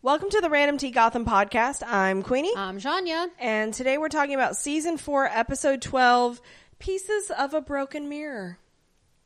Welcome 0.00 0.30
to 0.30 0.40
the 0.40 0.48
Random 0.50 0.78
Tea 0.78 0.90
Gotham 0.90 1.24
podcast. 1.24 1.82
I'm 1.86 2.22
Queenie, 2.22 2.52
I'm 2.56 2.78
Janya. 2.78 3.28
and 3.38 3.74
today 3.74 3.98
we're 3.98 4.08
talking 4.08 4.34
about 4.34 4.56
season 4.56 4.96
four, 4.96 5.26
episode 5.26 5.82
12 5.82 6.40
Pieces 6.78 7.30
of 7.36 7.52
a 7.54 7.60
Broken 7.60 8.08
Mirror. 8.08 8.58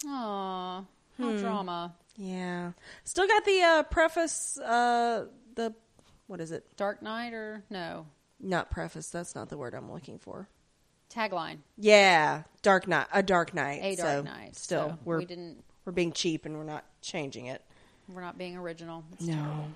Aw, 0.06 0.84
Hmm. 1.18 1.22
how 1.22 1.36
drama. 1.36 1.94
Yeah. 2.16 2.72
Still 3.04 3.26
got 3.26 3.44
the 3.44 3.60
uh, 3.62 3.82
preface, 3.84 4.58
uh, 4.58 5.26
the, 5.54 5.74
what 6.26 6.40
is 6.40 6.52
it? 6.52 6.64
Dark 6.76 7.02
Knight 7.02 7.34
or 7.34 7.62
no? 7.70 8.06
Not 8.40 8.70
preface, 8.70 9.08
that's 9.10 9.34
not 9.34 9.50
the 9.50 9.58
word 9.58 9.74
I'm 9.74 9.92
looking 9.92 10.18
for. 10.18 10.48
Tagline. 11.10 11.58
Yeah, 11.76 12.44
Dark 12.62 12.88
Knight, 12.88 13.06
a 13.12 13.22
Dark 13.22 13.52
Knight. 13.54 13.80
A 13.82 13.94
Dark 13.96 14.08
So, 14.08 14.22
Knight. 14.22 14.56
Still, 14.56 14.88
So 14.90 14.98
we're, 15.04 15.18
we 15.18 15.26
didn't. 15.26 15.62
we're 15.84 15.92
being 15.92 16.12
cheap 16.12 16.46
and 16.46 16.56
we're 16.56 16.64
not 16.64 16.84
changing 17.02 17.46
it. 17.46 17.62
We're 18.08 18.22
not 18.22 18.38
being 18.38 18.56
original. 18.56 19.04
It's 19.12 19.26
No. 19.26 19.34
terrible. 19.34 19.68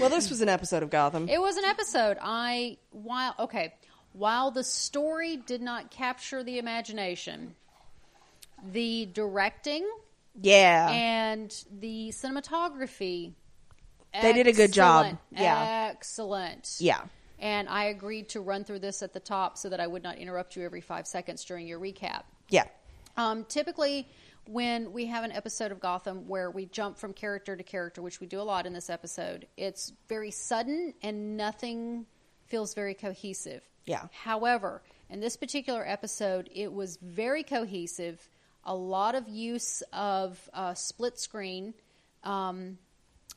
Well, 0.00 0.10
this 0.10 0.30
was 0.30 0.40
an 0.40 0.48
episode 0.48 0.82
of 0.82 0.90
Gotham. 0.90 1.28
It 1.28 1.40
was 1.40 1.56
an 1.56 1.64
episode. 1.64 2.16
I 2.20 2.78
while 2.90 3.34
okay, 3.38 3.74
while 4.12 4.50
the 4.50 4.64
story 4.64 5.36
did 5.36 5.62
not 5.62 5.90
capture 5.90 6.42
the 6.42 6.58
imagination, 6.58 7.54
the 8.72 9.06
directing 9.12 9.88
yeah. 10.40 10.90
and 10.90 11.64
the 11.80 12.10
cinematography. 12.10 13.32
They 14.20 14.32
did 14.34 14.46
a 14.46 14.52
good 14.52 14.72
job. 14.72 15.18
Yeah. 15.30 15.88
Excellent. 15.90 16.76
yeah. 16.78 17.00
And 17.38 17.68
I 17.68 17.84
agreed 17.84 18.28
to 18.30 18.40
run 18.40 18.62
through 18.62 18.80
this 18.80 19.02
at 19.02 19.12
the 19.12 19.20
top 19.20 19.58
so 19.58 19.68
that 19.70 19.80
I 19.80 19.86
would 19.86 20.02
not 20.02 20.18
interrupt 20.18 20.54
you 20.54 20.64
every 20.64 20.80
five 20.80 21.06
seconds 21.06 21.44
during 21.44 21.66
your 21.66 21.80
recap. 21.80 22.22
Yeah. 22.50 22.64
Um, 23.16 23.44
typically, 23.44 24.06
when 24.46 24.92
we 24.92 25.06
have 25.06 25.24
an 25.24 25.32
episode 25.32 25.72
of 25.72 25.80
Gotham 25.80 26.28
where 26.28 26.50
we 26.50 26.66
jump 26.66 26.98
from 26.98 27.12
character 27.12 27.56
to 27.56 27.62
character, 27.62 28.02
which 28.02 28.20
we 28.20 28.26
do 28.26 28.40
a 28.40 28.42
lot 28.42 28.66
in 28.66 28.72
this 28.72 28.90
episode, 28.90 29.46
it's 29.56 29.92
very 30.08 30.30
sudden 30.30 30.94
and 31.02 31.36
nothing 31.36 32.06
feels 32.46 32.74
very 32.74 32.94
cohesive. 32.94 33.62
Yeah. 33.84 34.06
However, 34.12 34.82
in 35.10 35.20
this 35.20 35.36
particular 35.36 35.86
episode, 35.86 36.50
it 36.54 36.72
was 36.72 36.96
very 36.96 37.42
cohesive. 37.42 38.28
A 38.64 38.74
lot 38.74 39.14
of 39.14 39.28
use 39.28 39.82
of 39.92 40.38
uh, 40.52 40.74
split 40.74 41.18
screen. 41.18 41.74
Um, 42.24 42.78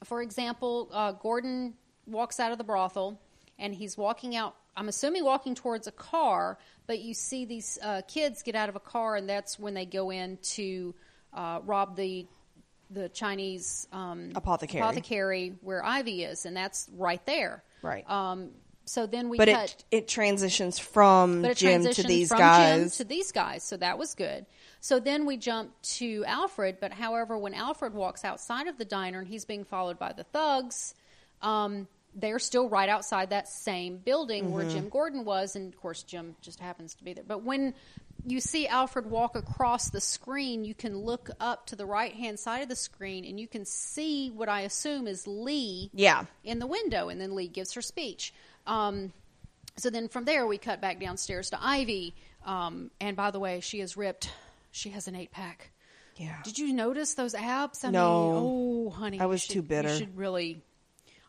for 0.04 0.22
example, 0.22 0.90
uh, 0.92 1.14
Gordon 1.14 1.74
walks 2.06 2.40
out 2.40 2.52
of 2.52 2.58
the 2.58 2.64
brothel 2.64 3.20
and 3.58 3.74
he's 3.74 3.98
walking 3.98 4.36
out. 4.36 4.56
I'm 4.78 4.88
assuming 4.88 5.24
walking 5.24 5.56
towards 5.56 5.88
a 5.88 5.92
car, 5.92 6.58
but 6.88 7.00
you 7.00 7.14
see 7.14 7.46
these 7.46 7.80
uh, 7.82 8.02
kids 8.08 8.44
get 8.44 8.56
out 8.56 8.70
of 8.70 8.76
a 8.76 8.80
car, 8.80 9.16
and 9.16 9.28
that's 9.30 9.58
when 9.58 9.74
they 9.74 9.86
go 9.86 10.12
in 10.12 10.38
to 10.54 10.94
uh, 11.34 11.60
rob 11.64 11.96
the 11.96 12.28
the 12.92 13.10
Chinese 13.10 13.88
um, 13.92 14.32
Apothecary. 14.36 14.80
apothecary 14.82 15.56
where 15.62 15.84
Ivy 15.84 16.24
is, 16.24 16.46
and 16.46 16.56
that's 16.56 16.88
right 16.96 17.26
there. 17.26 17.64
Right. 17.82 18.08
Um, 18.10 18.52
so 18.86 19.08
then 19.08 19.30
we 19.30 19.38
but 19.38 19.48
cut. 19.48 19.64
it 19.64 19.86
it 19.92 20.08
transitions 20.08 20.78
from 20.78 21.42
But 21.42 21.52
it 21.52 21.58
Jim 21.58 21.84
to 21.92 22.04
these 22.04 22.30
from 22.30 22.38
guys. 22.38 22.82
Jim 22.82 22.90
to 22.92 23.04
these 23.04 23.32
guys, 23.32 23.64
so 23.64 23.78
that 23.78 23.98
was 23.98 24.14
good. 24.14 24.46
So 24.80 25.00
then 25.00 25.26
we 25.26 25.38
jump 25.38 25.72
to 25.98 26.24
Alfred, 26.28 26.78
but 26.80 26.92
however, 26.92 27.38
when 27.38 27.56
Alfred 27.56 27.96
walks 27.96 28.24
outside 28.24 28.68
of 28.68 28.78
the 28.78 28.86
diner 28.86 29.20
and 29.20 29.28
he's 29.28 29.46
being 29.46 29.64
followed 29.64 29.98
by 29.98 30.14
the 30.14 30.24
thugs, 30.24 30.94
um, 31.42 31.88
they're 32.16 32.40
still 32.40 32.70
right 32.70 32.88
outside 32.90 33.30
that 33.32 33.48
same 33.48 33.98
building 33.98 34.52
where 34.52 34.64
Mm-hmm. 34.64 34.74
Jim 34.74 34.90
Gordon 34.90 35.26
was, 35.26 35.56
and 35.56 35.74
of 35.74 35.80
course, 35.82 36.04
Jim 36.04 36.36
just 36.42 36.60
happens 36.60 36.96
to 36.96 37.04
be 37.04 37.14
there. 37.14 37.26
But 37.28 37.44
when 37.44 37.74
you 38.26 38.40
see 38.40 38.68
Alfred 38.68 39.10
walk 39.12 39.36
across 39.36 39.90
the 39.90 40.00
screen, 40.02 40.64
you 40.66 40.74
can 40.74 40.98
look 40.98 41.30
up 41.40 41.68
to 41.68 41.76
the 41.76 41.86
right 41.86 42.14
hand 42.14 42.40
side 42.40 42.64
of 42.64 42.70
the 42.70 42.76
screen 42.76 43.24
and 43.26 43.40
you 43.40 43.48
can 43.48 43.66
see 43.66 44.32
what 44.32 44.50
I 44.50 44.62
assume 44.62 45.06
is 45.08 45.28
Lee 45.28 45.92
yeah, 45.94 46.24
in 46.44 46.60
the 46.60 46.66
window, 46.68 47.10
and 47.10 47.20
then 47.22 47.36
Lee 47.36 47.48
gives 47.50 47.74
her 47.74 47.82
speech. 47.82 48.34
Um, 48.66 49.12
so 49.78 49.90
then 49.90 50.08
from 50.08 50.24
there, 50.26 50.48
we 50.48 50.58
cut 50.58 50.80
back 50.82 51.00
downstairs 51.00 51.50
to 51.52 51.60
Ivy. 51.62 52.16
Um, 52.46 52.92
and 53.02 53.18
by 53.18 53.32
the 53.32 53.40
way, 53.40 53.60
she 53.60 53.82
is 53.82 53.98
ripped. 53.98 54.32
She 54.72 54.90
has 54.92 55.08
an 55.08 55.16
eight 55.16 55.32
pack. 55.32 55.72
yeah. 56.16 56.38
Did 56.44 56.58
you 56.58 56.72
notice 56.74 57.14
those 57.16 57.36
abs? 57.36 57.84
I 57.84 57.92
No. 57.92 58.00
mean, 58.32 58.42
oh, 58.42 58.90
honey, 58.92 59.20
I 59.20 59.26
was 59.26 59.42
should- 59.42 59.54
too 59.54 59.62
bitter. 59.62 59.90
You 59.90 59.98
should 59.98 60.18
really. 60.18 60.62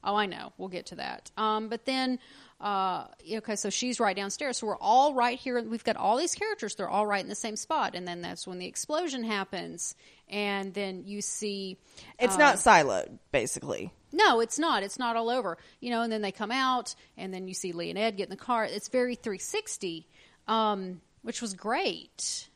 Oh, 0.06 0.14
I 0.14 0.26
know. 0.26 0.52
We'll 0.56 0.68
get 0.68 0.86
to 0.86 0.94
that. 0.94 1.32
Um, 1.36 1.68
but 1.68 1.84
then, 1.84 2.20
uh, 2.60 3.06
okay, 3.30 3.56
so 3.56 3.70
she's 3.70 3.98
right 3.98 4.14
downstairs. 4.14 4.58
So 4.58 4.68
we're 4.68 4.78
all 4.78 5.14
right 5.14 5.36
here. 5.36 5.60
We've 5.60 5.82
got 5.82 5.96
all 5.96 6.16
these 6.16 6.36
characters. 6.36 6.76
They're 6.76 6.88
all 6.88 7.06
right 7.06 7.22
in 7.22 7.28
the 7.28 7.34
same 7.34 7.56
spot. 7.56 7.96
And 7.96 8.06
then 8.06 8.22
that's 8.22 8.46
when 8.46 8.60
the 8.60 8.66
explosion 8.66 9.24
happens. 9.24 9.96
And 10.28 10.72
then 10.72 11.02
you 11.06 11.22
see. 11.22 11.76
It's 12.20 12.36
uh, 12.36 12.38
not 12.38 12.56
siloed, 12.56 13.18
basically. 13.32 13.92
no, 14.12 14.38
it's 14.38 14.60
not. 14.60 14.84
It's 14.84 14.98
not 14.98 15.16
all 15.16 15.28
over. 15.28 15.58
You 15.80 15.90
know, 15.90 16.02
and 16.02 16.12
then 16.12 16.22
they 16.22 16.32
come 16.32 16.52
out, 16.52 16.94
and 17.16 17.34
then 17.34 17.48
you 17.48 17.54
see 17.54 17.72
Lee 17.72 17.90
and 17.90 17.98
Ed 17.98 18.16
get 18.16 18.24
in 18.24 18.30
the 18.30 18.36
car. 18.36 18.64
It's 18.64 18.88
very 18.88 19.16
360, 19.16 20.06
um, 20.46 21.00
which 21.22 21.42
was 21.42 21.52
great. 21.54 22.48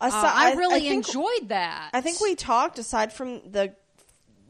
Uh, 0.00 0.10
Asi- 0.12 0.16
I 0.16 0.52
really 0.54 0.80
think, 0.80 1.06
enjoyed 1.06 1.48
that. 1.48 1.90
I 1.94 2.00
think 2.02 2.20
we 2.20 2.34
talked 2.34 2.78
aside 2.78 3.12
from 3.12 3.50
the 3.50 3.74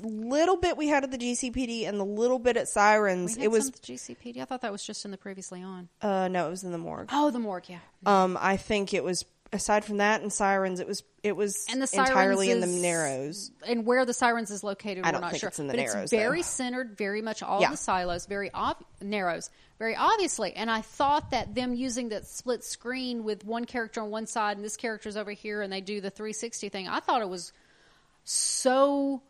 little 0.07 0.57
bit 0.57 0.77
we 0.77 0.89
had 0.89 1.05
at 1.05 1.11
the 1.11 1.19
GCPD 1.19 1.89
and 1.89 1.99
the 1.99 2.05
little 2.05 2.39
bit 2.39 2.57
at 2.57 2.69
Sirens. 2.69 3.37
It 3.37 3.49
was 3.51 3.67
some 3.67 3.75
at 3.75 3.83
the 3.83 3.93
GCPD. 3.95 4.41
I 4.41 4.45
thought 4.45 4.63
that 4.63 4.73
was 4.73 4.85
just 4.85 5.05
in 5.05 5.11
the 5.11 5.19
previously 5.19 5.63
on. 5.63 5.89
uh 6.03 6.29
no, 6.29 6.47
it 6.47 6.51
was 6.51 6.65
in 6.65 6.73
the 6.73 6.79
morgue. 6.79 7.09
Oh, 7.13 7.31
the 7.31 7.39
morgue, 7.39 7.69
yeah. 7.69 7.79
Um, 8.07 8.39
I 8.41 8.57
think 8.57 8.93
it 8.95 9.03
was 9.05 9.25
aside 9.53 9.85
from 9.85 9.99
that 9.99 10.21
and 10.21 10.33
Sirens, 10.33 10.81
it 10.81 10.87
was 10.87 11.03
it 11.23 11.37
was 11.37 11.65
And 11.71 11.81
the 11.81 11.87
Sirens 11.87 12.11
entirely 12.11 12.51
in 12.51 12.61
the 12.61 12.67
Narrows. 12.67 13.51
And 13.67 13.87
where 13.87 14.05
the 14.05 14.13
Sirens 14.13 14.51
is 14.51 14.65
located, 14.65 15.05
I 15.05 15.09
we're 15.13 15.21
don't 15.21 15.31
think 15.31 15.41
sure. 15.41 15.49
it's 15.49 15.59
in 15.59 15.69
the 15.69 15.73
but 15.75 15.81
Narrows, 15.81 16.03
it's 16.05 16.11
very 16.11 16.39
though. 16.41 16.43
centered, 16.43 16.99
very 16.99 17.23
much 17.23 17.43
all 17.43 17.61
Yeah. 17.61 17.71
the 17.71 17.77
silos, 17.77 18.27
very 18.27 18.53
ob- 18.53 18.85
narrows, 19.01 19.51
very 19.79 19.95
obviously. 19.97 20.53
And 20.55 20.71
I 20.71 20.81
thought 20.81 21.31
that 21.31 21.55
them 21.55 21.73
using 21.75 22.09
that 22.11 22.27
split 22.27 22.65
screen 22.65 23.23
with 23.25 23.45
one 23.45 23.65
character 23.65 24.03
on 24.03 24.11
one 24.11 24.27
side 24.27 24.57
and 24.57 24.65
this 24.65 24.77
character's 24.77 25.17
over 25.17 25.31
here, 25.31 25.63
and 25.63 25.73
they 25.73 25.81
do 25.81 26.01
the 26.01 26.11
360 26.11 26.69
thing. 26.69 26.89
I 26.89 26.99
thought 27.01 27.23
it 27.23 27.29
was 27.29 27.53
so 28.25 29.23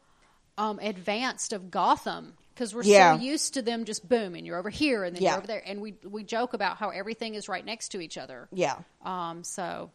um, 0.58 0.78
advanced 0.80 1.52
of 1.52 1.70
Gotham 1.70 2.34
because 2.54 2.74
we're 2.74 2.82
Yeah. 2.84 3.16
so 3.16 3.22
used 3.22 3.54
to 3.54 3.62
them 3.62 3.84
just 3.84 4.08
boom, 4.08 4.34
and 4.34 4.46
you're 4.46 4.58
over 4.58 4.70
here, 4.70 5.02
and 5.04 5.14
then 5.16 5.22
Yeah. 5.22 5.30
you're 5.30 5.38
over 5.38 5.46
there, 5.46 5.62
and 5.66 5.80
we 5.80 5.94
we 6.04 6.22
joke 6.24 6.54
about 6.54 6.76
how 6.76 6.90
everything 6.90 7.34
is 7.34 7.48
right 7.48 7.64
next 7.64 7.88
to 7.90 8.00
each 8.00 8.16
other. 8.16 8.48
Yeah, 8.52 8.76
Um, 9.04 9.42
so 9.44 9.90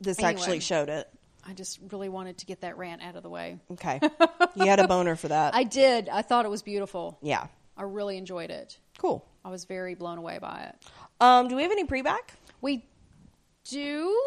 this 0.00 0.18
Anyway. 0.18 0.30
actually 0.40 0.60
showed 0.60 0.88
it. 0.88 1.08
I 1.46 1.52
just 1.52 1.78
really 1.92 2.08
wanted 2.08 2.38
to 2.38 2.46
get 2.46 2.62
that 2.62 2.78
rant 2.78 3.02
out 3.02 3.16
of 3.16 3.22
the 3.22 3.28
way. 3.28 3.58
Okay, 3.72 4.00
you 4.56 4.64
had 4.66 4.80
a 4.80 4.88
boner 4.88 5.14
for 5.16 5.28
that. 5.28 5.54
I 5.54 5.64
did. 5.64 6.08
I 6.08 6.22
thought 6.22 6.46
it 6.46 6.50
was 6.50 6.62
beautiful. 6.62 7.18
yeah, 7.20 7.48
I 7.76 7.82
really 7.82 8.16
enjoyed 8.16 8.50
it. 8.50 8.78
cool. 8.98 9.26
I 9.44 9.50
was 9.50 9.66
very 9.66 9.94
blown 9.94 10.16
away 10.16 10.38
by 10.38 10.70
it. 10.70 10.76
Um, 11.20 11.48
do 11.48 11.56
we 11.56 11.62
have 11.64 11.72
any 11.72 11.84
pre 11.84 12.00
back? 12.00 12.32
We 12.62 12.86
do 13.64 14.18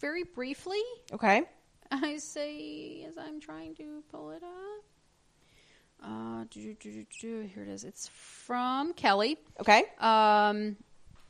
very 0.00 0.24
briefly. 0.24 0.80
Okay. 1.12 1.44
I 1.90 2.18
say 2.18 3.04
as 3.08 3.16
I'm 3.18 3.40
trying 3.40 3.74
to 3.76 4.02
pull 4.10 4.30
it 4.30 4.42
up. 4.42 4.84
Uh, 6.04 6.44
do, 6.50 6.74
do, 6.74 6.92
do, 6.92 7.06
do, 7.20 7.50
here 7.52 7.64
it 7.64 7.68
is. 7.68 7.82
It's 7.84 8.08
from 8.08 8.92
Kelly, 8.92 9.36
Okay. 9.60 9.82
um, 9.98 10.76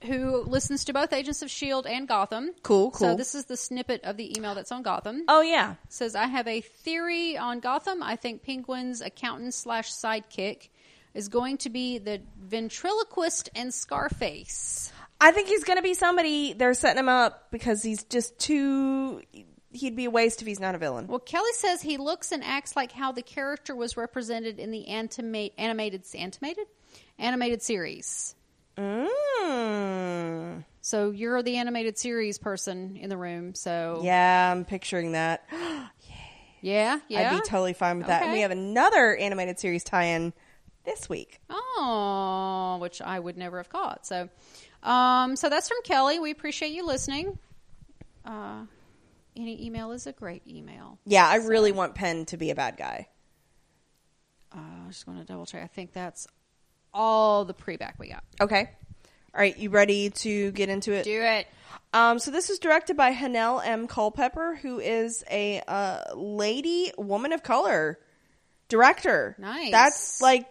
who 0.04 0.42
listens 0.44 0.84
to 0.84 0.92
both 0.92 1.12
Agents 1.14 1.40
of 1.40 1.50
Shield 1.50 1.86
and 1.86 2.06
Gotham. 2.06 2.50
Cool, 2.62 2.90
cool. 2.90 2.98
So 2.98 3.16
this 3.16 3.34
is 3.34 3.46
the 3.46 3.56
snippet 3.56 4.04
of 4.04 4.18
the 4.18 4.36
email 4.36 4.54
that's 4.54 4.70
on 4.70 4.82
Gotham. 4.82 5.22
Oh 5.26 5.40
yeah. 5.40 5.76
says 5.88 6.14
I 6.14 6.26
have 6.26 6.46
a 6.46 6.60
theory 6.60 7.38
on 7.38 7.60
Gotham. 7.60 8.02
I 8.02 8.16
think 8.16 8.42
Penguin's 8.42 9.00
accountant 9.00 9.54
slash 9.54 9.90
sidekick 9.90 10.68
is 11.14 11.28
going 11.28 11.56
to 11.58 11.70
be 11.70 11.96
the 11.98 12.20
ventriloquist 12.38 13.48
and 13.56 13.72
Scarface. 13.72 14.92
I 15.20 15.32
think 15.32 15.48
he's 15.48 15.64
going 15.64 15.78
to 15.78 15.82
be 15.82 15.94
somebody. 15.94 16.52
They're 16.52 16.74
setting 16.74 16.98
him 17.00 17.08
up 17.08 17.50
because 17.50 17.82
he's 17.82 18.04
just 18.04 18.38
too. 18.38 19.22
He'd 19.78 19.96
be 19.96 20.06
a 20.06 20.10
waste 20.10 20.40
if 20.40 20.46
he's 20.46 20.60
not 20.60 20.74
a 20.74 20.78
villain. 20.78 21.06
Well, 21.06 21.18
Kelly 21.18 21.52
says 21.54 21.80
he 21.82 21.96
looks 21.96 22.32
and 22.32 22.42
acts 22.44 22.76
like 22.76 22.92
how 22.92 23.12
the 23.12 23.22
character 23.22 23.74
was 23.74 23.96
represented 23.96 24.58
in 24.58 24.70
the 24.70 24.88
anima- 24.88 25.50
animated 25.56 26.04
animated 26.14 26.66
animated 27.18 27.62
series. 27.62 28.34
Mm. 28.76 30.64
So 30.80 31.10
you're 31.10 31.42
the 31.42 31.56
animated 31.56 31.98
series 31.98 32.38
person 32.38 32.96
in 32.96 33.08
the 33.08 33.16
room. 33.16 33.54
So 33.54 34.00
Yeah, 34.02 34.52
I'm 34.52 34.64
picturing 34.64 35.12
that. 35.12 35.44
yeah, 36.60 36.98
yeah. 37.08 37.32
I'd 37.32 37.42
be 37.42 37.48
totally 37.48 37.72
fine 37.72 37.98
with 37.98 38.06
that. 38.06 38.22
And 38.22 38.32
we 38.32 38.40
have 38.40 38.50
another 38.50 39.16
animated 39.16 39.58
series 39.58 39.84
tie-in 39.84 40.32
this 40.84 41.08
week. 41.08 41.40
Oh, 41.50 42.78
which 42.80 43.02
I 43.02 43.18
would 43.18 43.36
never 43.36 43.58
have 43.58 43.68
caught. 43.68 44.06
So, 44.06 44.28
um, 44.82 45.36
so 45.36 45.48
that's 45.48 45.68
from 45.68 45.82
Kelly. 45.84 46.18
We 46.18 46.30
appreciate 46.30 46.72
you 46.72 46.86
listening. 46.86 47.38
Uh, 48.24 48.62
any 49.38 49.64
email 49.66 49.92
is 49.92 50.06
a 50.06 50.12
great 50.12 50.42
email. 50.46 50.98
Yeah, 51.06 51.26
I 51.26 51.36
really 51.36 51.72
want 51.72 51.94
Penn 51.94 52.24
to 52.26 52.36
be 52.36 52.50
a 52.50 52.54
bad 52.54 52.76
guy. 52.76 53.08
Uh, 54.54 54.58
I 54.58 54.88
just 54.88 55.06
want 55.06 55.20
to 55.20 55.24
double 55.24 55.46
check. 55.46 55.62
I 55.62 55.66
think 55.66 55.92
that's 55.92 56.26
all 56.92 57.44
the 57.44 57.54
pre 57.54 57.76
back 57.76 57.96
we 57.98 58.08
got. 58.08 58.24
Okay. 58.40 58.70
All 59.34 59.40
right, 59.40 59.56
you 59.56 59.70
ready 59.70 60.10
to 60.10 60.50
get 60.52 60.68
into 60.68 60.92
it? 60.92 61.04
Do 61.04 61.20
it. 61.22 61.46
Um, 61.92 62.18
so 62.18 62.30
this 62.30 62.50
is 62.50 62.58
directed 62.58 62.96
by 62.96 63.12
Hanelle 63.12 63.64
M. 63.64 63.86
Culpepper, 63.86 64.58
who 64.60 64.78
is 64.80 65.22
a 65.30 65.62
uh, 65.68 66.14
lady 66.16 66.90
woman 66.96 67.32
of 67.32 67.42
color. 67.42 67.98
director. 68.68 69.36
Nice. 69.38 69.70
That's 69.70 70.20
like 70.22 70.46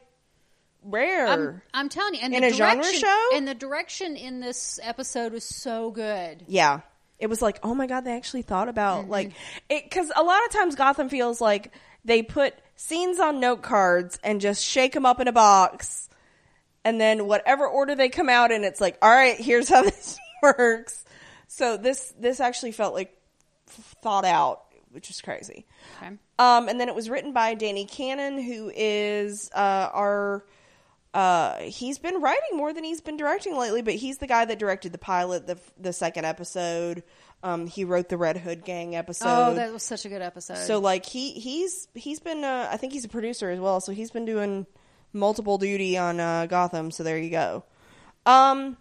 rare. 0.84 1.28
I'm, 1.28 1.62
I'm 1.74 1.90
telling 1.90 2.14
you, 2.16 2.22
and 2.24 2.34
In 2.34 2.42
the 2.42 2.48
a 2.50 2.54
genre 2.54 2.84
show? 2.84 3.30
and 3.34 3.48
the 3.48 3.56
direction 3.56 4.16
in 4.16 4.40
this 4.40 4.80
episode 4.84 5.32
was 5.34 5.44
so 5.44 5.92
good. 5.92 6.44
yeah. 6.48 6.82
It 7.20 7.28
was 7.28 7.42
like, 7.42 7.60
oh 7.64 7.74
my 7.74 7.88
god, 7.88 8.06
they 8.06 8.16
actually 8.16 8.44
thought 8.44 8.70
about 8.70 9.04
Mm-hmm. 9.04 9.12
like 9.12 9.32
it 9.70 9.84
because 9.84 10.12
a 10.16 10.24
lot 10.24 10.46
of 10.46 10.52
times 10.52 10.76
Gotham 10.76 11.10
feels 11.10 11.42
like 11.42 11.72
they 12.06 12.22
put 12.22 12.54
scenes 12.76 13.20
on 13.20 13.40
note 13.40 13.62
cards 13.64 14.20
and 14.24 14.40
just 14.40 14.64
shake 14.64 14.94
them 14.94 15.06
up 15.06 15.20
in 15.20 15.28
a 15.28 15.32
box, 15.32 16.10
and 16.86 17.02
then 17.02 17.26
whatever 17.28 17.68
order 17.68 17.96
they 17.96 18.10
come 18.10 18.30
out 18.30 18.52
in, 18.52 18.64
it's 18.64 18.80
like, 18.80 18.98
all 19.02 19.10
right, 19.10 19.38
here's 19.40 19.68
how 19.68 19.82
this 19.84 20.18
works. 20.44 21.04
So 21.48 21.76
this 21.78 22.14
this 22.20 22.40
actually 22.40 22.72
felt 22.72 22.94
like 22.94 23.18
thought 23.68 24.26
out, 24.26 24.66
which 24.92 25.10
is 25.10 25.20
crazy. 25.22 25.66
Okay. 25.98 26.16
Um, 26.40 26.70
and 26.70 26.80
then 26.80 26.88
it 26.88 26.94
was 26.94 27.10
written 27.10 27.34
by 27.34 27.56
Danny 27.56 27.86
Cannon, 27.86 28.40
who 28.42 28.72
is 28.76 29.50
uh, 29.56 29.90
our. 29.92 30.46
Uh, 31.14 31.58
he's 31.62 31.98
been 32.00 32.22
writing 32.22 32.56
more 32.58 32.74
than 32.74 32.84
he's 32.84 33.02
been 33.02 33.18
directing 33.18 33.58
lately, 33.58 33.82
but 33.82 33.96
he's 33.96 34.18
the 34.20 34.28
guy 34.28 34.46
that 34.46 34.60
directed 34.60 34.92
the 34.92 34.98
pilot, 34.98 35.48
the 35.48 35.58
the 35.80 35.94
second 35.94 36.26
episode. 36.26 37.04
Um, 37.44 37.68
he 37.68 37.84
wrote 37.86 38.10
the 38.10 38.18
Red 38.18 38.38
Hood 38.38 38.64
Gang 38.66 38.96
episode. 38.96 39.28
oh, 39.28 39.54
that 39.54 39.72
was 39.72 39.84
such 39.84 40.06
a 40.06 40.10
good 40.10 40.22
episode. 40.22 40.58
so 40.58 40.80
like 40.80 41.06
he 41.06 41.32
he's 41.34 41.88
he's 41.94 42.20
been 42.20 42.44
uh, 42.44 42.68
I 42.72 42.78
think 42.78 42.94
he's 42.94 43.06
a 43.06 43.10
producer 43.10 43.50
as 43.50 43.60
well, 43.60 43.80
so 43.80 43.92
he's 43.92 44.12
been 44.12 44.26
doing 44.26 44.66
multiple 45.14 45.58
duty 45.58 45.98
on 45.98 46.20
uh, 46.20 46.46
Gotham. 46.46 46.92
So 46.92 47.04
there 47.04 47.18
you 47.18 47.30
go. 47.30 47.64
Um, 48.26 48.78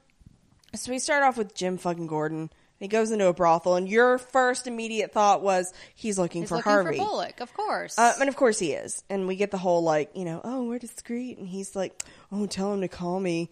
so 0.75 0.91
we 0.91 0.99
start 0.99 1.23
off 1.23 1.37
with 1.39 1.55
Jim 1.55 1.79
fucking 1.79 2.07
Gordon. 2.07 2.51
He 2.79 2.89
goes 2.89 3.11
into 3.11 3.27
a 3.27 3.33
brothel, 3.33 3.77
and 3.77 3.89
your 3.89 4.19
first 4.19 4.67
immediate 4.67 5.13
thought 5.13 5.43
was 5.43 5.73
he's 5.95 6.19
looking 6.19 6.43
He's 6.43 6.51
for 6.51 6.57
looking 6.57 6.73
Harvey. 6.73 6.99
for 6.99 7.05
Bullock, 7.05 7.41
of 7.41 7.55
course. 7.55 7.99
Uh, 7.99 8.13
and 8.21 8.29
of 8.29 8.37
course 8.37 8.59
he 8.59 8.73
is. 8.73 9.03
And 9.09 9.27
we 9.27 9.37
get 9.37 9.51
the 9.51 9.59
whole 9.59 9.83
like, 9.83 10.11
you 10.15 10.25
know, 10.25 10.41
oh, 10.45 10.65
we're 10.65 10.79
discreet, 10.79 11.39
and 11.39 11.49
he's 11.49 11.75
like, 11.75 12.03
oh, 12.31 12.47
tell 12.47 12.75
him 12.75 12.83
to 12.83 12.89
call 12.89 13.19
me. 13.19 13.51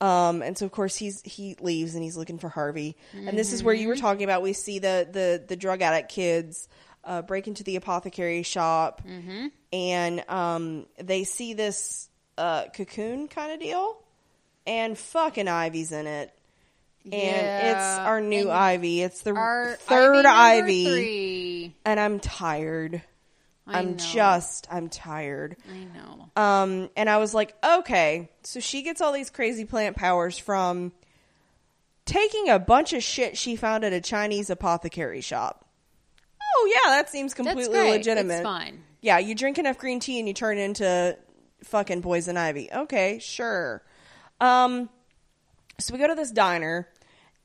Um, 0.00 0.42
and 0.42 0.58
so 0.58 0.66
of 0.66 0.72
course 0.72 0.96
he's 0.96 1.22
he 1.22 1.54
leaves 1.60 1.94
and 1.94 2.02
he's 2.02 2.16
looking 2.16 2.38
for 2.38 2.48
Harvey. 2.48 2.96
And 3.14 3.38
this 3.38 3.52
is 3.52 3.62
where 3.62 3.74
you 3.74 3.86
were 3.86 3.94
talking 3.96 4.24
about. 4.24 4.42
We 4.42 4.52
see 4.52 4.80
the 4.80 5.06
the 5.10 5.44
the 5.46 5.54
drug 5.54 5.80
addict 5.80 6.10
kids 6.10 6.68
uh, 7.04 7.22
break 7.22 7.46
into 7.46 7.62
the 7.62 7.76
apothecary 7.76 8.42
shop, 8.42 9.02
and 9.72 10.24
um, 10.28 10.86
they 10.98 11.22
see 11.24 11.54
this 11.54 12.08
uh, 12.36 12.64
cocoon 12.74 13.28
kind 13.28 13.52
of 13.52 13.60
deal, 13.60 13.96
and 14.66 14.98
fucking 14.98 15.46
Ivy's 15.46 15.92
in 15.92 16.06
it. 16.08 16.32
And 17.04 17.14
it's 17.14 17.98
our 17.98 18.20
new 18.20 18.42
And 18.42 18.50
Ivy. 18.52 19.02
It's 19.02 19.22
the 19.22 19.34
third 19.80 20.24
Ivy. 20.26 20.86
Ivy, 20.86 21.76
and 21.84 21.98
I'm 21.98 22.20
tired. 22.20 23.02
I 23.66 23.78
I'm 23.78 23.92
know. 23.92 23.96
just 23.96 24.66
I'm 24.70 24.88
tired. 24.88 25.56
I 25.68 25.84
know. 25.98 26.30
Um, 26.42 26.90
and 26.96 27.08
I 27.08 27.18
was 27.18 27.34
like, 27.34 27.54
okay, 27.64 28.30
so 28.42 28.60
she 28.60 28.82
gets 28.82 29.00
all 29.00 29.12
these 29.12 29.30
crazy 29.30 29.64
plant 29.64 29.96
powers 29.96 30.38
from 30.38 30.92
taking 32.04 32.48
a 32.48 32.58
bunch 32.58 32.92
of 32.92 33.02
shit 33.02 33.36
she 33.36 33.56
found 33.56 33.84
at 33.84 33.92
a 33.92 34.00
Chinese 34.00 34.50
apothecary 34.50 35.20
shop. 35.20 35.64
Oh 36.54 36.72
yeah, 36.72 36.90
that 36.90 37.08
seems 37.08 37.34
completely 37.34 37.78
legitimate. 37.90 38.34
It's 38.34 38.42
fine. 38.42 38.82
Yeah, 39.00 39.18
you 39.18 39.34
drink 39.34 39.58
enough 39.58 39.78
green 39.78 40.00
tea 40.00 40.18
and 40.18 40.28
you 40.28 40.34
turn 40.34 40.58
into 40.58 41.16
fucking 41.64 42.02
poison 42.02 42.36
ivy. 42.36 42.70
Okay, 42.72 43.18
sure. 43.20 43.82
Um, 44.40 44.88
so 45.78 45.92
we 45.92 45.98
go 45.98 46.08
to 46.08 46.14
this 46.14 46.30
diner, 46.30 46.88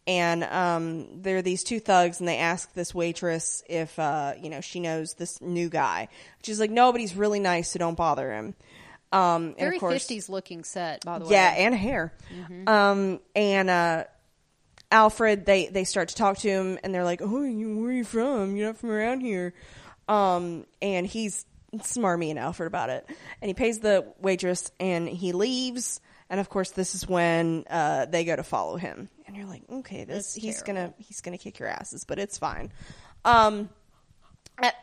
and 0.05 0.43
um, 0.43 1.21
there 1.21 1.37
are 1.37 1.41
these 1.41 1.63
two 1.63 1.79
thugs, 1.79 2.19
and 2.19 2.27
they 2.27 2.37
ask 2.37 2.73
this 2.73 2.93
waitress 2.95 3.63
if 3.67 3.97
uh, 3.99 4.33
you 4.41 4.49
know 4.49 4.61
she 4.61 4.79
knows 4.79 5.13
this 5.15 5.41
new 5.41 5.69
guy. 5.69 6.07
She's 6.43 6.59
like, 6.59 6.71
no, 6.71 6.91
but 6.91 7.01
he's 7.01 7.15
really 7.15 7.39
nice, 7.39 7.71
so 7.71 7.79
don't 7.79 7.97
bother 7.97 8.31
him. 8.31 8.53
Um, 9.11 9.43
and 9.45 9.57
Very 9.57 9.75
of 9.77 9.79
course, 9.79 9.93
fifties 9.93 10.29
looking 10.29 10.63
set, 10.63 11.05
by 11.05 11.19
the 11.19 11.25
way. 11.25 11.31
yeah, 11.31 11.53
and 11.57 11.73
hair. 11.73 12.13
Um, 12.67 13.19
and 13.35 13.69
uh, 13.69 14.03
Alfred, 14.91 15.45
they 15.45 15.67
they 15.67 15.83
start 15.85 16.09
to 16.09 16.15
talk 16.15 16.37
to 16.39 16.49
him, 16.49 16.77
and 16.83 16.93
they're 16.93 17.05
like, 17.05 17.21
"Oh, 17.21 17.43
you, 17.43 17.79
where 17.79 17.89
are 17.89 17.93
you 17.93 18.03
from? 18.03 18.55
You're 18.55 18.67
not 18.67 18.77
from 18.77 18.91
around 18.91 19.21
here." 19.21 19.53
Um, 20.09 20.65
and 20.81 21.05
he's 21.05 21.45
smarmy 21.75 22.29
and 22.29 22.39
Alfred 22.39 22.67
about 22.67 22.89
it, 22.89 23.05
and 23.41 23.49
he 23.49 23.53
pays 23.53 23.79
the 23.79 24.05
waitress, 24.19 24.71
and 24.79 25.07
he 25.07 25.31
leaves. 25.31 25.99
And 26.29 26.39
of 26.39 26.49
course, 26.49 26.71
this 26.71 26.93
is 26.95 27.07
when 27.07 27.63
uh, 27.69 28.05
they 28.05 28.25
go 28.25 28.35
to 28.35 28.43
follow 28.43 28.75
him, 28.77 29.09
and 29.25 29.35
you're 29.35 29.45
like, 29.45 29.63
"Okay, 29.71 30.03
this 30.03 30.33
That's 30.33 30.35
he's 30.35 30.61
terrible. 30.63 30.81
gonna 30.81 30.93
he's 30.97 31.21
gonna 31.21 31.37
kick 31.37 31.57
your 31.59 31.69
asses," 31.69 32.03
but 32.03 32.19
it's 32.19 32.37
fine. 32.37 32.71
Um, 33.23 33.69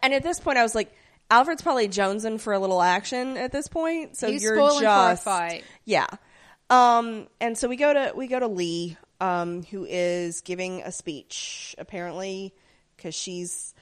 and 0.03 0.15
at 0.15 0.23
this 0.23 0.41
point, 0.41 0.59
I 0.59 0.63
was 0.63 0.75
like. 0.75 0.93
Alfred's 1.31 1.63
probably 1.63 1.89
jonesing 1.89 2.39
for 2.39 2.53
a 2.53 2.59
little 2.59 2.83
action 2.83 3.39
at 3.39 3.51
this 3.51 3.67
point, 3.67 4.15
so 4.15 4.31
He's 4.31 4.43
you're 4.43 4.57
spoiling 4.57 4.81
for 4.81 4.85
a 4.85 5.13
just 5.13 5.25
fight. 5.25 5.65
yeah. 5.87 6.07
Um, 6.69 7.29
and 7.41 7.57
so 7.57 7.67
we 7.67 7.77
go 7.77 7.95
to 7.95 8.13
we 8.15 8.27
go 8.27 8.39
to 8.39 8.47
Lee, 8.47 8.99
um, 9.23 9.63
who 9.65 9.87
is 9.89 10.43
giving 10.43 10.83
a 10.83 10.93
speech 10.93 11.75
apparently 11.79 12.53
because 12.97 13.15
she's. 13.15 13.75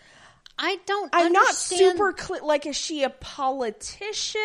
I 0.56 0.78
don't. 0.86 1.10
I'm 1.12 1.32
not 1.32 1.46
understand- 1.48 1.80
super 1.80 2.12
clear. 2.12 2.42
Like, 2.42 2.64
is 2.64 2.76
she 2.76 3.02
a 3.02 3.10
politician? 3.10 4.40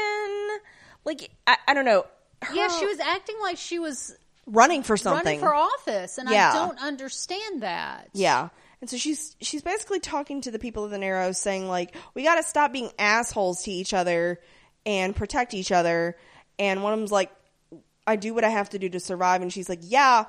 Like, 1.05 1.29
I, 1.45 1.57
I 1.67 1.73
don't 1.75 1.85
know. 1.85 2.05
Yeah, 2.53 2.67
she 2.69 2.85
was 2.85 2.99
acting 2.99 3.35
like 3.41 3.57
she 3.57 3.79
was 3.79 4.15
running 4.45 4.83
for 4.83 4.97
something. 4.97 5.25
running 5.25 5.39
for 5.39 5.53
office, 5.53 6.17
and 6.17 6.29
Yeah. 6.29 6.51
I 6.51 6.55
don't 6.55 6.79
understand 6.79 7.63
that. 7.63 8.09
Yeah. 8.13 8.49
And 8.79 8.89
so 8.89 8.97
she's 8.97 9.35
she's 9.41 9.61
basically 9.63 9.99
talking 9.99 10.41
to 10.41 10.51
the 10.51 10.59
people 10.59 10.85
of 10.85 10.91
the 10.91 10.99
Narrows, 10.99 11.39
saying 11.39 11.67
like, 11.67 11.95
we 12.13 12.23
got 12.23 12.35
to 12.35 12.43
stop 12.43 12.71
being 12.71 12.91
assholes 12.99 13.63
to 13.63 13.71
each 13.71 13.93
other 13.93 14.39
and 14.85 15.15
protect 15.15 15.53
each 15.53 15.71
other. 15.71 16.15
And 16.59 16.83
one 16.83 16.93
of 16.93 16.99
them's 16.99 17.11
like, 17.11 17.31
I 18.05 18.15
do 18.15 18.33
what 18.33 18.43
I 18.43 18.49
have 18.49 18.69
to 18.69 18.79
do 18.79 18.87
to 18.89 18.99
survive, 18.99 19.41
and 19.41 19.51
she's 19.51 19.67
like, 19.67 19.79
yeah, 19.81 20.25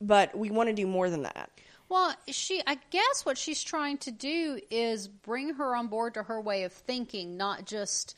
but 0.00 0.36
we 0.36 0.50
want 0.50 0.68
to 0.68 0.74
do 0.74 0.86
more 0.86 1.10
than 1.10 1.22
that. 1.22 1.50
Well, 1.88 2.14
she, 2.26 2.62
I 2.66 2.78
guess, 2.90 3.24
what 3.24 3.38
she's 3.38 3.62
trying 3.62 3.98
to 3.98 4.10
do 4.10 4.58
is 4.70 5.06
bring 5.06 5.54
her 5.54 5.76
on 5.76 5.86
board 5.88 6.14
to 6.14 6.22
her 6.24 6.40
way 6.40 6.64
of 6.64 6.72
thinking, 6.72 7.36
not 7.36 7.66
just 7.66 8.16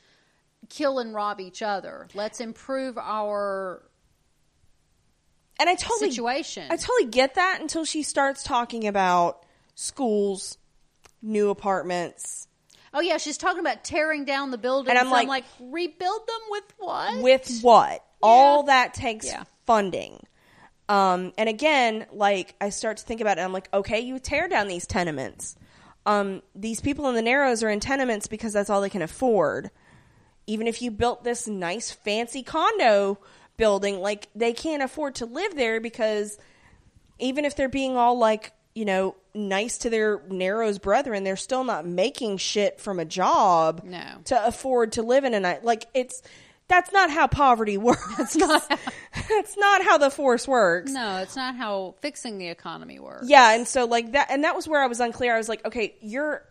kill 0.68 0.98
and 0.98 1.14
rob 1.14 1.40
each 1.40 1.62
other. 1.62 2.08
Let's 2.14 2.40
improve 2.40 2.98
our 2.98 3.82
And 5.58 5.68
I 5.68 5.74
totally 5.74 6.10
situation. 6.10 6.66
I 6.70 6.76
totally 6.76 7.10
get 7.10 7.34
that 7.36 7.60
until 7.60 7.84
she 7.84 8.02
starts 8.02 8.42
talking 8.42 8.86
about 8.86 9.44
schools, 9.74 10.58
new 11.22 11.50
apartments, 11.50 12.48
oh 12.94 13.00
yeah, 13.00 13.18
she's 13.18 13.36
talking 13.38 13.60
about 13.60 13.84
tearing 13.84 14.24
down 14.24 14.50
the 14.50 14.58
buildings. 14.58 14.88
And 14.90 14.98
I'm 14.98 15.06
I'm 15.06 15.12
like- 15.12 15.28
like, 15.28 15.44
rebuild 15.60 16.26
them 16.26 16.40
with 16.50 16.64
what? 16.78 17.22
with 17.22 17.60
what? 17.60 18.04
All 18.22 18.64
that 18.64 18.94
takes 18.94 19.26
Yeah. 19.26 19.44
funding. 19.66 20.24
Um, 20.88 21.32
and 21.36 21.48
again, 21.48 22.06
like 22.12 22.54
I 22.60 22.70
start 22.70 22.98
to 22.98 23.04
think 23.04 23.20
about 23.20 23.38
it, 23.38 23.42
I'm 23.42 23.52
like, 23.52 23.68
okay, 23.74 24.00
you 24.00 24.18
tear 24.18 24.48
down 24.48 24.68
these 24.68 24.86
tenements. 24.86 25.56
Um, 26.06 26.42
these 26.54 26.80
people 26.80 27.08
in 27.08 27.16
the 27.16 27.22
Narrows 27.22 27.62
are 27.64 27.68
in 27.68 27.80
tenements 27.80 28.28
because 28.28 28.52
that's 28.52 28.70
all 28.70 28.80
they 28.80 28.88
can 28.90 29.02
afford. 29.02 29.70
Even 30.46 30.66
if 30.66 30.80
you 30.82 30.90
built 30.90 31.24
this 31.24 31.48
nice, 31.48 31.90
fancy 31.90 32.42
condo 32.42 33.18
building, 33.56 34.00
like 34.00 34.28
they 34.34 34.52
can't 34.52 34.82
afford 34.82 35.16
to 35.16 35.26
live 35.26 35.56
there 35.56 35.80
because 35.80 36.38
even 37.18 37.44
if 37.44 37.56
they're 37.56 37.68
being 37.68 37.96
all 37.96 38.18
like, 38.18 38.52
you 38.74 38.84
know, 38.84 39.16
nice 39.34 39.78
to 39.78 39.90
their 39.90 40.20
Narrows 40.28 40.78
brethren, 40.78 41.24
they're 41.24 41.36
still 41.36 41.64
not 41.64 41.86
making 41.86 42.36
shit 42.36 42.80
from 42.80 42.98
a 43.00 43.04
job 43.04 43.82
No. 43.84 44.04
to 44.26 44.46
afford 44.46 44.92
to 44.92 45.02
live 45.02 45.24
in 45.24 45.34
a 45.34 45.40
night. 45.40 45.64
Like 45.64 45.86
it's 45.94 46.22
that's 46.68 46.92
not 46.92 47.10
how 47.10 47.26
poverty 47.26 47.78
works. 47.78 48.16
That's 48.16 48.36
not 48.36 48.62
how- 48.70 48.78
that's 49.28 49.56
not 49.56 49.82
how 49.84 49.98
the 49.98 50.10
force 50.10 50.46
works. 50.46 50.92
no, 50.92 51.16
it's 51.18 51.36
not 51.36 51.56
how 51.56 51.94
fixing 52.00 52.38
the 52.38 52.48
economy 52.48 52.98
works. 53.00 53.26
Yeah, 53.28 53.54
and 53.54 53.66
so 53.66 53.84
like 53.86 54.12
that, 54.12 54.28
and 54.30 54.44
that 54.44 54.54
was 54.54 54.68
where 54.68 54.82
I 54.82 54.86
was 54.86 55.00
unclear. 55.00 55.34
I 55.34 55.38
was 55.38 55.48
like, 55.48 55.64
okay, 55.64 55.94
you're, 56.00 56.42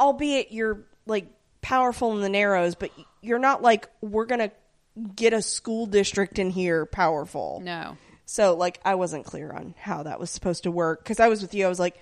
albeit 0.00 0.52
you're 0.52 0.80
like 1.06 1.26
powerful 1.64 2.14
in 2.14 2.20
the 2.20 2.28
Narrows, 2.28 2.74
but 2.74 2.90
you're 3.22 3.38
not 3.38 3.62
like 3.62 3.88
we're 4.02 4.26
gonna 4.26 4.52
get 5.16 5.32
a 5.32 5.40
school 5.42 5.86
district 5.86 6.38
in 6.38 6.50
here 6.50 6.84
powerful. 6.86 7.60
No. 7.64 7.96
So 8.26 8.54
like 8.54 8.78
I 8.84 8.94
wasn't 8.96 9.24
clear 9.24 9.50
on 9.50 9.74
how 9.78 10.02
that 10.04 10.20
was 10.20 10.30
supposed 10.30 10.64
to 10.64 10.70
work 10.70 11.02
because 11.02 11.20
I 11.20 11.28
was 11.28 11.40
with 11.42 11.54
you. 11.54 11.64
I 11.64 11.68
was 11.68 11.80
like, 11.80 11.96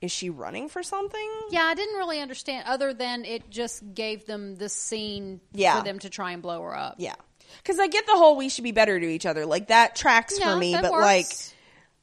is 0.00 0.10
she 0.10 0.30
running 0.30 0.68
for 0.70 0.82
something? 0.82 1.30
Yeah, 1.50 1.62
I 1.64 1.74
didn't 1.74 1.96
really 1.96 2.20
understand, 2.20 2.64
other 2.66 2.92
than 2.94 3.24
it 3.26 3.50
just 3.50 3.94
gave 3.94 4.24
them 4.26 4.56
the 4.56 4.68
scene 4.70 5.40
Yeah. 5.52 5.78
for 5.78 5.84
them 5.84 5.98
to 6.00 6.10
try 6.10 6.32
and 6.32 6.42
blow 6.42 6.62
her 6.62 6.74
up. 6.74 6.94
Yeah, 6.98 7.14
because 7.58 7.78
I 7.78 7.88
get 7.88 8.06
the 8.06 8.16
whole 8.16 8.36
we 8.36 8.48
should 8.48 8.64
be 8.64 8.72
better 8.72 8.98
to 8.98 9.06
each 9.06 9.26
other. 9.26 9.44
Like 9.44 9.68
that 9.68 9.94
tracks 9.94 10.38
for 10.38 10.56
me, 10.56 10.72
but 10.72 10.90
works. 10.90 11.02
like 11.04 11.26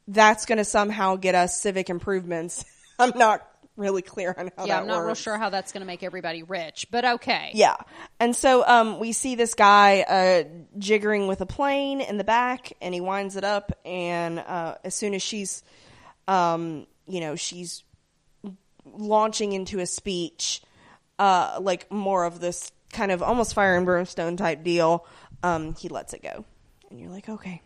that's 0.07 0.45
gonna 0.45 0.63
somehow 0.63 1.15
get 1.15 1.33
us 1.33 1.59
civic 1.59 1.89
improvements. 1.89 2.63
I'm 2.99 3.17
not 3.17 3.48
really 3.79 4.01
clear 4.01 4.35
on 4.37 4.51
how 4.55 4.65
yeah, 4.65 4.79
I'm 4.79 4.87
not 4.87 4.99
real 4.99 5.15
sure 5.15 5.37
how 5.37 5.49
that's 5.49 5.71
going 5.71 5.81
to 5.81 5.87
make 5.87 6.03
everybody 6.03 6.43
rich, 6.43 6.87
but 6.91 7.05
okay. 7.05 7.51
Yeah. 7.53 7.77
And 8.19 8.35
so 8.35 8.67
um, 8.67 8.99
we 8.99 9.13
see 9.13 9.35
this 9.35 9.55
guy 9.55 10.01
uh, 10.01 10.43
jiggering 10.77 11.27
with 11.27 11.41
a 11.41 11.45
plane 11.45 12.01
in 12.01 12.17
the 12.17 12.23
back, 12.23 12.73
and 12.81 12.93
he 12.93 13.01
winds 13.01 13.35
it 13.37 13.43
up. 13.43 13.71
And 13.85 14.39
uh, 14.39 14.75
as 14.83 14.93
soon 14.93 15.13
as 15.13 15.23
she's, 15.23 15.63
um, 16.27 16.85
you 17.07 17.21
know, 17.21 17.35
she's 17.35 17.83
launching 18.85 19.53
into 19.53 19.79
a 19.79 19.85
speech, 19.85 20.61
uh, 21.17 21.57
like 21.61 21.91
more 21.91 22.25
of 22.25 22.39
this 22.39 22.71
kind 22.91 23.11
of 23.11 23.23
almost 23.23 23.53
fire 23.53 23.75
and 23.75 23.85
brimstone 23.85 24.37
type 24.37 24.63
deal. 24.63 25.05
Um, 25.41 25.73
he 25.75 25.87
lets 25.87 26.13
it 26.13 26.21
go, 26.21 26.43
and 26.91 26.99
you're 26.99 27.09
like, 27.09 27.29
okay. 27.29 27.61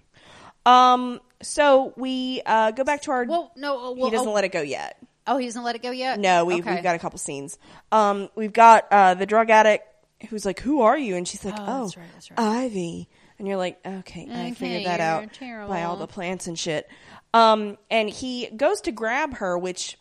Um, 0.66 1.20
so 1.42 1.94
we 1.98 2.42
uh, 2.46 2.72
go 2.72 2.84
back 2.84 3.02
to 3.04 3.12
our. 3.12 3.26
Well, 3.26 3.52
no, 3.56 3.78
uh, 3.78 3.92
well, 3.94 4.06
he 4.06 4.12
doesn't 4.12 4.28
oh, 4.28 4.34
let 4.34 4.44
it 4.44 4.52
go 4.52 4.62
yet. 4.62 4.98
Oh, 5.28 5.38
he 5.38 5.46
doesn't 5.46 5.64
let 5.64 5.76
it 5.76 5.82
go 5.82 5.92
yet. 5.92 6.20
No, 6.20 6.46
we've, 6.46 6.60
Okay. 6.66 6.76
we've 6.76 6.84
got 6.84 6.96
a 6.96 7.00
couple 7.00 7.18
scenes. 7.20 7.58
Um, 7.92 8.30
we've 8.36 8.54
got 8.54 8.88
uh, 8.92 9.14
the 9.16 9.26
drug 9.26 9.50
addict 9.50 9.86
who's 10.30 10.46
like, 10.46 10.60
"Who 10.62 10.82
are 10.82 10.98
you?" 10.98 11.16
And 11.16 11.28
she's 11.28 11.44
like, 11.44 11.56
Oh, 11.58 11.64
"Oh, 11.68 11.82
that's 11.84 11.98
right, 11.98 12.08
that's 12.14 12.32
right. 12.32 12.40
Ivy." 12.40 13.10
And 13.40 13.48
you're 13.48 13.58
like, 13.58 13.80
"Okay, 13.86 14.28
I 14.32 14.52
figured 14.52 14.86
that 14.86 15.00
out 15.00 15.34
terrible. 15.34 15.70
by 15.74 15.84
all 15.84 15.98
the 15.98 16.08
plants 16.08 16.48
and 16.48 16.58
shit." 16.58 16.88
Um, 17.34 17.78
and 17.90 18.10
he 18.10 18.48
goes 18.56 18.82
to 18.82 18.92
grab 18.92 19.36
her, 19.36 19.58
which, 19.58 19.98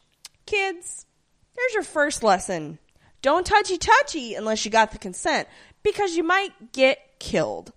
kids, 0.46 1.06
there's 1.56 1.74
your 1.74 1.82
first 1.82 2.22
lesson: 2.22 2.78
don't 3.22 3.46
touchy 3.46 3.78
touchy 3.78 4.34
unless 4.34 4.64
you 4.64 4.70
got 4.70 4.92
the 4.92 4.98
consent, 4.98 5.48
because 5.82 6.14
you 6.14 6.22
might 6.22 6.72
get 6.72 6.98
killed 7.18 7.72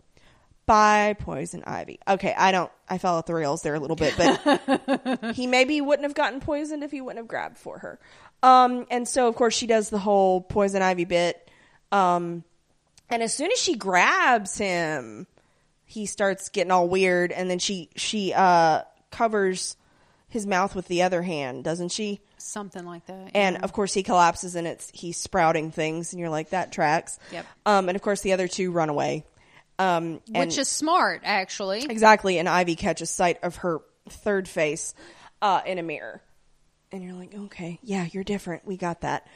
by 0.66 1.16
poison 1.20 1.64
ivy. 1.66 2.00
Okay, 2.08 2.34
I 2.36 2.52
don't. 2.52 2.72
I 2.90 2.98
fell 2.98 3.16
off 3.16 3.26
the 3.26 3.34
rails 3.34 3.62
there 3.62 3.76
a 3.76 3.80
little 3.80 3.96
bit, 3.96 4.16
but 4.18 5.34
he 5.36 5.48
maybe 5.48 5.82
wouldn't 5.82 6.04
have 6.04 6.16
gotten 6.16 6.40
poisoned 6.40 6.84
if 6.84 6.92
he 6.92 7.02
wouldn't 7.02 7.20
have 7.20 7.28
grabbed 7.28 7.58
for 7.58 7.80
her. 7.80 8.00
Um, 8.44 8.86
and 8.92 9.08
so 9.08 9.28
of 9.28 9.36
course 9.36 9.56
she 9.56 9.68
does 9.68 9.90
the 9.90 10.00
whole 10.00 10.42
poison 10.42 10.82
ivy 10.82 11.06
bit. 11.06 11.50
Um, 11.92 12.44
and 13.10 13.24
as 13.24 13.34
soon 13.34 13.52
as 13.52 13.60
she 13.60 13.76
grabs 13.76 14.58
him, 14.58 15.28
he 15.86 16.06
starts 16.06 16.50
getting 16.50 16.72
all 16.72 16.88
weird, 16.88 17.32
and 17.32 17.50
then 17.50 17.60
she 17.60 17.90
she 17.96 18.34
uh 18.34 18.82
covers 19.12 19.78
his 20.28 20.46
mouth 20.46 20.76
with 20.76 20.88
the 20.88 21.04
other 21.04 21.22
hand, 21.22 21.64
doesn't 21.64 21.90
she? 21.90 22.20
something 22.46 22.86
like 22.86 23.06
that. 23.08 23.32
And 23.34 23.64
of 23.64 23.74
course 23.74 23.94
he 23.94 24.04
collapses 24.04 24.56
and 24.56 24.68
it's 24.68 24.92
he's 24.94 25.18
sprouting 25.18 25.72
things, 25.72 26.14
and 26.14 26.20
you're 26.20 26.30
like 26.30 26.52
that 26.52 26.72
tracks. 26.72 27.20
Yep. 27.32 27.46
Um, 27.66 27.90
and 27.90 27.96
of 27.96 28.02
course 28.02 28.22
the 28.22 28.34
other 28.34 28.48
two 28.48 28.72
run 28.72 28.90
away. 28.90 29.26
Um, 29.78 30.22
and 30.34 30.48
which 30.48 30.58
is 30.58 30.68
smart, 30.70 31.22
actually. 31.26 31.84
Exactly, 31.84 32.38
and 32.40 32.48
Ivy 32.48 32.76
catches 32.76 33.10
sight 33.10 33.40
of 33.44 33.58
her 33.58 33.82
third 34.10 34.48
face 34.48 34.94
uh, 35.42 35.62
in 35.66 35.78
a 35.80 35.84
mirror, 35.84 36.22
and 36.92 37.04
you're 37.04 37.14
like, 37.14 37.36
okay, 37.36 37.80
yeah, 37.84 38.08
you're 38.12 38.24
different. 38.24 38.66
We 38.66 38.78
got 38.78 39.02
that. 39.02 39.28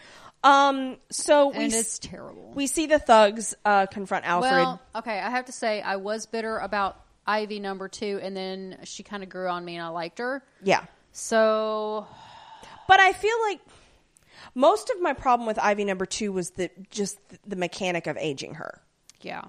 Um, 0.42 0.96
so 1.12 1.50
we 1.50 1.66
And 1.66 1.74
it's 1.74 2.00
terrible. 2.00 2.54
we 2.56 2.68
see 2.68 2.86
the 2.86 3.00
thugs 3.00 3.54
uh, 3.66 3.88
confront 3.88 4.26
Alfred. 4.26 4.52
Well, 4.54 4.82
okay, 4.96 5.20
I 5.20 5.30
have 5.30 5.46
to 5.46 5.52
say 5.52 5.82
I 5.82 5.98
was 5.98 6.26
bitter 6.28 6.58
about 6.58 6.98
Ivy 7.28 7.60
number 7.60 7.90
two, 7.90 8.20
and 8.24 8.36
then 8.38 8.78
she 8.86 9.04
kind 9.04 9.22
of 9.24 9.28
grew 9.28 9.50
on 9.50 9.66
me, 9.66 9.76
and 9.76 9.84
I 9.86 9.90
liked 9.90 10.20
her. 10.20 10.42
yeah, 10.64 10.86
So 11.12 12.08
but 12.88 13.02
I 13.02 13.12
feel 13.12 13.36
like 13.50 13.60
most 14.56 14.90
of 14.90 15.02
my 15.02 15.12
problem 15.12 15.46
with 15.46 15.60
Ivy 15.60 15.84
number 15.84 16.06
two 16.06 16.32
was 16.32 16.52
the 16.52 16.72
just 16.90 17.20
the 17.46 17.58
mechanic 17.58 18.08
of 18.08 18.16
aging 18.18 18.54
her. 18.56 18.82
yeah, 19.22 19.44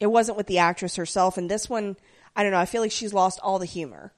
It 0.00 0.06
wasn't 0.08 0.36
with 0.36 0.46
the 0.46 0.58
actress 0.58 0.96
herself, 0.96 1.38
and 1.38 1.50
this 1.50 1.68
one, 1.70 1.96
I 2.34 2.42
don't 2.42 2.52
know. 2.52 2.58
I 2.58 2.66
feel 2.66 2.82
like 2.82 2.92
she's 2.92 3.14
lost 3.14 3.40
all 3.42 3.58
the 3.58 3.66
humor. 3.66 4.12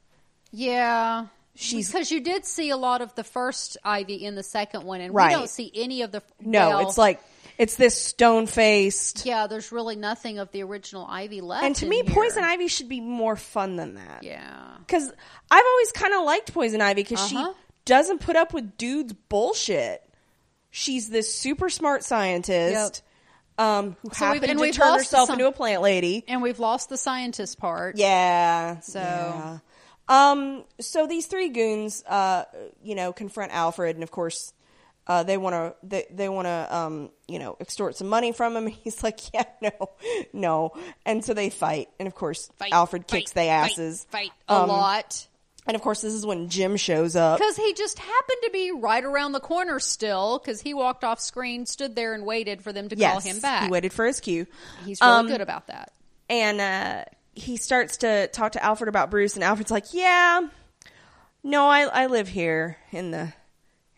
yeah. 0.50 1.26
She's- 1.60 1.88
because 1.90 2.12
you 2.12 2.20
did 2.20 2.46
see 2.46 2.70
a 2.70 2.76
lot 2.76 3.00
of 3.00 3.12
the 3.16 3.24
first 3.24 3.76
Ivy 3.82 4.14
in 4.24 4.36
the 4.36 4.44
second 4.44 4.84
one, 4.84 5.00
and 5.00 5.12
Right. 5.12 5.30
we 5.30 5.34
don't 5.34 5.50
see 5.50 5.72
any 5.74 6.02
of 6.02 6.12
the. 6.12 6.22
No, 6.40 6.68
well, 6.68 6.88
it's 6.88 6.96
like 6.96 7.20
it's 7.58 7.74
this 7.74 8.00
stone 8.00 8.46
faced. 8.46 9.26
yeah, 9.26 9.48
there's 9.48 9.72
really 9.72 9.96
nothing 9.96 10.38
of 10.38 10.52
the 10.52 10.62
original 10.62 11.04
Ivy 11.10 11.40
left. 11.40 11.64
And 11.64 11.74
to 11.74 11.86
me, 11.86 12.02
here. 12.04 12.14
Poison 12.14 12.44
Ivy 12.44 12.68
should 12.68 12.88
be 12.88 13.00
more 13.00 13.34
fun 13.34 13.74
than 13.74 13.94
that. 13.94 14.22
Yeah, 14.22 14.76
Because 14.86 15.10
I've 15.50 15.64
always 15.66 15.90
kind 15.90 16.14
of 16.14 16.22
liked 16.22 16.54
Poison 16.54 16.80
Ivy 16.80 17.02
because 17.02 17.32
Uh-huh. 17.32 17.52
she 17.52 17.58
doesn't 17.86 18.20
put 18.20 18.36
up 18.36 18.54
with 18.54 18.76
dudes' 18.76 19.14
bullshit. 19.28 20.08
She's 20.70 21.08
this 21.10 21.34
super 21.34 21.70
smart 21.70 22.04
scientist 22.04 23.02
um, 23.58 23.96
who 24.02 24.08
So 24.14 24.30
we've- 24.30 24.46
happened 24.46 24.60
and 24.62 24.72
to 24.72 24.78
turn 24.78 24.94
herself 24.98 25.26
some- 25.26 25.34
into 25.38 25.46
a 25.48 25.52
plant 25.52 25.82
lady. 25.82 26.24
and 26.28 26.40
we've 26.42 26.58
lost 26.60 26.88
the 26.88 26.96
scientist 26.96 27.58
part. 27.58 27.96
Yeah. 27.96 28.80
So- 28.80 28.98
yeah. 29.00 29.58
Um. 30.08 30.64
So 30.80 31.06
these 31.06 31.26
three 31.26 31.50
goons, 31.50 32.02
uh, 32.06 32.44
you 32.82 32.94
know, 32.94 33.12
confront 33.12 33.52
Alfred, 33.52 33.94
and 33.96 34.02
of 34.02 34.10
course, 34.10 34.54
uh, 35.06 35.22
they 35.22 35.36
want 35.36 35.52
to 35.54 35.74
they, 35.86 36.06
they 36.10 36.28
want 36.30 36.46
to 36.46 36.66
um 36.74 37.10
you 37.26 37.38
know 37.38 37.56
extort 37.60 37.94
some 37.96 38.08
money 38.08 38.32
from 38.32 38.56
him. 38.56 38.66
He's 38.84 39.02
like, 39.02 39.20
yeah, 39.34 39.44
no, 39.60 39.90
no. 40.32 40.72
And 41.04 41.22
so 41.22 41.34
they 41.34 41.50
fight, 41.50 41.88
and 41.98 42.06
of 42.08 42.14
course, 42.14 42.48
Fight, 42.58 42.72
Alfred 42.72 43.02
fight, 43.06 43.18
kicks 43.20 43.32
their 43.32 43.44
fight, 43.62 43.70
asses. 43.72 44.06
Fight, 44.10 44.30
a 44.48 44.54
Um, 44.62 44.68
lot. 44.70 45.27
And 45.68 45.74
of 45.74 45.82
course, 45.82 46.00
this 46.00 46.14
is 46.14 46.24
when 46.24 46.48
Jim 46.48 46.76
shows 46.76 47.14
up. 47.14 47.38
Because 47.38 47.56
he 47.56 47.74
just 47.74 47.98
happened 47.98 48.38
to 48.44 48.50
be 48.50 48.70
right 48.72 49.04
around 49.04 49.32
the 49.32 49.40
corner 49.40 49.78
still, 49.78 50.38
because 50.38 50.62
he 50.62 50.72
walked 50.72 51.04
off 51.04 51.20
screen, 51.20 51.66
stood 51.66 51.94
there, 51.94 52.14
and 52.14 52.24
waited 52.24 52.62
for 52.62 52.72
them 52.72 52.88
to 52.88 52.96
Yes, 52.96 53.12
call 53.12 53.20
him 53.20 53.40
back. 53.40 53.64
he 53.64 53.70
waited 53.70 53.92
for 53.92 54.06
his 54.06 54.18
cue. 54.18 54.46
He's 54.84 54.98
really 55.02 55.12
Um, 55.12 55.26
good 55.28 55.42
about 55.42 55.66
that. 55.66 55.92
and 56.30 56.60
uh, 56.60 57.04
he 57.34 57.58
starts 57.58 57.98
to 57.98 58.28
talk 58.28 58.52
to 58.52 58.64
Alfred 58.64 58.88
about 58.88 59.10
Bruce, 59.10 59.34
and 59.34 59.44
Alfred's 59.44 59.70
like, 59.70 59.92
"Yeah, 59.92 60.48
no, 61.44 61.66
I 61.68 61.82
I 61.82 62.06
live 62.06 62.28
here 62.28 62.78
in 62.90 63.10
the 63.10 63.32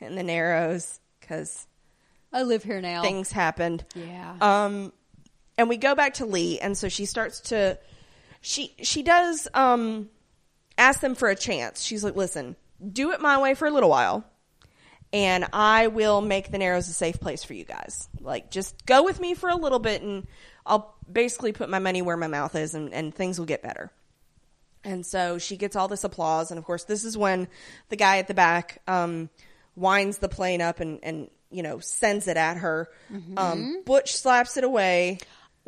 in 0.01 0.17
the 0.17 0.23
Narrows 0.25 0.99
because 1.21 1.67
I 2.33 2.43
live 2.43 2.65
here 2.65 2.81
now. 2.81 3.03
things 3.03 3.31
happened." 3.33 3.85
Yeah. 3.95 4.35
Um, 4.41 4.93
and 5.57 5.69
we 5.69 5.77
go 5.77 5.95
back 5.95 6.15
to 6.15 6.27
Lee, 6.27 6.59
and 6.59 6.77
so 6.77 6.89
she 6.89 7.07
starts 7.07 7.41
to 7.43 7.79
she 8.41 8.75
she 8.83 9.03
does 9.03 9.47
um 9.55 10.09
ask 10.81 11.01
them 11.01 11.15
for 11.15 11.29
a 11.29 11.37
chance. 11.37 11.83
She's 11.83 12.03
like, 12.03 12.17
"Listen, 12.17 12.57
do 12.93 13.13
it 13.13 13.21
my 13.21 13.41
way 13.41 13.55
for 13.55 13.69
a 13.69 13.71
little 13.71 13.91
while." 13.91 14.25
And 15.13 15.47
I 15.53 15.89
will 15.89 16.21
make 16.21 16.53
the 16.53 16.59
Narrows 16.59 16.89
a 16.89 16.93
safe 16.93 17.19
place 17.19 17.43
for 17.43 17.53
you 17.53 17.65
guys. 17.65 18.09
Like, 18.21 18.51
just 18.51 18.87
go 18.87 19.03
with 19.03 19.19
me 19.19 19.35
for 19.35 19.51
a 19.51 19.57
little 19.57 19.81
bit, 19.81 20.03
and 20.03 20.27
I'll 20.65 20.95
basically 21.11 21.53
put 21.53 21.69
my 21.69 21.81
money 21.81 22.01
where 22.01 22.17
my 22.17 22.29
mouth 22.29 22.55
is, 22.55 22.75
and, 22.75 22.95
and 22.95 23.13
things 23.13 23.39
will 23.39 23.47
get 23.47 23.61
better. 23.61 23.91
And 24.85 25.05
so 25.05 25.39
she 25.39 25.57
gets 25.57 25.77
all 25.77 25.89
this 25.89 26.05
applause, 26.05 26.51
and 26.51 26.59
of 26.59 26.65
course, 26.65 26.85
this 26.85 27.05
is 27.05 27.19
when 27.19 27.49
the 27.89 27.97
guy 27.97 28.19
at 28.19 28.29
the 28.29 28.35
back 28.35 28.81
um, 28.87 29.29
winds 29.77 30.19
the 30.19 30.29
plane 30.29 30.63
up 30.63 30.81
and, 30.81 31.01
and 31.03 31.29
you 31.51 31.63
know 31.63 31.81
sends 31.81 32.29
it 32.29 32.37
at 32.37 32.59
her. 32.59 32.89
Mm-hmm. 33.13 33.37
Um, 33.37 33.83
Butch 33.85 34.15
slaps 34.15 34.57
it 34.57 34.65
away. 34.65 35.19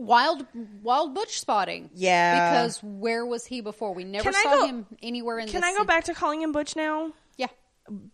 Wild, 0.06 0.46
wild 0.82 1.14
butch 1.14 1.38
spotting. 1.40 1.90
Yeah. 1.94 2.50
Because 2.50 2.80
where 2.82 3.24
was 3.24 3.44
he 3.46 3.60
before? 3.60 3.94
We 3.94 4.04
never 4.04 4.24
Can 4.30 4.34
I 4.34 4.42
saw 4.42 4.60
go- 4.60 4.66
him 4.66 4.86
anywhere 5.02 5.38
in. 5.38 5.48
Can 5.48 5.60
this 5.62 5.74
I 5.74 5.78
go 5.78 5.84
back 5.84 6.04
to 6.04 6.14
calling 6.14 6.42
him 6.42 6.52
Butch 6.52 6.76
now, 6.76 7.12
Yeah. 7.36 7.46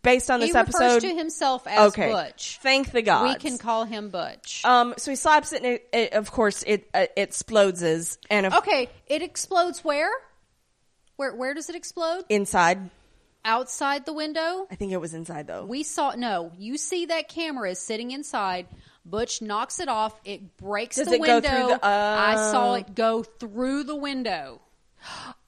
based 0.03 0.31
on 0.31 0.41
this 0.41 0.53
he 0.53 0.59
refers 0.59 0.75
episode? 0.75 1.01
to 1.09 1.15
himself 1.15 1.67
as 1.67 1.89
okay, 1.93 2.11
Butch. 2.11 2.59
thank 2.63 2.91
the 2.93 3.03
gods. 3.03 3.43
We 3.43 3.51
can 3.51 3.59
call 3.59 3.85
him 3.85 4.11
Butch. 4.11 4.63
Um, 4.65 4.95
so 4.99 5.11
he 5.11 5.17
slaps 5.17 5.53
it, 5.53 5.63
and 5.63 5.67
it, 5.75 5.89
it 5.93 6.13
of 6.15 6.31
course 6.31 6.63
it 6.67 6.89
uh, 6.95 7.07
it 7.17 7.23
explodes, 7.23 7.83
as 7.83 8.19
and 8.31 8.47
of, 8.47 8.55
okay, 8.55 8.89
it 9.07 9.23
explodes 9.23 9.85
where? 9.85 10.11
Where 11.17 11.35
where 11.35 11.55
does 11.55 11.69
it 11.69 11.77
explode? 11.77 12.25
inside. 12.29 12.91
Outside 13.45 14.05
the 14.05 14.13
window? 14.13 14.67
I 14.71 14.75
think 14.75 14.93
it 14.93 15.01
was 15.01 15.15
inside 15.15 15.47
though. 15.47 15.65
We 15.65 15.83
saw 15.83 16.13
no. 16.17 16.53
You 16.59 16.77
see 16.77 17.07
that 17.07 17.29
camera 17.29 17.71
is 17.71 17.79
sitting 17.79 18.11
inside. 18.11 18.67
Butch 19.11 19.41
knocks 19.43 19.81
it 19.81 19.89
off. 19.89 20.19
It 20.25 20.57
breaks 20.57 20.97
Does 20.97 21.09
the 21.09 21.15
it 21.15 21.19
go 21.25 21.35
window. 21.35 21.49
through 21.49 21.67
the- 21.69 21.81
I 21.87 22.35
saw 22.51 22.73
Oh. 22.73 22.75
it 22.75 22.95
go 22.95 23.23
through 23.23 23.85
the 23.85 23.97
window. 23.97 24.61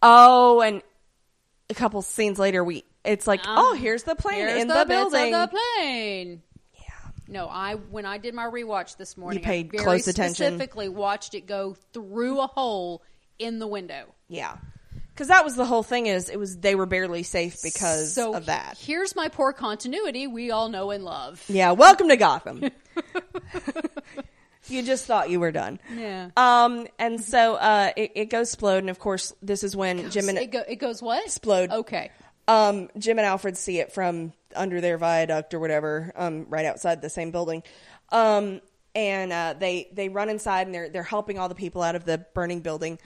oh, 0.03 0.61
and 0.61 0.83
a 1.69 1.75
couple 1.75 2.01
scenes 2.03 2.39
later, 2.39 2.63
we 2.65 2.85
it's 3.05 3.27
like, 3.27 3.41
oh, 3.47 3.75
here's 3.75 4.03
the 4.03 4.15
plane 4.15 4.43
Um, 4.43 4.49
Here's 4.49 4.63
in 4.63 4.69
the, 4.69 4.75
the, 4.75 4.85
building. 4.85 5.33
the 5.33 5.49
plane. 5.49 6.43
yeah. 6.75 6.91
No, 7.29 7.47
I 7.49 7.75
when 7.75 8.05
I 8.07 8.19
did 8.19 8.35
my 8.35 8.45
rewatch 8.45 8.97
this 8.97 9.17
morning, 9.17 9.43
paid 9.43 9.67
I 9.67 9.71
very 9.73 9.85
close 9.85 10.07
attention. 10.09 10.35
Specifically, 10.35 10.89
watched 10.89 11.35
it 11.35 11.47
go 11.47 11.77
through 11.93 12.41
a 12.41 12.47
hole 12.47 13.03
in 13.39 13.59
the 13.59 13.67
window 13.67 14.05
Yeah. 14.29 14.57
Because 15.21 15.29
that 15.29 15.45
was 15.45 15.55
the 15.55 15.67
whole 15.67 15.83
thing 15.83 16.07
is 16.07 16.31
it 16.31 16.39
was 16.39 16.57
they 16.57 16.75
were 16.75 16.87
barely 16.87 17.25
safe 17.25 17.61
because 17.63 18.15
so 18.15 18.35
of 18.35 18.47
that. 18.47 18.79
Here's 18.81 19.15
my 19.15 19.29
poor 19.29 19.53
continuity 19.53 20.27
we 20.27 20.51
all 20.51 20.71
know 20.71 20.93
and 20.93 21.05
love. 21.05 21.45
Yeah, 21.47 21.73
welcome 21.73 22.09
to 22.09 22.17
Gotham. 22.17 22.71
you 24.69 24.83
just 24.83 25.05
thought 25.05 25.29
you 25.29 25.39
were 25.39 25.53
done. 25.53 25.79
Yeah. 25.95 26.31
Um, 26.39 26.87
and 26.99 27.21
so 27.21 27.57
uh, 27.57 27.91
it, 27.99 28.13
it 28.15 28.25
goes 28.31 28.49
explode, 28.49 28.79
and 28.79 28.89
of 28.89 28.99
course, 28.99 29.35
this 29.43 29.63
is 29.63 29.77
when 29.77 30.11
Jim 30.11 30.31
and 30.31 30.39
it, 30.39 30.51
go, 30.51 30.63
it 30.67 30.77
goes 30.77 31.03
what? 31.03 31.23
Explode. 31.23 31.71
Okay. 31.71 32.11
um, 32.49 32.89
Jim 32.97 33.19
and 33.19 33.27
Alfred 33.27 33.59
see 33.59 33.79
it 33.79 33.93
from 33.93 34.33
under 34.57 34.81
their 34.81 34.97
viaduct 34.97 35.53
or 35.53 35.61
whatever, 35.61 36.13
um, 36.17 36.47
right 36.49 36.65
outside 36.65 37.03
the 37.03 37.11
same 37.11 37.31
building. 37.31 37.63
Um, 38.09 38.63
and 38.95 39.35
uh, 39.35 39.55
they 39.59 39.91
they 39.93 40.09
run 40.09 40.31
inside 40.31 40.67
and 40.67 40.75
they're 40.75 40.89
they're 40.89 41.03
helping 41.03 41.39
all 41.39 41.51
the 41.51 41.55
people 41.55 41.83
out 41.83 41.95
of 41.95 42.07
the 42.07 42.25
burning 42.33 42.61
building. 42.61 42.99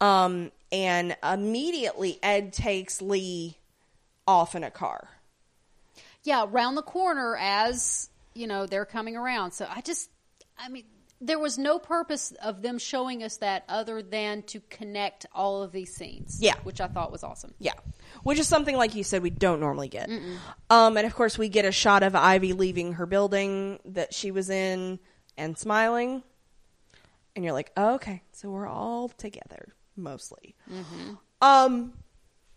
Um, 0.00 0.52
and 0.72 1.16
immediately 1.22 2.18
Ed 2.22 2.52
takes 2.52 3.00
Lee 3.02 3.56
off 4.26 4.54
in 4.54 4.64
a 4.64 4.70
car. 4.70 5.08
Yeah, 6.24 6.46
round 6.48 6.76
the 6.76 6.82
corner 6.82 7.36
as 7.40 8.10
you 8.34 8.46
know 8.46 8.66
they're 8.66 8.84
coming 8.84 9.16
around. 9.16 9.52
So 9.52 9.66
I 9.70 9.80
just, 9.80 10.10
I 10.58 10.68
mean, 10.68 10.84
there 11.20 11.38
was 11.38 11.56
no 11.56 11.78
purpose 11.78 12.32
of 12.42 12.62
them 12.62 12.78
showing 12.78 13.22
us 13.22 13.36
that 13.38 13.64
other 13.68 14.02
than 14.02 14.42
to 14.42 14.60
connect 14.68 15.24
all 15.32 15.62
of 15.62 15.72
these 15.72 15.94
scenes. 15.94 16.38
Yeah. 16.40 16.54
which 16.64 16.80
I 16.80 16.88
thought 16.88 17.10
was 17.12 17.22
awesome. 17.24 17.54
Yeah. 17.58 17.72
Which 18.24 18.38
is 18.38 18.46
something 18.48 18.76
like 18.76 18.94
you 18.94 19.04
said 19.04 19.22
we 19.22 19.30
don't 19.30 19.60
normally 19.60 19.88
get. 19.88 20.10
Um, 20.68 20.96
and 20.96 21.06
of 21.06 21.14
course 21.14 21.38
we 21.38 21.48
get 21.48 21.64
a 21.64 21.72
shot 21.72 22.02
of 22.02 22.14
Ivy 22.14 22.52
leaving 22.52 22.94
her 22.94 23.06
building 23.06 23.78
that 23.86 24.12
she 24.12 24.30
was 24.30 24.50
in 24.50 24.98
and 25.38 25.56
smiling. 25.56 26.22
and 27.34 27.44
you're 27.44 27.54
like, 27.54 27.70
oh, 27.76 27.94
okay, 27.94 28.22
so 28.32 28.50
we're 28.50 28.66
all 28.68 29.08
together 29.08 29.68
mostly. 29.96 30.54
Mm-hmm. 30.70 31.14
Um, 31.40 31.92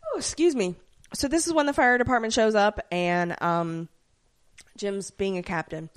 oh, 0.06 0.18
excuse 0.18 0.56
me. 0.56 0.76
So 1.14 1.28
this 1.28 1.48
is 1.48 1.54
when 1.54 1.66
the 1.66 1.74
fire 1.74 1.98
department 1.98 2.34
shows 2.34 2.56
up, 2.56 2.80
and 2.92 3.42
um, 3.42 3.90
Jim's 4.78 5.12
being 5.12 5.38
a 5.38 5.44
captain, 5.44 5.90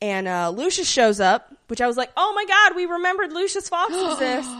and 0.00 0.28
uh, 0.28 0.50
Lucius 0.50 0.88
shows 0.88 1.20
up, 1.20 1.54
which 1.68 1.80
I 1.80 1.86
was 1.86 1.96
like, 1.96 2.10
oh 2.16 2.32
my 2.34 2.44
god, 2.44 2.76
we 2.76 2.86
remembered 2.86 3.32
Lucius 3.32 3.68
Fox 3.68 3.94
exists. 4.12 4.52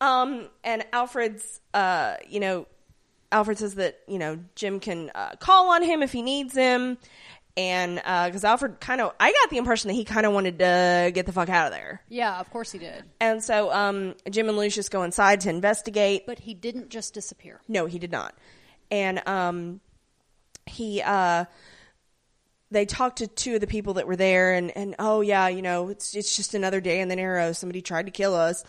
um, 0.00 0.48
and 0.64 0.84
Alfred's, 0.92 1.60
uh, 1.72 2.16
you 2.28 2.40
know, 2.40 2.66
Alfred 3.30 3.58
says 3.58 3.76
that 3.76 4.00
you 4.06 4.18
know 4.18 4.38
Jim 4.54 4.80
can 4.80 5.10
uh, 5.14 5.36
call 5.38 5.70
on 5.70 5.82
him 5.82 6.02
if 6.02 6.12
he 6.12 6.22
needs 6.22 6.54
him, 6.54 6.98
and 7.56 7.96
because 7.96 8.44
Alfred 8.44 8.80
kind 8.80 9.00
of, 9.00 9.12
I 9.20 9.30
got 9.32 9.50
the 9.50 9.58
impression 9.58 9.88
that 9.88 9.94
he 9.94 10.04
kind 10.04 10.24
of 10.26 10.32
wanted 10.32 10.58
to 10.60 11.10
get 11.14 11.26
the 11.26 11.32
fuck 11.32 11.48
out 11.48 11.66
of 11.66 11.72
there, 11.72 12.00
Yeah, 12.08 12.38
of 12.40 12.48
course 12.50 12.72
he 12.72 12.78
did. 12.78 13.04
and 13.20 13.42
so 13.44 13.72
um, 13.72 14.14
Jim 14.30 14.48
and 14.48 14.56
Lucius 14.56 14.88
go 14.88 15.02
inside 15.02 15.40
to 15.42 15.50
investigate. 15.50 16.24
But 16.26 16.38
he 16.38 16.54
didn't 16.54 16.88
just 16.88 17.12
disappear. 17.14 17.60
No, 17.68 17.86
he 17.86 17.98
did 17.98 18.10
not. 18.12 18.34
And 18.90 19.26
um, 19.28 19.80
he 20.66 21.02
uh, 21.02 21.44
they 22.70 22.86
talked 22.86 23.18
to 23.18 23.26
two 23.26 23.56
of 23.56 23.60
the 23.60 23.66
people 23.66 23.94
that 23.94 24.06
were 24.06 24.16
there, 24.16 24.54
and 24.54 24.70
and 24.76 24.94
oh 24.98 25.20
yeah, 25.20 25.48
you 25.48 25.60
know, 25.62 25.88
it's 25.88 26.14
it's 26.14 26.36
just 26.36 26.54
another 26.54 26.80
day 26.80 27.00
in 27.00 27.08
the 27.08 27.16
Narrows. 27.16 27.58
Somebody 27.58 27.82
tried 27.82 28.06
to 28.06 28.12
kill 28.12 28.34
us. 28.34 28.64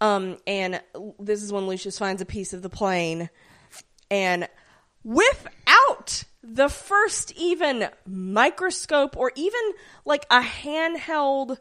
Um, 0.00 0.38
and 0.46 0.80
this 1.20 1.42
is 1.42 1.52
when 1.52 1.66
Lucius 1.66 1.98
finds 1.98 2.20
a 2.22 2.26
piece 2.26 2.52
of 2.54 2.62
the 2.62 2.68
plane, 2.70 3.30
and 4.10 4.48
without 5.04 6.24
the 6.42 6.68
first 6.68 7.32
even 7.36 7.88
microscope 8.06 9.16
or 9.16 9.32
even 9.36 9.60
like 10.04 10.26
a 10.30 10.40
handheld 10.40 11.58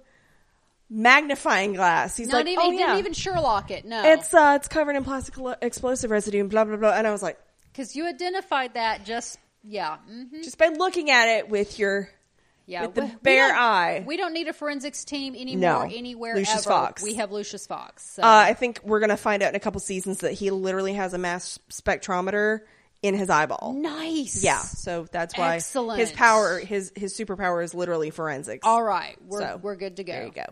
magnifying 0.89 1.73
glass, 1.73 2.17
he's 2.17 2.27
Not 2.27 2.37
like, 2.45 2.47
even, 2.47 2.63
oh 2.65 2.71
he 2.71 2.79
yeah, 2.79 2.85
didn't 2.87 2.99
even 2.99 3.13
Sherlock 3.13 3.71
it. 3.71 3.85
No, 3.85 4.03
it's 4.03 4.33
uh, 4.33 4.53
it's 4.57 4.67
covered 4.67 4.95
in 4.95 5.03
plastic 5.03 5.37
lo- 5.37 5.55
explosive 5.61 6.11
residue 6.11 6.41
and 6.41 6.49
blah 6.49 6.65
blah 6.65 6.75
blah. 6.77 6.91
And 6.91 7.07
I 7.07 7.11
was 7.11 7.23
like, 7.23 7.39
because 7.71 7.95
you 7.95 8.07
identified 8.07 8.73
that 8.73 9.05
just 9.05 9.37
yeah, 9.63 9.97
hmm 9.97 10.41
just 10.43 10.57
by 10.57 10.67
looking 10.69 11.09
at 11.11 11.27
it 11.29 11.49
with 11.49 11.79
your 11.79 12.09
yeah. 12.65 12.85
with 12.85 12.95
the 12.95 13.01
We- 13.01 13.07
we 13.07 13.15
bare 13.21 13.49
don't- 13.49 13.57
eye. 13.59 14.03
We 14.05 14.17
don't 14.17 14.33
need 14.33 14.47
a 14.47 14.53
forensics 14.53 15.05
team 15.05 15.35
anymore 15.35 15.59
No. 15.87 15.91
anywhere 15.95 16.35
Lucius 16.35 16.65
ever. 16.65 16.69
Fox. 16.75 17.03
We 17.03 17.15
have 17.15 17.31
Lucius 17.31 17.67
Fox. 17.67 18.03
So. 18.15 18.23
uh, 18.23 18.25
I 18.25 18.53
think 18.53 18.79
we're 18.83 18.99
gonna 18.99 19.17
find 19.17 19.43
out 19.43 19.49
in 19.49 19.55
a 19.55 19.59
couple 19.59 19.79
seasons 19.79 20.19
that 20.19 20.33
he 20.33 20.49
literally 20.51 20.93
has 20.93 21.13
a 21.13 21.17
mass 21.17 21.59
spectrometer 21.69 22.61
in 23.01 23.15
his 23.15 23.29
eyeball. 23.29 23.73
nice. 23.77 24.43
Yeah, 24.43 24.59
so 24.59 25.07
that's 25.11 25.35
why 25.37 25.55
Excellent. 25.55 25.99
his 25.99 26.11
power, 26.11 26.59
his 26.59 26.91
his 26.95 27.17
superpower 27.17 27.63
is 27.63 27.73
literally 27.73 28.09
forensics. 28.11 28.65
All 28.65 28.83
right, 28.83 29.17
we're 29.25 29.41
So, 29.41 29.57
we're 29.57 29.75
good 29.75 29.97
to 29.97 30.03
go. 30.03 30.13
There 30.13 30.25
you 30.25 30.31
go. 30.31 30.45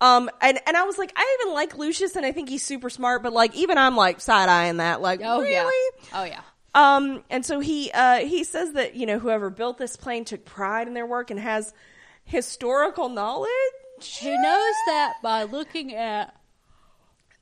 Um, 0.00 0.28
and 0.40 0.58
and 0.66 0.76
I 0.76 0.84
was 0.84 0.98
like, 0.98 1.12
I 1.16 1.38
even 1.40 1.54
like 1.54 1.78
Lucius, 1.78 2.14
and 2.16 2.26
I 2.26 2.32
think 2.32 2.48
he's 2.48 2.62
super 2.62 2.90
smart. 2.90 3.22
But 3.22 3.32
like, 3.32 3.54
even 3.56 3.78
I'm 3.78 3.96
like 3.96 4.20
side 4.20 4.48
eyeing 4.48 4.76
that. 4.78 5.00
Like, 5.00 5.20
Oh 5.24 5.40
really? 5.40 5.92
yeah. 6.12 6.20
Oh 6.20 6.24
yeah. 6.24 6.40
Um, 6.74 7.24
and 7.30 7.46
so 7.46 7.60
he 7.60 7.90
uh, 7.94 8.18
he 8.18 8.44
says 8.44 8.72
that 8.74 8.94
you 8.96 9.06
know 9.06 9.18
whoever 9.18 9.48
built 9.48 9.78
this 9.78 9.96
plane 9.96 10.26
took 10.26 10.44
pride 10.44 10.88
in 10.88 10.92
their 10.94 11.06
work 11.06 11.30
and 11.30 11.40
has 11.40 11.72
historical 12.24 13.08
knowledge. 13.08 13.48
Who 14.22 14.28
knows 14.30 14.74
that 14.88 15.14
by 15.22 15.44
looking 15.44 15.94
at 15.94 16.34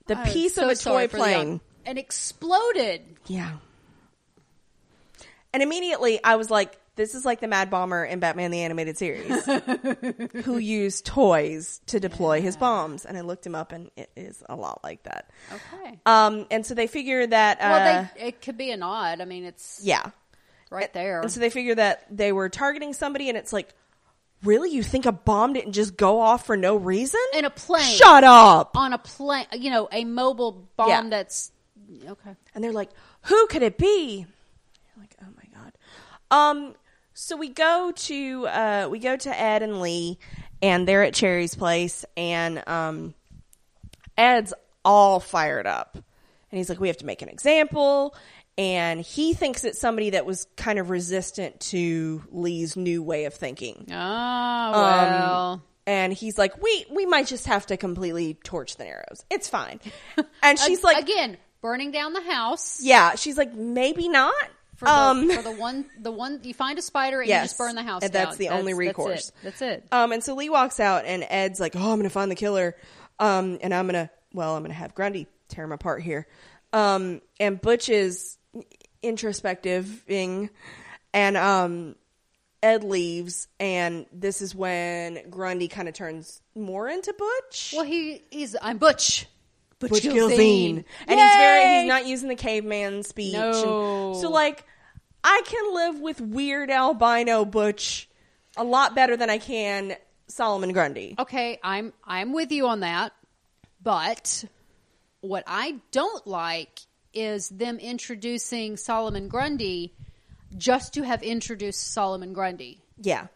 The 0.06 0.14
piece 0.26 0.54
so 0.54 0.66
of 0.66 0.70
a 0.70 0.76
toy 0.76 1.08
for 1.08 1.16
the 1.16 1.23
plane. 1.25 1.61
and 1.84 1.99
exploded. 1.99 3.02
Yeah. 3.26 3.54
And 5.54 5.62
immediately 5.62 6.23
I 6.23 6.34
was 6.34 6.50
like, 6.50 6.78
this 6.96 7.14
is 7.14 7.25
like 7.25 7.40
the 7.40 7.49
Mad 7.49 7.70
Bomber 7.70 8.04
in 8.04 8.18
Batman 8.18 8.50
the 8.50 8.61
Animated 8.61 8.99
Series, 8.99 9.44
who 10.44 10.58
used 10.58 11.06
toys 11.06 11.80
to 11.87 11.99
deploy 12.00 12.40
his 12.40 12.56
bombs. 12.56 13.04
And 13.04 13.16
I 13.16 13.23
looked 13.23 13.46
him 13.46 13.54
up, 13.54 13.73
and 13.73 13.90
it 13.96 14.11
is 14.16 14.42
a 14.49 14.56
lot 14.56 14.80
like 14.84 15.04
that. 15.04 15.30
Okay. 15.52 16.00
Um, 16.06 16.46
and 16.50 16.66
so 16.66 16.75
they 16.75 16.88
figure 16.88 17.26
that, 17.26 17.58
uh, 17.58 17.61
well, 17.62 18.11
they, 18.16 18.26
it 18.26 18.42
could 18.42 18.58
be 18.58 18.70
a 18.70 18.76
nod. 18.76 19.20
I 19.20 19.24
mean, 19.24 19.44
it's 19.44 19.81
yeah. 19.83 20.11
right 20.70 20.92
there. 20.92 21.20
And 21.20 21.31
so 21.31 21.40
they 21.40 21.50
figure 21.50 21.76
that 21.76 22.05
they 22.11 22.33
were 22.33 22.48
targeting 22.48 22.92
somebody, 22.92 23.29
and 23.29 23.38
it's 23.38 23.52
like, 23.52 23.72
really? 24.42 24.70
You 24.70 24.83
think 24.83 25.07
a 25.07 25.12
bomb 25.12 25.52
didn't 25.52 25.72
just 25.72 25.96
go 25.96 26.20
off 26.20 26.46
for 26.46 26.57
no 26.57 26.76
reason? 26.76 27.20
in 27.33 27.44
a 27.44 27.50
plane. 27.50 27.85
Shut 27.85 28.24
up! 28.24 28.76
on 28.76 28.92
a 28.92 28.98
plane. 28.98 29.46
You 29.52 29.70
know, 29.70 29.88
a 29.90 30.05
mobile 30.05 30.68
bomb 30.76 30.88
Yeah. 30.88 31.09
that's 31.09 31.52
okay. 32.09 32.37
And 32.55 32.62
they're 32.62 32.72
like, 32.72 32.90
who 33.22 33.46
could 33.46 33.62
it 33.62 33.79
be? 33.79 34.26
You're 34.96 35.02
like, 35.02 35.16
oh 35.22 35.26
my. 35.37 35.43
Um, 36.35 36.75
so 37.14 37.37
we 37.37 37.49
go 37.49 37.92
to 37.94 38.47
uh, 38.47 38.88
we 38.90 38.99
go 38.99 39.16
to 39.16 39.40
Ed 39.40 39.62
and 39.62 39.81
Lee, 39.81 40.18
and 40.61 40.87
they're 40.88 41.05
at 41.05 41.14
Cherry's 41.14 41.55
place, 41.55 42.05
and 42.16 42.66
um, 42.68 43.14
Ed's 44.18 44.53
all 44.85 45.20
fired 45.20 45.66
up, 45.66 45.94
and 45.94 46.59
he's 46.59 46.68
like, 46.68 46.81
we 46.81 46.88
have 46.88 46.99
to 46.99 47.07
make 47.07 47.23
an 47.23 47.29
example. 47.29 48.14
And 48.57 49.01
he 49.01 49.35
thinks 49.35 49.64
it's 49.64 49.81
somebody 49.81 50.11
that 50.11 50.27
was 50.27 50.47
kind 50.57 50.79
of 50.79 50.88
resistant 50.88 51.59
to 51.61 52.23
Lee's 52.31 52.77
new 52.77 53.03
way 53.03 53.25
of 53.25 53.35
thinking. 53.35 53.88
Oh 53.90 53.94
Um, 55.55 55.62
and 55.87 56.12
he's 56.12 56.38
like, 56.38 56.62
we 56.62 56.87
we 56.90 57.05
might 57.05 57.27
just 57.27 57.47
have 57.47 57.66
to 57.66 57.77
completely 57.77 58.35
torch 58.44 58.77
the 58.77 58.85
Narrows. 58.85 59.25
It's 59.31 59.49
fine. 59.49 59.81
And 60.42 60.59
she's 60.59 60.85
like, 60.85 61.03
again, 61.03 61.37
burning 61.62 61.90
down 61.90 62.12
the 62.12 62.20
house. 62.20 62.81
yeah. 62.83 63.14
She's 63.16 63.37
like, 63.38 63.55
maybe 63.55 64.09
not. 64.09 64.35
For 64.76 64.87
the, 64.87 64.90
um, 64.92 65.30
for 65.30 65.42
the 65.42 65.52
one, 65.52 65.84
the 66.00 66.10
one 66.10 66.40
you 66.42 66.52
find 66.54 66.78
a 66.78 66.82
spider 66.82 67.20
and 67.20 67.28
Yes. 67.28 67.42
you 67.42 67.48
just 67.48 67.58
burn 67.58 67.74
the 67.76 67.82
house 67.82 68.02
And 68.02 68.12
down. 68.12 68.24
that's 68.24 68.37
the 68.38 68.48
only 68.48 68.74
recourse. 68.74 69.30
That's 69.42 69.62
it. 69.62 69.66
That's 69.68 69.84
it. 69.84 69.88
Um, 69.92 70.12
and 70.12 70.22
so 70.24 70.34
Lee 70.34 70.48
walks 70.50 70.80
out, 70.80 71.04
and 71.04 71.24
Ed's 71.28 71.60
like, 71.60 71.76
"Oh, 71.76 71.92
I'm 71.92 71.98
gonna 71.98 72.10
find 72.10 72.30
the 72.30 72.34
killer, 72.37 72.76
um, 73.18 73.58
and 73.62 73.72
I'm 73.74 73.87
gonna, 73.87 74.10
well, 74.32 74.56
I'm 74.56 74.62
gonna 74.62 74.74
have 74.74 74.94
Grundy 74.94 75.26
tear 75.48 75.64
him 75.64 75.72
apart 75.72 76.02
here." 76.02 76.26
Um, 76.72 77.20
and 77.38 77.60
Butch 77.60 77.88
is 77.88 78.37
introspectiving, 79.02 80.50
and 81.12 81.37
um, 81.37 81.94
Ed 82.62 82.82
leaves, 82.84 83.46
and 83.60 84.06
this 84.12 84.40
is 84.42 84.54
when 84.54 85.30
Grundy 85.30 85.68
kind 85.68 85.88
of 85.88 85.94
turns 85.94 86.40
more 86.54 86.88
into 86.88 87.14
Butch. 87.16 87.74
Well, 87.76 87.84
he 87.84 88.22
he's 88.30 88.56
I'm 88.60 88.78
Butch. 88.78 89.26
Butch, 89.88 90.03
Butch 90.03 90.12
Gilzean. 90.12 90.85
And 91.07 91.20
he's 91.20 91.37
very 91.37 91.81
he's 91.81 91.88
not 91.88 92.07
using 92.07 92.29
the 92.29 92.35
caveman 92.37 93.03
speech. 93.03 93.35
No. 93.35 94.12
And 94.12 94.16
so 94.20 94.31
like 94.31 94.64
I 95.23 95.42
can 95.44 95.75
live 95.75 96.01
with 96.01 96.20
weird 96.20 96.70
albino 96.70 97.44
Butch 97.44 98.09
a 98.57 98.64
lot 98.64 98.94
better 98.94 99.16
than 99.16 99.31
I 99.31 99.38
can 99.38 99.97
Solomon 100.29 100.73
Grundy. 100.73 101.14
Okay, 101.18 101.59
I'm 101.62 101.92
I'm 102.05 102.33
with 102.33 102.53
you 102.53 102.66
on 102.68 102.81
that. 102.81 103.12
But 103.83 104.44
what 105.20 105.44
I 105.47 105.77
don't 105.90 106.27
like 106.27 106.81
is 107.12 107.49
them 107.49 107.79
introducing 107.79 108.77
Solomon 108.77 109.29
Grundy 109.29 109.94
just 110.57 110.94
to 110.94 111.03
have 111.03 111.23
introduced 111.23 111.92
Solomon 111.92 112.33
Grundy. 112.33 112.81
Yeah. 113.01 113.27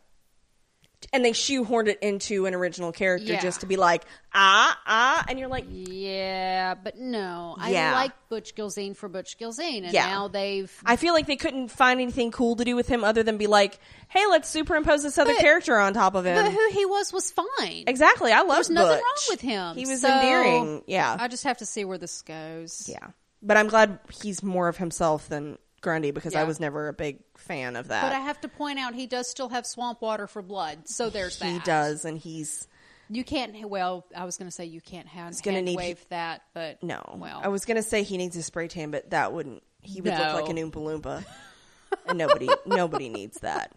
And 1.12 1.24
they 1.24 1.30
shoehorned 1.30 1.86
it 1.88 1.98
into 2.02 2.46
an 2.46 2.54
original 2.54 2.90
character 2.92 3.32
Yeah. 3.34 3.40
just 3.40 3.60
to 3.60 3.66
be 3.66 3.76
like, 3.76 4.04
ah, 4.34 4.76
ah, 4.86 5.24
and 5.28 5.38
you're 5.38 5.48
like, 5.48 5.64
Yeah, 5.68 6.74
but 6.74 6.98
no. 6.98 7.54
I 7.58 7.70
like 7.92 8.12
Butch 8.28 8.54
Gilzean 8.54 8.96
for 8.96 9.08
Butch 9.08 9.38
Gilzean 9.38 9.84
and 9.84 9.92
Yeah. 9.92 10.06
now 10.08 10.28
they've 10.28 10.70
I 10.84 10.96
feel 10.96 11.14
like 11.14 11.26
they 11.26 11.36
couldn't 11.36 11.68
find 11.68 12.00
anything 12.00 12.30
cool 12.30 12.56
to 12.56 12.64
do 12.64 12.74
with 12.76 12.88
him 12.88 13.04
other 13.04 13.22
than 13.22 13.36
be 13.38 13.46
like, 13.46 13.78
hey, 14.08 14.26
let's 14.28 14.48
superimpose 14.48 15.02
this 15.02 15.18
other 15.18 15.34
But- 15.34 15.40
character 15.40 15.78
on 15.78 15.94
top 15.94 16.14
of 16.14 16.26
him. 16.26 16.34
But 16.42 16.52
who 16.52 16.68
he 16.72 16.84
was 16.84 17.12
was 17.12 17.30
fine. 17.30 17.84
exactly. 17.86 18.32
I 18.32 18.40
love 18.40 18.56
There's 18.56 18.70
nothing 18.70 18.92
wrong 18.96 19.14
with 19.30 19.40
him. 19.40 19.76
He 19.76 19.86
was 19.86 20.00
So, 20.00 20.08
endearing. 20.12 20.82
Yeah. 20.86 21.16
I 21.18 21.28
just 21.28 21.44
have 21.44 21.58
to 21.58 21.66
see 21.66 21.84
where 21.84 21.98
this 21.98 22.22
goes. 22.22 22.88
Yeah. 22.88 23.08
But 23.40 23.56
I'm 23.56 23.68
glad 23.68 24.00
he's 24.20 24.42
more 24.42 24.66
of 24.68 24.76
himself 24.78 25.28
than 25.28 25.58
Grundy 25.80 26.10
because 26.10 26.34
I 26.34 26.44
was 26.44 26.58
never 26.60 26.88
a 26.88 26.92
big 26.92 27.20
fan 27.36 27.76
of 27.76 27.88
that. 27.88 28.02
But 28.02 28.12
I 28.12 28.20
have 28.20 28.40
to 28.40 28.48
point 28.48 28.78
out 28.78 28.94
he 28.94 29.06
does 29.06 29.30
still 29.30 29.48
have 29.48 29.66
swamp 29.66 30.02
water 30.02 30.26
for 30.26 30.42
blood, 30.42 30.88
so 30.88 31.10
there's 31.10 31.38
that. 31.38 31.46
he 31.46 31.58
does, 31.60 32.04
and 32.04 32.18
he's 32.18 32.66
You 33.08 33.24
can't. 33.24 33.68
Well, 33.68 34.04
I 34.16 34.24
was 34.24 34.36
going 34.38 34.48
to 34.48 34.54
say 34.54 34.64
you 34.66 34.80
can't 34.80 35.06
hand, 35.06 35.34
gonna 35.42 35.56
hand 35.56 35.66
need- 35.66 35.76
wave 35.76 36.04
that, 36.10 36.42
but 36.52 36.82
no. 36.82 37.02
Well, 37.16 37.40
I 37.42 37.48
was 37.48 37.64
gonna 37.64 37.82
say 37.82 38.02
he 38.02 38.16
needs 38.16 38.36
a 38.36 38.42
spray 38.42 38.68
tan, 38.68 38.90
but 38.90 39.10
that 39.10 39.32
wouldn't. 39.32 39.62
He 39.80 40.00
would 40.00 40.12
look 40.12 40.34
like 40.34 40.48
an 40.48 40.56
Oompa 40.56 40.72
Loompa, 40.72 41.24
and 42.06 42.18
nobody 42.18 42.48
nobody 42.66 43.08
needs 43.08 43.40
that. 43.40 43.72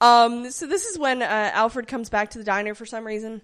Um. 0.00 0.50
So 0.50 0.66
this 0.66 0.84
is 0.84 0.98
when 0.98 1.22
uh, 1.22 1.50
Alfred 1.54 1.88
comes 1.88 2.10
back 2.10 2.30
to 2.30 2.38
the 2.38 2.44
diner 2.44 2.74
for 2.74 2.86
some 2.86 3.06
reason. 3.06 3.40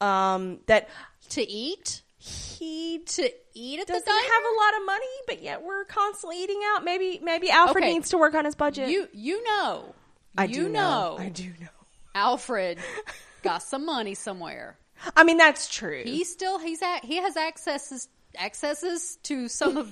Um. 0.00 0.58
That 0.66 0.88
to 1.30 1.48
eat 1.48 2.02
he 2.26 3.00
to 3.00 3.30
eat 3.54 3.80
at 3.80 3.86
the 3.86 3.92
doesn't 3.92 4.06
diner. 4.06 4.18
have 4.18 4.42
a 4.42 4.56
lot 4.56 4.80
of 4.80 4.86
money, 4.86 5.06
but 5.26 5.42
yet 5.42 5.62
we're 5.62 5.84
constantly 5.84 6.42
eating 6.42 6.60
out. 6.74 6.82
Maybe 6.84 7.20
maybe 7.22 7.50
Alfred 7.50 7.84
Okay. 7.84 7.92
needs 7.92 8.08
to 8.10 8.18
work 8.18 8.34
on 8.34 8.44
his 8.46 8.54
budget. 8.54 8.88
you 8.88 9.08
you 9.12 9.44
know, 9.44 9.94
I 10.36 10.44
you 10.44 10.54
do 10.64 10.68
know, 10.70 11.16
I 11.18 11.28
do 11.28 11.48
know. 11.60 11.68
Alfred 12.14 12.78
got 13.42 13.62
some 13.62 13.84
money 13.84 14.14
somewhere. 14.14 14.78
I 15.16 15.24
mean, 15.24 15.36
that's 15.36 15.68
true. 15.68 16.02
He 16.04 16.24
still 16.24 16.58
he's 16.58 16.80
at 16.80 17.04
he 17.04 17.16
has 17.16 17.36
accesses 17.36 18.08
accesses 18.40 19.16
to 19.24 19.48
some 19.48 19.76
of 19.76 19.88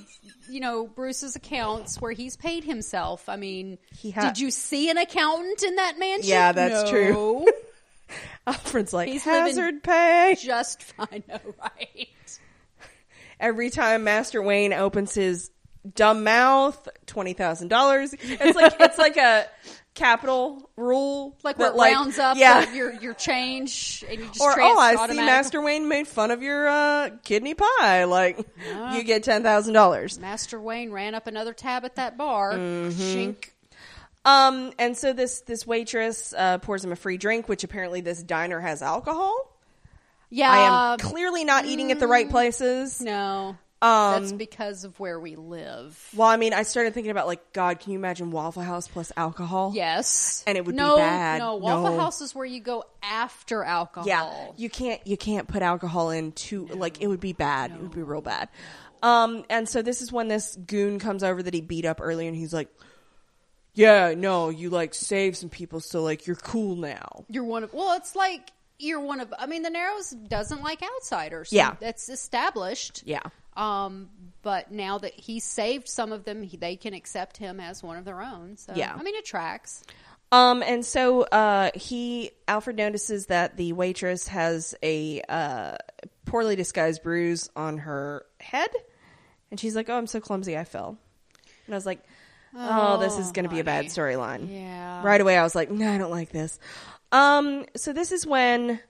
you 0.49 0.61
know 0.61 0.87
Bruce's 0.87 1.37
accounts 1.37 2.01
where 2.01 2.13
he's 2.13 2.37
paid 2.37 2.65
himself. 2.65 3.29
I 3.29 3.37
mean, 3.37 3.77
He 4.01 4.11
ha- 4.11 4.23
did 4.23 4.39
you 4.39 4.51
see 4.51 4.89
an 4.91 4.97
accountant 4.97 5.63
in 5.63 5.77
that 5.77 5.99
mansion? 5.99 6.31
Yeah, 6.31 6.53
that's 6.53 6.85
No. 6.85 6.91
true. 6.91 7.47
Alfred's 8.47 8.93
like 8.93 9.09
He's 9.09 9.25
hazard 9.25 9.83
pay. 9.83 10.37
Just 10.41 10.83
fine. 10.83 11.23
No, 11.29 11.39
right. 11.61 12.09
Every 13.41 13.71
time 13.71 14.05
Master 14.05 14.41
Wayne 14.41 14.73
opens 14.73 15.15
his 15.15 15.51
dumb 15.95 16.25
mouth, 16.25 16.89
twenty 17.07 17.33
thousand 17.33 17.69
dollars. 17.69 18.15
It's 18.15 18.57
like 18.57 18.75
it's 18.79 18.99
like 18.99 19.17
a 19.17 19.47
capital 19.95 20.71
rule, 20.77 21.37
Like 21.43 21.59
what 21.59 21.75
it 21.75 21.79
rounds 21.79 22.19
up 22.19 22.37
yeah. 22.37 22.73
your 22.73 22.93
your 22.95 23.15
change 23.15 24.05
and 24.09 24.21
you 24.21 24.27
just 24.27 24.41
or 24.41 24.61
oh, 24.61 24.79
I 24.79 25.07
see 25.09 25.17
Master 25.17 25.61
Wayne 25.61 25.89
made 25.89 26.07
fun 26.09 26.31
of 26.31 26.43
your 26.43 26.69
uh, 26.69 27.11
kidney 27.25 27.55
pie. 27.55 28.05
Like 28.05 28.39
Yeah. 28.65 28.97
you 28.97 29.03
get 29.05 29.23
ten 29.25 29.43
thousand 29.43 29.75
dollars. 29.75 30.19
Master 30.19 30.61
Wayne 30.61 30.93
ran 30.93 31.15
up 31.15 31.27
another 31.27 31.53
tab 31.53 31.85
at 31.85 31.97
that 31.97 32.17
bar. 32.17 32.53
Mm-hmm. 32.55 33.01
Shink. 33.01 33.51
Um, 34.25 34.73
and 34.79 34.97
so 34.97 35.13
this 35.13 35.41
this 35.41 35.67
waitress 35.67 36.33
uh, 36.37 36.59
pours 36.59 36.85
him 36.85 36.93
a 36.93 36.97
free 36.97 37.19
drink, 37.19 37.49
which 37.49 37.65
apparently 37.65 38.01
this 38.01 38.23
diner 38.23 38.61
has 38.61 38.83
alcohol. 38.83 39.49
Yeah. 40.31 40.51
I 40.51 40.93
am 40.93 40.99
clearly 40.99 41.45
not 41.45 41.67
eating 41.67 41.93
at 41.93 42.01
the 42.01 42.07
right 42.07 42.29
places. 42.29 43.01
no. 43.01 43.57
Um, 43.83 44.23
That's 44.23 44.33
because 44.33 44.85
of 44.85 44.99
where 45.01 45.19
we 45.19 45.35
live. 45.35 46.01
Well, 46.15 46.29
I 46.29 46.37
mean, 46.37 46.55
I 46.55 46.63
started 46.63 46.95
thinking 46.95 47.11
about 47.11 47.27
like, 47.27 47.53
God, 47.53 47.81
can 47.81 47.91
you 47.91 47.99
imagine 47.99 48.31
Waffle 48.31 48.63
House 48.63 48.87
plus 48.87 49.11
alcohol? 49.17 49.73
Yes. 49.75 50.45
And 50.47 50.57
it 50.57 50.65
would 50.65 50.77
be 50.77 50.81
no, 50.81 50.99
bad. 50.99 51.41
No, 51.41 51.57
Waffle 51.57 51.91
No. 51.91 51.99
House 51.99 52.21
is 52.21 52.33
where 52.33 52.47
you 52.47 52.61
go 52.61 52.85
after 53.03 53.65
alcohol. 53.65 54.07
Yeah, 54.07 54.53
you 54.57 54.71
can't 54.71 55.05
you 55.05 55.17
can't 55.17 55.49
put 55.49 55.63
alcohol 55.63 56.11
in 56.11 56.31
too 56.31 56.67
like 56.67 57.03
it 57.03 57.09
would 57.09 57.19
be 57.19 57.33
bad. 57.33 57.73
It 57.73 57.81
would 57.81 57.91
be 57.91 58.05
real 58.05 58.21
bad. 58.21 58.51
Um, 59.03 59.45
and 59.51 59.69
so 59.69 59.83
this 59.83 60.01
is 60.01 60.13
when 60.13 60.29
this 60.29 60.55
goon 60.55 61.01
comes 61.01 61.25
over 61.25 61.43
that 61.43 61.53
he 61.53 61.61
beat 61.61 61.85
up 61.85 62.01
earlier, 62.01 62.29
and 62.29 62.37
he's 62.37 62.55
like, 62.55 62.69
"Yeah, 63.75 64.15
no, 64.17 64.49
you 64.51 64.71
like 64.71 64.95
save 64.95 65.37
some 65.37 65.49
people, 65.49 65.81
so 65.81 66.03
like 66.03 66.27
you're 66.27 66.37
cool 66.37 66.77
now." 66.77 67.25
You're 67.29 67.45
one 67.45 67.65
of 67.65 67.73
well, 67.73 67.97
it's 67.97 68.15
like 68.15 68.51
you're 68.79 69.01
one 69.01 69.21
of 69.21 69.33
I 69.39 69.47
mean 69.47 69.63
the 69.63 69.71
Narrows 69.71 70.11
doesn't 70.11 70.63
like 70.63 70.83
outsiders. 70.83 71.53
Yeah. 71.53 71.75
That's 71.81 72.09
established. 72.09 73.03
Yeah, 73.07 73.23
Um 73.57 74.11
but 74.43 74.73
now 74.73 74.99
that 74.99 75.15
he 75.15 75.39
saved 75.39 75.89
some 75.89 76.11
of 76.11 76.25
them, 76.25 76.43
he, 76.43 76.57
they 76.57 76.75
can 76.75 76.95
accept 76.95 77.37
him 77.37 77.61
as 77.61 77.81
one 77.83 77.97
of 77.97 78.05
their 78.05 78.21
own. 78.21 78.57
So 78.57 78.73
Yeah. 78.75 78.95
I 78.99 79.03
mean 79.03 79.15
it 79.15 79.25
tracks. 79.25 79.85
Um, 80.33 80.63
and 80.63 80.85
so 80.85 81.23
uh, 81.25 81.71
he 81.75 82.31
Alfred 82.49 82.77
notices 82.77 83.27
that 83.27 83.59
the 83.59 83.75
waitress 83.75 84.29
has 84.29 84.75
a 84.83 85.21
uh, 85.29 85.77
poorly 86.25 86.57
disguised 86.57 87.03
bruise 87.03 87.51
on 87.55 87.77
her 87.77 88.25
head, 88.41 88.71
and 89.51 89.61
she's 89.61 89.77
like, 89.77 89.91
"Oh, 89.91 89.99
I'm 89.99 90.07
so 90.07 90.21
clumsy, 90.21 90.57
I 90.57 90.65
fell." 90.65 90.97
And 91.67 91.75
I 91.75 91.77
was 91.77 91.85
like, 91.85 92.03
"Oh, 92.55 92.99
this 92.99 93.19
is 93.19 93.33
going 93.33 93.45
to 93.45 93.51
be 93.51 93.61
a 93.61 93.65
bad 93.65 93.87
storyline." 93.87 94.49
Yeah. 94.53 95.03
Right 95.05 95.21
away, 95.21 95.37
I 95.39 95.43
was 95.43 95.55
like, 95.55 95.71
"No, 95.71 95.91
I 95.91 95.99
don't 95.99 96.11
like 96.11 96.31
this." 96.31 96.59
Um, 97.13 97.67
so 97.77 97.93
this 97.93 98.11
is 98.13 98.27
when 98.27 98.81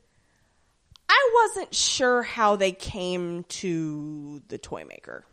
I 1.08 1.30
wasn't 1.48 1.74
sure 1.74 2.22
how 2.22 2.56
they 2.56 2.72
came 2.72 3.44
to 3.44 4.40
the 4.48 4.58
toy 4.58 4.84
maker. 4.84 5.24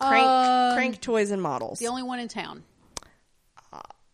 Crank, 0.00 0.26
Um, 0.26 0.74
crank 0.74 1.00
toys 1.00 1.30
and 1.30 1.42
models 1.42 1.78
The 1.78 1.88
only 1.88 2.02
one 2.02 2.18
in 2.20 2.28
town. 2.28 2.64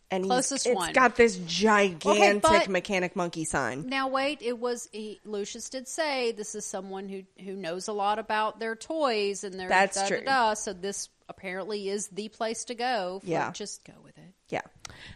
and 0.09 0.23
he's- 0.23 0.29
Closest 0.31 0.65
it's 0.67 0.75
one. 0.75 0.93
got 0.93 1.15
this 1.17 1.37
gigantic 1.45 2.41
but- 2.41 2.69
mechanic 2.69 3.15
monkey 3.15 3.43
sign. 3.43 3.87
Now 3.87 4.07
wait, 4.07 4.41
it 4.41 4.57
was 4.57 4.87
he, 4.93 5.19
Lucius 5.25 5.69
did 5.69 5.87
say 5.87 6.31
this 6.31 6.55
is 6.55 6.65
someone 6.65 7.09
who 7.09 7.23
who 7.43 7.53
knows 7.55 7.87
a 7.89 7.93
lot 7.93 8.17
about 8.19 8.59
their 8.59 8.75
toys 8.75 9.43
and 9.43 9.59
their 9.59 9.67
That's 9.67 9.95
da, 9.97 10.01
da, 10.03 10.07
true. 10.07 10.21
da, 10.23 10.53
so 10.53 10.71
this 10.73 11.09
apparently 11.29 11.89
is 11.89 12.07
the 12.07 12.29
place 12.29 12.65
to 12.65 12.75
go. 12.75 13.19
For, 13.23 13.29
Yeah. 13.29 13.51
just 13.51 13.83
go 13.85 13.93
with 14.03 14.17
it. 14.17 14.33
Yeah. 14.49 14.61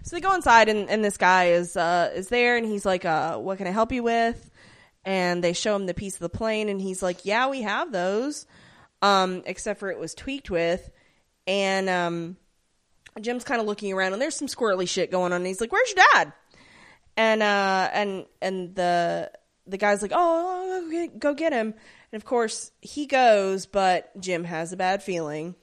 So 0.04 0.16
they 0.16 0.22
go 0.22 0.34
inside 0.36 0.68
and, 0.70 0.90
and 0.90 1.04
this 1.04 1.18
guy 1.18 1.50
is 1.52 1.78
uh 1.78 2.12
is 2.14 2.28
there 2.30 2.58
and 2.58 2.66
he's 2.66 2.86
like, 2.86 3.06
uh, 3.06 3.38
what 3.38 3.58
can 3.58 3.68
I 3.68 3.72
help 3.72 3.92
you 3.92 4.04
with? 4.04 4.50
And 5.06 5.44
they 5.44 5.54
show 5.54 5.76
him 5.76 5.86
the 5.88 5.94
piece 5.94 6.14
of 6.16 6.20
the 6.20 6.30
plane 6.30 6.70
and 6.70 6.80
he's 6.82 7.02
like, 7.02 7.26
Yeah, 7.26 7.48
we 7.50 7.62
have 7.64 7.92
those. 7.92 8.46
Um, 9.02 9.42
except 9.46 9.80
for 9.80 9.90
it 9.90 9.98
was 9.98 10.14
tweaked 10.14 10.50
with. 10.52 10.90
And 11.48 11.90
um 11.90 12.38
Jim's 13.20 13.44
kind 13.44 13.60
of 13.60 13.68
looking 13.68 13.92
around 13.94 14.14
and 14.14 14.22
there's 14.22 14.36
some 14.36 14.48
squirrely 14.48 14.88
shit 14.88 15.12
going 15.12 15.34
on 15.34 15.38
and 15.38 15.48
he's 15.48 15.60
like, 15.62 15.72
Where's 15.72 15.90
your 15.96 16.04
dad? 16.14 16.34
And 17.18 17.42
uh 17.42 17.90
and 17.94 18.26
and 18.42 18.76
the 18.76 19.32
the 19.68 19.78
guy's 19.78 20.02
like, 20.02 20.12
Oh, 20.14 20.82
go 20.86 20.90
get- 20.92 21.20
go 21.20 21.34
get 21.34 21.54
him. 21.54 21.74
And 22.12 22.22
of 22.22 22.26
course 22.26 22.72
he 22.82 23.06
goes, 23.06 23.66
but 23.66 24.12
Jim 24.20 24.44
has 24.44 24.74
a 24.74 24.78
bad 24.78 25.02
feeling, 25.02 25.56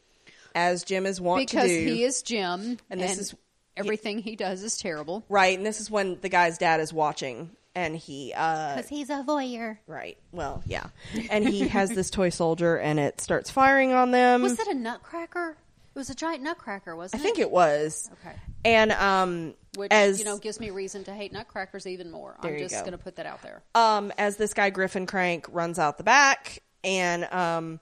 as 0.54 0.84
Jim 0.84 1.06
is 1.06 1.20
wont 1.20 1.40
Because 1.40 1.68
to 1.68 1.86
do. 1.86 1.92
he 1.94 2.04
is 2.04 2.22
Jim, 2.22 2.78
And 2.90 3.00
this 3.00 3.18
is- 3.18 3.34
everything 3.76 4.18
he 4.18 4.36
does 4.36 4.62
is 4.62 4.76
terrible. 4.76 5.24
Right, 5.28 5.56
and 5.56 5.66
this 5.66 5.80
is 5.80 5.90
when 5.90 6.18
the 6.20 6.28
guy's 6.28 6.58
dad 6.58 6.80
is 6.80 6.92
watching, 6.92 7.50
and 7.74 7.96
he, 7.96 8.32
uh, 8.34 8.76
Because 8.76 8.88
he's 8.88 9.08
a 9.10 9.22
voyeur. 9.26 9.78
right, 9.86 10.18
well, 10.32 10.62
yeah, 10.66 10.86
and 11.30 11.48
he 11.48 11.68
has 11.68 11.90
this 11.90 12.10
toy 12.10 12.30
soldier, 12.30 12.76
and 12.76 12.98
it 12.98 13.20
starts 13.20 13.50
firing 13.50 13.92
on 13.92 14.10
them. 14.10 14.42
Was 14.42 14.56
that 14.56 14.66
a 14.68 14.74
nutcracker? 14.74 15.56
It 15.94 15.98
was 15.98 16.10
a 16.10 16.14
giant 16.14 16.42
nutcracker, 16.42 16.94
wasn't 16.96 17.22
think 17.22 17.38
it? 17.38 17.40
I 17.40 17.42
think 17.42 17.48
it 17.48 17.50
was. 17.52 18.10
Okay. 18.24 18.36
And 18.64 18.92
um, 18.92 19.54
Which 19.76 19.90
as 19.92 20.18
you 20.18 20.24
know 20.24 20.38
gives 20.38 20.60
me 20.60 20.70
reason 20.70 21.02
to 21.04 21.12
hate 21.12 21.32
nutcrackers 21.32 21.86
even 21.86 22.10
more. 22.10 22.36
There 22.42 22.52
I'm 22.52 22.58
just 22.58 22.74
go. 22.74 22.80
going 22.80 22.92
to 22.92 22.98
put 22.98 23.16
that 23.16 23.26
out 23.26 23.42
there. 23.42 23.62
um, 23.74 24.12
as 24.18 24.36
this 24.36 24.54
guy 24.54 24.70
Griffin 24.70 25.06
Krank 25.06 25.46
runs 25.50 25.78
out 25.78 25.98
the 25.98 26.04
back, 26.04 26.62
and 26.84 27.24
um, 27.32 27.80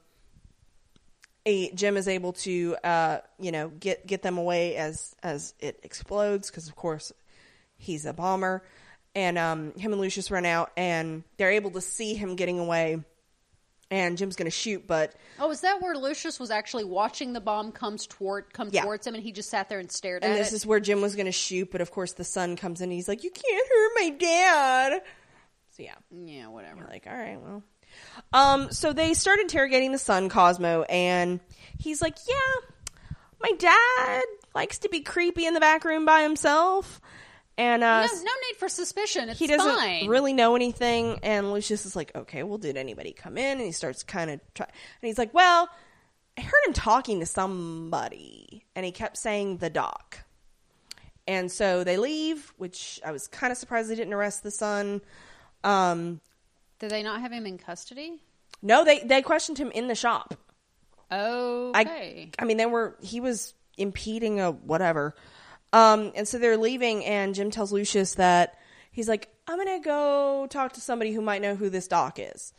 a, 1.47 1.71
Jim 1.73 1.97
is 1.97 2.09
able 2.09 2.33
to, 2.35 2.77
uh, 2.85 3.19
you 3.39 3.53
know, 3.53 3.69
get 3.69 4.07
get 4.07 4.23
them 4.23 4.37
away 4.37 4.77
as 4.77 5.15
as 5.23 5.55
it 5.61 5.79
explodes, 5.85 6.51
because 6.51 6.69
of 6.69 6.77
course 6.77 7.13
he's 7.79 8.05
a 8.05 8.13
bomber, 8.13 8.63
and 9.15 9.39
um, 9.39 9.73
him 9.79 9.93
and 9.93 10.01
Lucius 10.01 10.31
run 10.31 10.45
out, 10.45 10.73
and 10.77 11.23
they're 11.39 11.53
able 11.53 11.71
to 11.73 11.81
see 11.81 12.15
him 12.15 12.37
getting 12.37 12.59
away. 12.59 13.03
And 13.89 14.19
Jim's 14.19 14.35
going 14.35 14.47
to 14.47 14.51
shoot, 14.51 14.85
but 14.89 15.15
Oh, 15.39 15.49
is 15.53 15.61
that 15.61 15.81
where 15.81 15.95
Lucius 15.97 16.41
was 16.41 16.51
actually 16.51 16.83
watching 16.83 17.33
the 17.35 17.41
bomb 17.41 17.71
comes 17.71 18.05
toward 18.09 18.53
come 18.53 18.69
Yeah. 18.73 18.83
towards 18.83 19.07
him, 19.07 19.15
and 19.15 19.23
he 19.23 19.31
just 19.31 19.49
sat 19.49 19.69
there 19.69 19.79
and 19.79 19.93
stared 19.93 20.25
And 20.25 20.33
at 20.33 20.35
it? 20.35 20.39
And 20.41 20.45
this 20.45 20.53
is 20.53 20.67
where 20.67 20.81
Jim 20.81 21.01
was 21.01 21.15
going 21.15 21.27
to 21.27 21.33
shoot, 21.33 21.71
but 21.71 21.81
of 21.81 21.93
course 21.93 22.15
the 22.15 22.25
son 22.25 22.57
comes 22.57 22.81
in. 22.81 22.87
And 22.87 22.93
he's 22.93 23.07
like, 23.07 23.23
"You 23.23 23.31
can't 23.31 23.69
hurt 23.69 23.93
my 23.95 24.11
dad." 24.19 25.03
So 25.71 25.85
yeah, 25.85 25.95
yeah, 26.11 26.49
whatever. 26.49 26.79
You're 26.81 26.89
like, 26.89 27.07
all 27.07 27.17
right, 27.17 27.41
well. 27.41 27.63
Um, 28.33 28.71
so 28.71 28.93
they 28.93 29.15
start 29.15 29.41
interrogating 29.41 29.93
the 29.93 29.99
son, 29.99 30.29
Cosmo, 30.29 30.83
and 30.83 31.41
he's 31.79 32.03
like, 32.03 32.17
"Yeah, 32.29 32.69
my 33.41 33.53
dad 33.53 34.23
likes 34.55 34.79
to 34.79 34.89
be 34.89 35.01
creepy 35.01 35.47
in 35.47 35.55
the 35.55 35.61
back 35.61 35.85
room 35.85 36.05
by 36.05 36.23
himself." 36.23 37.01
And 37.59 37.83
uh, 37.83 38.03
no, 38.05 38.13
no 38.13 38.33
need 38.49 38.57
for 38.59 38.69
suspicion. 38.69 39.31
It's 39.31 39.39
he 39.39 39.47
doesn't 39.47 39.77
fine. 39.77 40.09
really 40.09 40.35
know 40.35 40.57
anything. 40.57 41.19
And 41.23 41.53
Lucius 41.53 41.87
is 41.87 41.97
like, 41.97 42.15
okay, 42.15 42.43
well, 42.43 42.59
did 42.59 42.77
anybody 42.77 43.13
come 43.13 43.39
in? 43.39 43.53
And 43.57 43.63
he 43.63 43.73
starts 43.73 44.03
kind 44.03 44.31
of 44.31 44.41
try, 44.55 44.67
and 44.67 45.09
he's 45.09 45.17
like, 45.17 45.33
well, 45.33 45.71
I 46.37 46.43
heard 46.43 46.67
him 46.67 46.75
talking 46.75 47.21
to 47.21 47.27
somebody, 47.27 48.65
and 48.75 48.85
he 48.85 48.93
kept 48.93 49.17
saying 49.17 49.59
the 49.59 49.71
doc. 49.71 50.19
And 51.27 51.51
so 51.51 51.83
they 51.83 51.97
leave, 51.97 52.53
which 52.59 53.01
I 53.05 53.11
was 53.11 53.27
kind 53.27 53.51
of 53.51 53.57
surprised 53.57 53.91
they 53.91 53.97
didn't 53.97 54.15
arrest 54.15 54.43
the 54.43 54.51
son. 54.51 55.01
Um, 55.65 56.21
Did 56.79 56.91
they 56.91 57.03
not 57.03 57.21
have 57.21 57.33
him 57.33 57.47
in 57.47 57.59
custody? 57.59 58.21
no, 58.63 58.85
they 58.85 59.01
they 59.01 59.23
questioned 59.23 59.59
him 59.59 59.71
in 59.73 59.87
the 59.89 59.95
shop. 59.95 60.35
Okay. 61.11 62.31
I, 62.39 62.43
I 62.43 62.45
mean, 62.47 62.57
they 62.57 62.67
were 62.67 62.97
he 63.01 63.21
was 63.21 63.55
impeding 63.77 64.41
a 64.41 64.51
whatever. 64.51 65.15
Um, 65.73 66.13
and 66.15 66.27
so 66.27 66.39
they're 66.39 66.57
leaving, 66.57 67.05
and 67.05 67.35
Jim 67.35 67.51
tells 67.51 67.73
Lucius 67.73 68.15
that 68.15 68.59
he's 68.91 69.09
like, 69.09 69.29
"I'm 69.47 69.59
gonna 69.59 69.81
go 69.81 70.47
talk 70.51 70.73
to 70.75 70.81
somebody 70.81 71.13
who 71.13 71.21
might 71.21 71.43
know 71.43 71.55
who 71.55 71.69
this 71.71 71.87
doc 71.87 72.19
is." 72.19 72.53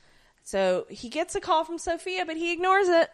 So 0.43 0.85
he 0.89 1.09
gets 1.09 1.35
a 1.35 1.41
call 1.41 1.63
from 1.65 1.77
Sophia, 1.77 2.25
but 2.25 2.37
he 2.37 2.53
ignores 2.53 2.87
it. 2.87 3.09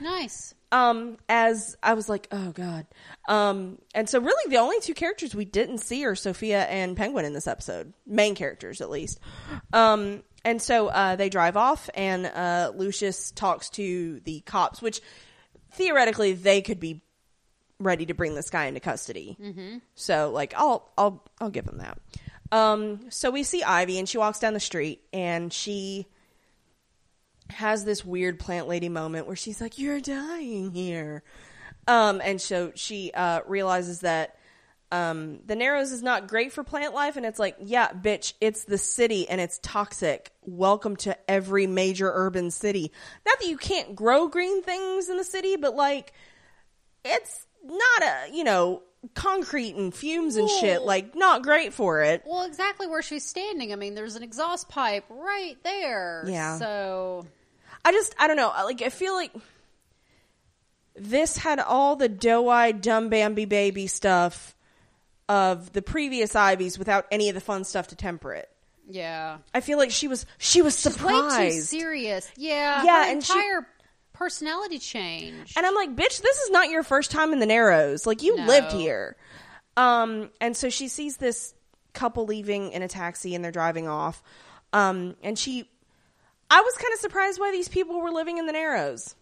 nice. 0.00 0.54
Um, 0.72 1.18
as 1.28 1.76
I 1.82 1.94
was 1.94 2.08
like, 2.08 2.26
"Oh 2.32 2.50
God." 2.50 2.86
Um, 3.28 3.78
and 3.94 4.08
so 4.08 4.18
really, 4.18 4.50
the 4.50 4.58
only 4.58 4.80
two 4.80 4.94
characters 4.94 5.34
we 5.34 5.44
didn't 5.44 5.78
see 5.78 6.04
are 6.04 6.16
Sophia 6.16 6.64
and 6.64 6.96
Penguin 6.96 7.24
in 7.24 7.32
this 7.32 7.46
episode, 7.46 7.92
main 8.06 8.34
characters 8.34 8.80
at 8.80 8.90
least. 8.90 9.20
Um, 9.72 10.24
and 10.44 10.60
so 10.60 10.88
uh, 10.88 11.16
they 11.16 11.28
drive 11.28 11.56
off, 11.56 11.88
and 11.94 12.26
uh, 12.26 12.72
Lucius 12.74 13.30
talks 13.30 13.70
to 13.70 14.20
the 14.20 14.40
cops, 14.40 14.82
which 14.82 15.00
theoretically 15.72 16.32
they 16.32 16.60
could 16.62 16.80
be 16.80 17.02
ready 17.78 18.06
to 18.06 18.14
bring 18.14 18.34
this 18.34 18.50
guy 18.50 18.66
into 18.66 18.80
custody. 18.80 19.36
Mm-hmm. 19.40 19.78
So 19.94 20.30
like, 20.30 20.54
I'll 20.56 20.92
I'll 20.96 21.24
I'll 21.40 21.50
give 21.50 21.64
them 21.64 21.78
that. 21.78 21.98
Um, 22.52 23.10
so 23.10 23.30
we 23.30 23.42
see 23.42 23.62
Ivy, 23.62 23.98
and 23.98 24.08
she 24.08 24.18
walks 24.18 24.38
down 24.38 24.54
the 24.54 24.60
street, 24.60 25.02
and 25.12 25.52
she 25.52 26.06
has 27.50 27.84
this 27.84 28.04
weird 28.04 28.38
plant 28.38 28.68
lady 28.68 28.88
moment 28.88 29.26
where 29.26 29.36
she's 29.36 29.60
like, 29.60 29.78
"You're 29.78 30.00
dying 30.00 30.72
here," 30.72 31.22
um, 31.88 32.20
and 32.22 32.40
so 32.40 32.72
she 32.74 33.12
uh, 33.12 33.40
realizes 33.46 34.00
that 34.00 34.36
um, 34.94 35.40
the 35.44 35.56
Narrows 35.56 35.90
is 35.90 36.04
not 36.04 36.28
great 36.28 36.52
for 36.52 36.62
plant 36.62 36.94
life, 36.94 37.16
and 37.16 37.26
it's 37.26 37.40
like, 37.40 37.56
yeah, 37.60 37.88
bitch, 37.88 38.34
it's 38.40 38.64
the 38.64 38.78
city 38.78 39.28
and 39.28 39.40
it's 39.40 39.58
toxic. 39.60 40.30
Welcome 40.42 40.94
to 40.98 41.18
every 41.28 41.66
major 41.66 42.10
urban 42.14 42.52
city. 42.52 42.92
Not 43.26 43.40
that 43.40 43.48
you 43.48 43.56
can't 43.56 43.96
grow 43.96 44.28
green 44.28 44.62
things 44.62 45.08
in 45.08 45.16
the 45.16 45.24
city, 45.24 45.56
but 45.56 45.74
like, 45.74 46.12
it's 47.04 47.44
not 47.64 48.02
a 48.02 48.32
you 48.32 48.44
know 48.44 48.82
concrete 49.14 49.74
and 49.74 49.92
fumes 49.92 50.36
and 50.36 50.48
shit. 50.48 50.82
Like 50.82 51.16
not 51.16 51.42
great 51.42 51.72
for 51.72 52.02
it. 52.02 52.22
Well, 52.24 52.44
exactly 52.44 52.86
where 52.86 53.02
she's 53.02 53.24
standing. 53.24 53.72
I 53.72 53.76
mean, 53.76 53.96
there's 53.96 54.14
an 54.14 54.22
exhaust 54.22 54.68
pipe 54.68 55.06
right 55.10 55.56
there. 55.64 56.24
Yeah. 56.28 56.56
So 56.58 57.26
I 57.84 57.90
just 57.90 58.14
I 58.18 58.28
don't 58.28 58.36
know. 58.36 58.52
Like 58.64 58.80
I 58.80 58.90
feel 58.90 59.14
like 59.14 59.32
this 60.94 61.36
had 61.36 61.58
all 61.58 61.96
the 61.96 62.08
doe-eyed 62.08 62.80
dumb 62.80 63.08
Bambi 63.08 63.46
baby 63.46 63.88
stuff 63.88 64.53
of 65.28 65.72
the 65.72 65.82
previous 65.82 66.34
Ivies 66.36 66.78
without 66.78 67.06
any 67.10 67.28
of 67.28 67.34
the 67.34 67.40
fun 67.40 67.64
stuff 67.64 67.88
to 67.88 67.96
temper 67.96 68.32
it. 68.34 68.48
yeah, 68.88 69.38
I 69.54 69.60
feel 69.60 69.78
like 69.78 69.90
she 69.90 70.08
was 70.08 70.26
she 70.38 70.60
was 70.62 70.78
She's 70.80 71.02
way 71.02 71.50
too 71.50 71.60
serious. 71.60 72.30
Yeah, 72.36 72.84
Yeah, 72.84 73.04
her 73.06 73.10
and 73.12 73.24
she- 73.24 73.32
entire 73.32 73.66
personality 74.12 74.78
change. 74.78 75.54
And 75.56 75.64
I'm 75.66 75.74
like, 75.74 75.96
bitch, 75.96 76.20
this 76.22 76.38
is 76.40 76.50
not 76.50 76.68
your 76.70 76.82
first 76.82 77.10
time 77.10 77.32
in 77.32 77.38
the 77.40 77.46
Narrows. 77.46 78.06
Like 78.06 78.22
you 78.22 78.36
No. 78.36 78.44
lived 78.46 78.72
here. 78.72 79.16
Um, 79.76 80.30
and 80.40 80.56
so 80.56 80.68
she 80.70 80.86
sees 80.88 81.16
this 81.16 81.52
couple 81.94 82.24
leaving 82.26 82.70
in 82.72 82.82
a 82.82 82.88
taxi 82.88 83.34
and 83.34 83.44
they're 83.44 83.50
driving 83.50 83.88
off. 83.88 84.22
Um, 84.72 85.16
and 85.24 85.36
she, 85.38 85.68
I 86.50 86.60
was 86.60 86.74
kind 86.76 86.92
of 86.94 87.00
surprised 87.00 87.40
why 87.40 87.50
these 87.50 87.68
people 87.68 88.00
were 88.00 88.10
living 88.12 88.38
in 88.38 88.46
the 88.46 88.52
Narrows. 88.52 89.16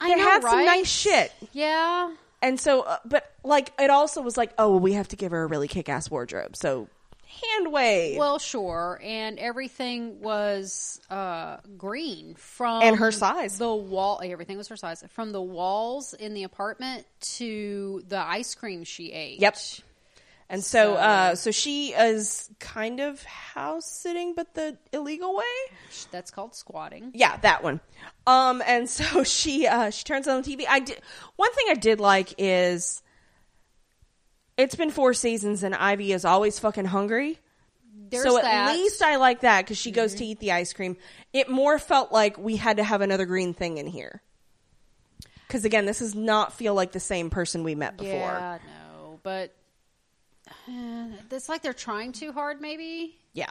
I 0.00 0.08
They 0.10 0.16
know, 0.16 0.22
had 0.24 0.42
some 0.42 0.58
right? 0.58 0.66
nice 0.66 0.88
shit. 0.90 1.32
Yeah, 1.52 2.12
And 2.42 2.60
so, 2.60 2.82
uh, 2.82 2.98
but 3.04 3.32
like, 3.42 3.72
it 3.78 3.90
also 3.90 4.22
was 4.22 4.36
like, 4.36 4.52
oh, 4.58 4.76
we 4.76 4.92
have 4.92 5.08
to 5.08 5.16
give 5.16 5.32
her 5.32 5.42
a 5.42 5.46
really 5.46 5.68
kick 5.68 5.88
ass 5.88 6.10
wardrobe. 6.10 6.56
So, 6.56 6.88
hand 7.26 7.72
wave. 7.72 8.16
well, 8.16 8.38
sure, 8.38 9.00
and 9.02 9.38
everything 9.38 10.20
was 10.20 11.00
uh, 11.10 11.58
green 11.76 12.34
from 12.36 12.82
And 12.82 12.96
her 12.96 13.12
size. 13.12 13.58
The 13.58 13.74
wall, 13.74 14.20
everything 14.22 14.56
was 14.56 14.68
her 14.68 14.76
size. 14.76 15.04
From 15.10 15.32
the 15.32 15.42
walls 15.42 16.14
in 16.14 16.34
the 16.34 16.44
apartment 16.44 17.06
to 17.36 18.02
the 18.08 18.18
ice 18.18 18.54
cream 18.54 18.84
she 18.84 19.12
ate. 19.12 19.40
Yep. 19.40 19.56
And 20.50 20.64
so, 20.64 20.94
So- 20.94 20.96
uh, 20.96 21.34
so 21.34 21.50
she 21.50 21.92
is 21.92 22.48
kind 22.58 23.00
of 23.00 23.22
house 23.24 23.84
sitting, 23.90 24.34
but 24.34 24.54
the 24.54 24.78
illegal 24.92 25.36
way. 25.36 25.44
that's 26.10 26.30
called 26.30 26.54
squatting. 26.54 27.10
Yeah, 27.14 27.36
that 27.38 27.62
one. 27.62 27.80
Um, 28.26 28.62
and 28.66 28.88
so 28.90 29.24
she 29.24 29.66
uh, 29.66 29.90
she 29.90 30.04
turns 30.04 30.26
on 30.26 30.40
the 30.42 30.56
TV. 30.56 30.64
I 30.68 30.80
did 30.80 31.00
one 31.36 31.52
thing 31.52 31.66
I 31.70 31.74
did 31.74 32.00
like 32.00 32.34
is 32.38 33.02
it's 34.56 34.74
been 34.74 34.90
four 34.90 35.14
seasons 35.14 35.62
and 35.62 35.74
Ivy 35.74 36.12
is 36.12 36.24
always 36.24 36.58
fucking 36.58 36.86
hungry. 36.86 37.38
There's 38.10 38.22
so 38.24 38.38
at 38.38 38.44
that. 38.44 38.74
least 38.74 39.02
I 39.02 39.16
like 39.16 39.40
that 39.40 39.64
because 39.64 39.76
she 39.76 39.90
goes 39.90 40.14
to 40.14 40.24
eat 40.24 40.40
the 40.40 40.52
ice 40.52 40.72
cream. 40.72 40.96
It 41.34 41.50
more 41.50 41.78
felt 41.78 42.10
like 42.10 42.38
we 42.38 42.56
had 42.56 42.78
to 42.78 42.84
have 42.84 43.02
another 43.02 43.26
green 43.26 43.52
thing 43.52 43.76
in 43.76 43.86
here. 43.86 44.22
Because 45.46 45.64
again, 45.66 45.84
this 45.84 45.98
does 45.98 46.14
not 46.14 46.54
feel 46.54 46.74
like 46.74 46.92
the 46.92 47.00
same 47.00 47.28
person 47.28 47.64
we 47.64 47.74
met 47.74 47.96
before. 47.98 48.12
Yeah, 48.12 48.58
no, 48.66 49.20
but 49.22 49.54
uh, 50.68 51.06
it's 51.30 51.48
like 51.48 51.62
they're 51.62 51.72
trying 51.72 52.12
too 52.12 52.32
hard. 52.32 52.60
Maybe. 52.60 53.16
Yeah. 53.32 53.50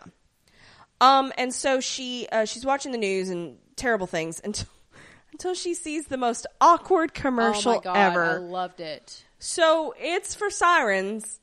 Um, 0.99 1.31
and 1.37 1.53
so 1.53 1.79
she 1.79 2.27
uh, 2.31 2.45
she's 2.45 2.65
watching 2.65 2.91
the 2.91 2.97
news 2.97 3.29
and 3.29 3.57
terrible 3.75 4.07
things 4.07 4.41
until 4.43 4.67
until 5.31 5.53
she 5.53 5.73
sees 5.73 6.07
the 6.07 6.17
most 6.17 6.47
awkward 6.59 7.13
commercial 7.13 7.73
oh 7.73 7.75
my 7.75 7.81
god, 7.81 7.97
ever. 7.97 8.23
I 8.23 8.37
loved 8.37 8.79
it. 8.79 9.23
So 9.39 9.93
it's 9.99 10.33
for 10.33 10.49
sirens, 10.49 11.39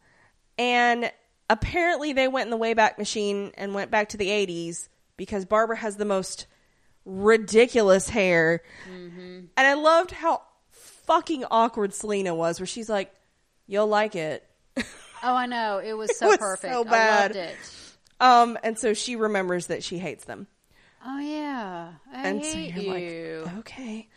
and 0.59 1.13
apparently 1.49 2.13
they 2.13 2.27
went 2.27 2.47
in 2.47 2.51
the 2.51 2.59
Wayback 2.59 2.99
Machine 2.99 3.53
and 3.57 3.75
went 3.75 3.91
back 3.91 4.09
to 4.11 4.17
the 4.17 4.29
80s 4.29 4.89
because 5.17 5.45
Barbara 5.45 5.77
has 5.77 5.97
the 5.97 6.05
most 6.05 6.47
ridiculous 7.05 8.09
hair. 8.09 8.63
And 8.87 9.49
I 9.57 9.75
loved 9.75 10.11
how 10.11 10.43
fucking 10.71 11.45
awkward 11.51 11.95
Selina 11.95 12.35
was, 12.35 12.59
where 12.59 12.67
she's 12.67 12.89
like, 12.89 13.13
You'll 13.67 13.87
like 13.87 14.15
it. 14.15 14.45
Oh, 15.25 15.35
I 15.35 15.47
know. 15.47 15.79
It 15.79 15.95
was 15.95 16.17
so 16.19 16.29
was 16.29 16.39
perfect. 16.39 16.73
so 16.73 16.85
I 16.87 17.21
loved 17.23 17.37
it. 17.37 17.57
Um, 18.21 18.59
and 18.63 18.79
so 18.79 18.95
she 18.95 19.17
remembers 19.17 19.67
that 19.67 19.83
she 19.83 19.99
hates 19.99 20.25
them. 20.25 20.47
Oh 21.07 21.19
yeah, 21.19 21.93
I 22.13 22.23
and 22.29 22.45
so 22.45 22.57
hate 22.57 22.75
you're 22.77 22.99
you. 22.99 23.43
like, 23.45 23.57
okay. 23.59 24.09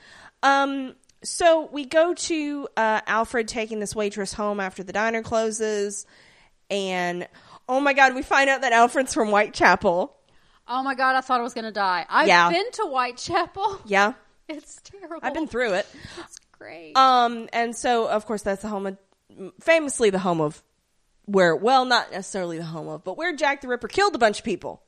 Um, 0.44 0.96
so 1.24 1.68
we 1.72 1.86
go 1.86 2.14
to 2.14 2.68
uh, 2.78 3.02
Alfred 3.08 3.48
taking 3.48 3.80
this 3.80 3.94
waitress 3.96 4.32
home 4.34 4.60
after 4.62 4.84
the 4.84 4.94
diner 4.94 5.22
closes, 5.24 6.06
and 6.70 7.28
oh 7.68 7.80
my 7.82 7.92
god, 7.94 8.16
we 8.16 8.22
find 8.22 8.50
out 8.50 8.62
that 8.62 8.72
Alfred's 8.72 9.14
from 9.14 9.30
Whitechapel. 9.30 10.16
oh 10.70 10.84
my 10.84 10.96
god, 10.96 11.16
I 11.18 11.22
thought 11.22 11.40
I 11.42 11.44
was 11.44 11.54
gonna 11.54 11.72
die. 11.74 12.06
I've 12.10 12.28
Yeah. 12.28 12.50
been 12.52 12.72
to 12.74 12.84
Whitechapel. 12.84 13.82
Yeah, 13.86 14.14
It's 14.48 14.80
terrible. 14.84 15.20
I've 15.24 15.34
been 15.34 15.48
through 15.48 15.74
it. 15.74 15.88
It's 16.24 16.40
great. 16.58 16.96
Um, 16.96 17.50
and 17.52 17.76
so 17.76 18.08
of 18.08 18.26
course 18.26 18.44
that's 18.44 18.62
the 18.62 18.70
home 18.70 18.86
of, 18.88 18.98
famously 19.60 20.10
the 20.10 20.20
home 20.20 20.40
of 20.40 20.64
where, 21.28 21.56
well, 21.56 21.86
not 21.86 22.12
necessarily 22.12 22.58
the 22.58 22.66
home 22.66 22.88
of, 22.88 23.04
but 23.04 23.16
where 23.18 23.36
Jack 23.36 23.62
the 23.62 23.68
Ripper 23.68 23.88
killed 23.88 24.16
a 24.16 24.18
bunch 24.18 24.40
of 24.40 24.44
people. 24.46 24.82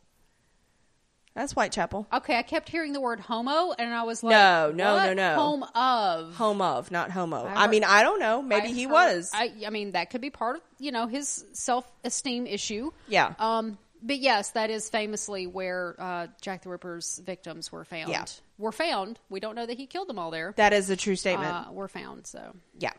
That's 1.36 1.54
Whitechapel. 1.54 2.08
okay, 2.12 2.38
I 2.38 2.42
kept 2.42 2.68
hearing 2.68 2.92
the 2.92 3.00
word 3.00 3.20
homo, 3.20 3.72
and 3.78 3.94
I 3.94 4.04
was 4.04 4.24
like, 4.24 4.32
No, 4.32 4.72
no, 4.76 4.96
what? 4.96 5.06
no, 5.06 5.14
no. 5.14 5.36
Home 5.36 5.64
of. 5.76 6.36
Home 6.36 6.62
of, 6.62 6.92
not 6.92 7.12
homo. 7.12 7.46
I 7.46 7.66
I, 7.66 7.68
mean, 7.68 7.84
I 7.86 8.02
don't 8.04 8.20
know. 8.20 8.42
Maybe 8.42 8.68
I 8.70 8.72
he 8.72 8.84
heard- 8.84 8.92
was. 8.92 9.30
I, 9.34 9.54
I 9.66 9.70
mean, 9.70 9.92
that 9.92 10.10
could 10.10 10.22
be 10.22 10.32
part 10.32 10.58
of 10.58 10.62
you 10.80 10.92
know 10.92 11.08
his 11.08 11.46
self 11.54 11.90
esteem 12.04 12.48
issue. 12.48 12.92
Yeah. 13.08 13.36
Um. 13.40 13.78
But 14.02 14.20
yes, 14.20 14.52
that 14.52 14.70
is 14.70 14.90
famously 14.90 15.46
where 15.46 15.94
uh, 16.00 16.28
Jack 16.42 16.64
the 16.64 16.70
Ripper's 16.70 17.22
victims 17.26 17.70
were 17.70 17.84
found. 17.84 18.10
Yeah. 18.10 18.24
Were 18.58 18.72
found. 18.72 19.20
We 19.30 19.42
don't 19.42 19.56
know 19.56 19.66
that 19.66 19.76
he 19.78 19.88
killed 19.88 20.08
them 20.08 20.18
all 20.18 20.32
there. 20.32 20.54
that 20.56 20.72
is 20.72 20.90
a 20.90 20.96
true 20.96 21.18
statement. 21.18 21.52
uh, 21.54 21.66
were 21.74 21.90
found. 21.90 22.26
So 22.26 22.56
Yeah. 22.80 22.94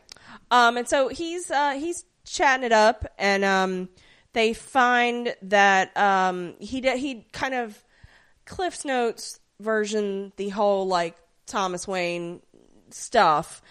Um, 0.51 0.77
and 0.77 0.87
so 0.87 1.07
he's 1.09 1.49
uh, 1.51 1.71
he's 1.71 2.05
chatting 2.23 2.65
it 2.65 2.71
up, 2.71 3.05
and 3.17 3.43
um, 3.43 3.89
they 4.33 4.53
find 4.53 5.35
that 5.43 5.95
um, 5.97 6.55
he 6.59 6.81
d- 6.81 6.97
he 6.97 7.25
kind 7.31 7.53
of 7.53 7.83
Cliff's 8.45 8.85
Notes 8.85 9.39
version 9.59 10.33
the 10.37 10.49
whole 10.49 10.87
like 10.87 11.15
Thomas 11.45 11.87
Wayne 11.87 12.41
stuff. 12.89 13.61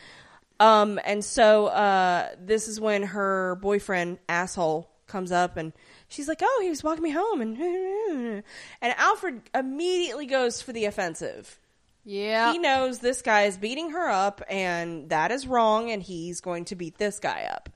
Um, 0.58 1.00
and 1.04 1.24
so 1.24 1.66
uh, 1.66 2.30
this 2.38 2.68
is 2.68 2.78
when 2.78 3.02
her 3.02 3.56
boyfriend 3.62 4.18
asshole 4.28 4.90
comes 5.06 5.32
up 5.32 5.56
and 5.56 5.72
she's 6.08 6.28
like, 6.28 6.40
"Oh, 6.42 6.60
he 6.62 6.68
was 6.68 6.84
walking 6.84 7.02
me 7.02 7.10
home," 7.10 7.40
and 7.40 7.56
and 8.82 8.94
Alfred 8.96 9.42
immediately 9.54 10.26
goes 10.26 10.60
for 10.60 10.72
the 10.72 10.84
offensive 10.84 11.58
yeah. 12.04 12.52
he 12.52 12.58
knows 12.58 12.98
this 12.98 13.22
guy 13.22 13.42
is 13.42 13.58
beating 13.58 13.90
her 13.90 14.08
up 14.08 14.42
and 14.48 15.10
that 15.10 15.30
is 15.30 15.46
wrong 15.46 15.90
and 15.90 16.02
he's 16.02 16.40
going 16.40 16.64
to 16.66 16.74
beat 16.74 16.98
this 16.98 17.18
guy 17.18 17.48
up 17.50 17.68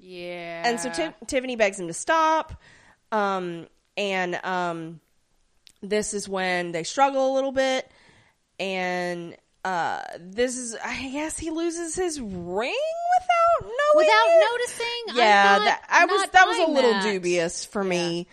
yeah. 0.00 0.62
and 0.66 0.80
so 0.80 0.90
Ti- 0.90 1.14
tiffany 1.26 1.56
begs 1.56 1.78
him 1.78 1.86
to 1.86 1.92
stop 1.94 2.60
um, 3.12 3.66
and 3.96 4.34
um, 4.44 5.00
this 5.82 6.14
is 6.14 6.28
when 6.28 6.72
they 6.72 6.82
struggle 6.84 7.32
a 7.32 7.34
little 7.34 7.52
bit 7.52 7.90
and 8.58 9.36
uh, 9.64 10.00
this 10.18 10.56
is 10.56 10.74
i 10.82 11.08
guess 11.12 11.38
he 11.38 11.50
loses 11.50 11.94
his 11.94 12.18
ring 12.20 12.74
without 13.20 13.62
knowing 13.62 14.06
Without 14.06 14.26
it. 14.28 14.46
noticing? 14.52 15.16
Yeah 15.22 15.42
not- 15.58 15.64
that 15.64 15.82
i 15.88 16.04
was 16.06 16.28
that 16.30 16.46
was 16.46 16.58
a 16.58 16.70
little 16.72 16.92
that. 16.92 17.02
dubious 17.02 17.64
for 17.64 17.82
me 17.84 18.26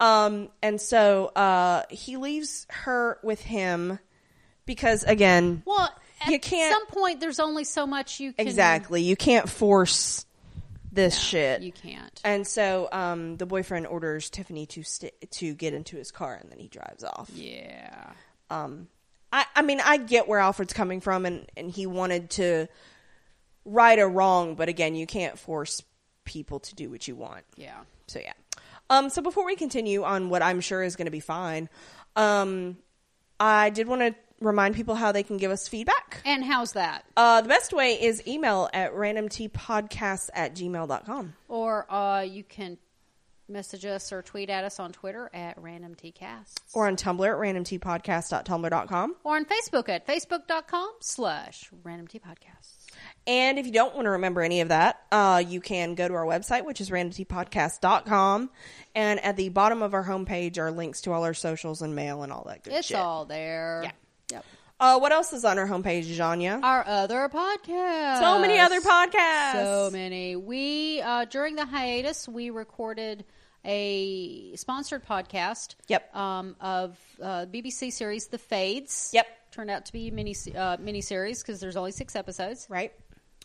um, 0.00 0.48
and 0.62 0.80
so 0.80 1.26
uh, 1.36 1.84
he 1.88 2.16
leaves 2.16 2.66
her 2.68 3.18
with 3.22 3.40
him 3.40 3.98
because 4.66 5.04
again 5.04 5.62
Well, 5.64 5.88
at 6.20 6.30
You 6.32 6.38
can't- 6.40 6.72
some 6.74 6.86
point, 6.86 7.20
there's 7.20 7.38
only 7.38 7.64
so 7.64 7.86
much 7.86 8.18
you 8.18 8.32
can. 8.32 8.46
Exactly. 8.46 9.02
You 9.02 9.14
can't 9.14 9.48
force 9.48 10.26
this 10.94 11.18
shit. 11.18 11.62
You 11.62 11.72
can't. 11.72 12.20
And 12.24 12.46
so 12.46 12.88
um, 12.92 13.36
the 13.36 13.46
boyfriend 13.46 13.86
orders 13.86 14.30
Tiffany 14.30 14.66
to 14.66 14.82
st- 14.82 15.30
to 15.32 15.54
get 15.54 15.74
into 15.74 15.96
his 15.96 16.10
car, 16.10 16.38
and 16.40 16.50
then 16.50 16.58
he 16.58 16.68
drives 16.68 17.04
off. 17.04 17.30
Yeah. 17.34 18.12
Um, 18.50 18.88
I, 19.32 19.44
I 19.56 19.62
mean, 19.62 19.80
I 19.84 19.96
get 19.96 20.28
where 20.28 20.38
Alfred's 20.38 20.72
coming 20.72 21.00
from, 21.00 21.26
and, 21.26 21.50
and 21.56 21.70
he 21.70 21.86
wanted 21.86 22.30
to 22.30 22.68
right 23.64 23.98
a 23.98 24.06
wrong, 24.06 24.54
but 24.54 24.68
again, 24.68 24.94
you 24.94 25.06
can't 25.06 25.38
force 25.38 25.82
people 26.24 26.60
to 26.60 26.74
do 26.74 26.90
what 26.90 27.08
you 27.08 27.16
want. 27.16 27.44
Yeah. 27.56 27.80
So 28.06 28.20
yeah. 28.20 28.32
Um, 28.90 29.10
so 29.10 29.22
before 29.22 29.46
we 29.46 29.56
continue 29.56 30.04
on 30.04 30.28
what 30.28 30.42
I'm 30.42 30.60
sure 30.60 30.82
is 30.82 30.94
going 30.96 31.06
to 31.06 31.10
be 31.10 31.20
fine, 31.20 31.68
um, 32.16 32.76
I 33.40 33.70
did 33.70 33.88
want 33.88 34.02
to 34.02 34.14
remind 34.44 34.74
people 34.74 34.94
how 34.94 35.12
they 35.12 35.22
can 35.22 35.36
give 35.36 35.50
us 35.50 35.68
feedback. 35.68 36.20
And 36.24 36.44
how's 36.44 36.72
that? 36.72 37.04
Uh, 37.16 37.40
the 37.40 37.48
best 37.48 37.72
way 37.72 38.00
is 38.00 38.26
email 38.26 38.68
at 38.72 38.92
randomtpodcasts 38.94 40.30
at 40.34 40.54
gmail.com. 40.54 41.34
Or 41.48 41.92
uh, 41.92 42.20
you 42.22 42.44
can 42.44 42.78
message 43.48 43.84
us 43.84 44.10
or 44.12 44.22
tweet 44.22 44.48
at 44.48 44.64
us 44.64 44.80
on 44.80 44.92
Twitter 44.92 45.30
at 45.34 45.60
randomtcasts. 45.60 46.54
Or 46.72 46.86
on 46.86 46.96
Tumblr 46.96 47.26
at 47.26 47.36
randomtpodcast.tumblr.com. 47.36 49.16
Or 49.24 49.36
on 49.36 49.44
Facebook 49.44 49.88
at 49.88 50.06
facebook.com 50.06 50.92
slash 51.00 51.70
randomtpodcasts. 51.84 52.86
And 53.26 53.58
if 53.58 53.66
you 53.66 53.72
don't 53.72 53.94
want 53.94 54.06
to 54.06 54.10
remember 54.10 54.40
any 54.42 54.60
of 54.60 54.68
that, 54.68 55.00
uh, 55.10 55.42
you 55.46 55.60
can 55.60 55.94
go 55.94 56.06
to 56.08 56.14
our 56.14 56.24
website, 56.24 56.64
which 56.64 56.80
is 56.80 56.90
randomtpodcast.com. 56.90 58.50
And 58.94 59.20
at 59.24 59.36
the 59.36 59.48
bottom 59.48 59.82
of 59.82 59.94
our 59.94 60.04
homepage 60.04 60.58
are 60.58 60.70
links 60.70 61.00
to 61.02 61.12
all 61.12 61.24
our 61.24 61.34
socials 61.34 61.82
and 61.82 61.94
mail 61.96 62.22
and 62.22 62.32
all 62.32 62.44
that 62.46 62.62
good 62.62 62.72
It's 62.74 62.86
shit. 62.86 62.96
It's 62.96 63.02
all 63.02 63.24
there. 63.24 63.80
Yeah. 63.84 63.90
Yep. 64.32 64.44
Uh, 64.80 64.98
what 64.98 65.12
else 65.12 65.32
is 65.32 65.44
on 65.44 65.58
our 65.58 65.66
homepage, 65.66 66.06
Janya? 66.06 66.62
Our 66.62 66.84
other 66.86 67.28
podcast. 67.28 68.20
so 68.20 68.40
many 68.40 68.58
other 68.58 68.80
podcasts. 68.80 69.52
So 69.52 69.90
many. 69.92 70.36
We 70.36 71.00
uh, 71.00 71.26
during 71.26 71.54
the 71.54 71.64
hiatus 71.64 72.28
we 72.28 72.50
recorded 72.50 73.24
a 73.64 74.54
sponsored 74.56 75.06
podcast. 75.06 75.76
Yep. 75.88 76.14
Um, 76.14 76.56
of 76.60 76.98
uh, 77.22 77.46
BBC 77.46 77.92
series 77.92 78.26
The 78.26 78.38
Fades. 78.38 79.10
Yep. 79.12 79.26
Turned 79.52 79.70
out 79.70 79.86
to 79.86 79.92
be 79.92 80.10
mini 80.10 80.34
uh, 80.56 80.76
mini 80.80 81.00
series 81.00 81.40
because 81.42 81.60
there's 81.60 81.76
only 81.76 81.92
six 81.92 82.16
episodes. 82.16 82.66
Right. 82.68 82.92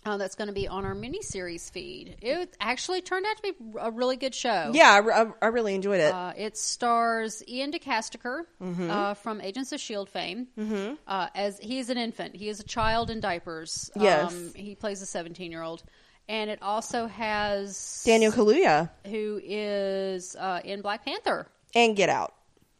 Uh, 0.05 0.15
that's 0.15 0.35
going 0.35 0.47
to 0.47 0.53
be 0.53 0.65
on 0.67 0.85
our 0.85 0.95
mini 0.95 1.21
series 1.21 1.69
feed. 1.69 2.15
It 2.21 2.55
actually 2.61 3.01
turned 3.01 3.25
out 3.25 3.35
to 3.35 3.43
be 3.43 3.53
a 3.81 3.91
really 3.91 4.15
good 4.15 4.33
show. 4.33 4.71
Yeah, 4.73 4.91
I, 5.05 5.23
I- 5.23 5.31
I 5.41 5.45
really 5.47 5.75
enjoyed 5.75 5.99
it. 5.99 6.13
Uh, 6.13 6.31
it 6.37 6.57
stars 6.57 7.43
Iain 7.49 7.71
De 7.71 7.79
Caestecker 7.79 8.43
Mm-hmm. 8.63 8.89
uh, 8.89 9.13
from 9.15 9.41
Agents 9.41 9.73
of 9.73 9.81
Shield 9.81 10.07
fame. 10.09 10.47
Mm-hmm. 10.57 10.93
Uh, 11.05 11.27
as 11.35 11.59
he 11.59 11.79
is 11.79 11.89
an 11.89 11.97
infant, 11.97 12.35
he 12.35 12.47
is 12.47 12.61
a 12.61 12.63
child 12.63 13.09
in 13.09 13.19
diapers. 13.19 13.91
Yes. 13.99 14.31
um, 14.31 14.53
he 14.55 14.73
plays 14.73 15.01
a 15.01 15.05
seventeen-year-old, 15.05 15.83
and 16.29 16.49
it 16.49 16.59
also 16.61 17.07
has 17.07 18.01
Daniel 18.05 18.31
Kaluuya 18.31 18.89
who 19.05 19.41
is 19.43 20.33
uh, 20.37 20.61
in 20.63 20.81
Black 20.81 21.03
Panther 21.03 21.45
and 21.75 21.95
Get 21.97 22.07
Out, 22.07 22.33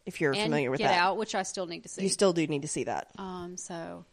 if 0.06 0.22
you're 0.22 0.32
and 0.32 0.44
familiar 0.44 0.72
with 0.72 0.80
Get 0.80 0.88
that. 0.88 0.98
Out, 1.00 1.18
which 1.18 1.36
I 1.36 1.44
still 1.44 1.66
need 1.68 1.84
to 1.84 1.90
see. 1.90 2.04
You 2.04 2.10
still 2.10 2.32
do 2.32 2.48
need 2.48 2.62
to 2.62 2.70
see 2.70 2.86
that. 2.86 3.10
um, 3.18 3.58
so, 3.58 4.06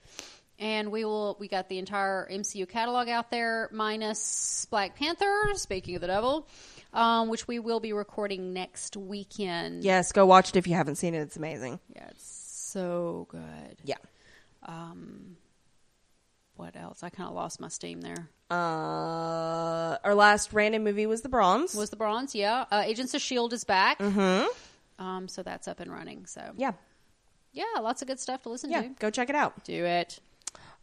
and 0.58 0.90
we 0.90 1.04
will. 1.04 1.36
We 1.38 1.48
got 1.48 1.68
the 1.68 1.78
entire 1.78 2.28
MCU 2.30 2.68
catalog 2.68 3.08
out 3.08 3.30
there, 3.30 3.68
minus 3.72 4.66
Black 4.70 4.96
Panther. 4.96 5.52
Speaking 5.54 5.94
of 5.96 6.00
the 6.00 6.06
devil. 6.06 6.46
Um, 6.92 7.28
which 7.28 7.46
we 7.46 7.58
will 7.58 7.80
be 7.80 7.92
recording 7.92 8.54
next 8.54 8.96
weekend. 8.96 9.84
Yes, 9.84 10.12
go 10.12 10.24
watch 10.24 10.48
it 10.50 10.56
if 10.56 10.66
you 10.66 10.74
haven't 10.74 10.94
seen 10.96 11.14
it. 11.14 11.18
It's 11.18 11.36
amazing. 11.36 11.78
Yeah, 11.94 12.06
it's 12.10 12.24
so 12.24 13.26
good. 13.28 13.76
Yeah. 13.84 13.96
Um, 14.62 15.36
What 16.56 16.74
else? 16.74 17.02
I 17.02 17.10
kind 17.10 17.28
of 17.28 17.34
lost 17.34 17.60
my 17.60 17.68
steam 17.68 18.00
there. 18.00 18.30
Uh, 18.50 19.98
our 20.04 20.14
last 20.14 20.54
random 20.54 20.84
movie 20.84 21.04
was 21.06 21.20
The 21.20 21.28
Bronze. 21.28 21.74
Was 21.74 21.90
the 21.90 21.96
bronze? 21.96 22.34
Yeah. 22.34 22.64
Uh, 22.70 22.82
Agents 22.86 23.12
of 23.12 23.20
Shield 23.20 23.52
is 23.52 23.64
back. 23.64 23.98
Mm-hmm. 23.98 25.04
Um, 25.04 25.28
so 25.28 25.42
that's 25.42 25.68
up 25.68 25.80
and 25.80 25.92
running. 25.92 26.24
So 26.24 26.40
yeah, 26.56 26.72
yeah, 27.52 27.64
lots 27.82 28.00
of 28.00 28.08
good 28.08 28.20
stuff 28.20 28.42
to 28.44 28.48
listen 28.48 28.70
yeah. 28.70 28.82
to. 28.82 28.88
Go 28.98 29.10
check 29.10 29.28
it 29.28 29.34
out. 29.36 29.64
Do 29.64 29.84
it. 29.84 30.18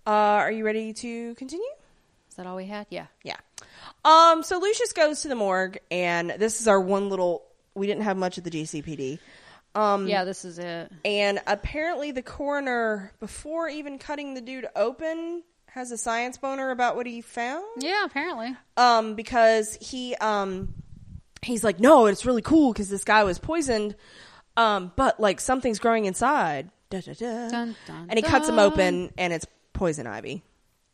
Uh, 0.05 0.09
are 0.09 0.51
you 0.51 0.65
ready 0.65 0.93
to 0.93 1.35
continue? 1.35 1.65
Is 2.29 2.35
that 2.35 2.45
all 2.47 2.55
we 2.55 2.65
had? 2.65 2.87
Yeah. 2.89 3.07
Yeah. 3.23 3.37
Um, 4.03 4.43
so 4.43 4.59
Lucius 4.59 4.91
goes 4.93 5.21
to 5.21 5.27
the 5.27 5.35
morgue, 5.35 5.79
and 5.91 6.31
this 6.31 6.59
is 6.61 6.67
our 6.67 6.79
one 6.81 7.09
little. 7.09 7.43
We 7.75 7.87
didn't 7.87 8.03
have 8.03 8.17
much 8.17 8.37
of 8.37 8.43
the 8.43 8.51
GCPD. 8.51 9.19
Um, 9.75 10.07
yeah, 10.07 10.23
this 10.23 10.45
is 10.45 10.59
it. 10.59 10.91
And 11.03 11.39
apparently, 11.47 12.11
the 12.11 12.21
coroner, 12.21 13.11
before 13.19 13.69
even 13.69 13.97
cutting 13.97 14.33
the 14.33 14.41
dude 14.41 14.67
open, 14.75 15.43
has 15.67 15.91
a 15.91 15.97
science 15.97 16.37
boner 16.37 16.69
about 16.69 16.95
what 16.95 17.07
he 17.07 17.21
found. 17.21 17.65
Yeah, 17.77 18.05
apparently. 18.05 18.55
Um, 18.77 19.15
because 19.15 19.75
he 19.81 20.15
um, 20.15 20.73
he's 21.41 21.63
like, 21.63 21.79
no, 21.79 22.05
it's 22.05 22.25
really 22.25 22.41
cool 22.41 22.73
because 22.73 22.89
this 22.89 23.03
guy 23.03 23.23
was 23.23 23.39
poisoned. 23.39 23.95
Um, 24.55 24.91
but 24.95 25.19
like 25.19 25.39
something's 25.39 25.79
growing 25.79 26.05
inside. 26.05 26.69
Da, 26.89 27.01
da, 27.01 27.13
da. 27.13 27.49
Dun, 27.49 27.75
dun, 27.87 28.05
and 28.09 28.19
he 28.19 28.21
cuts 28.21 28.47
him 28.47 28.59
open, 28.59 29.11
and 29.17 29.33
it's 29.33 29.47
poison 29.73 30.07
ivy. 30.07 30.43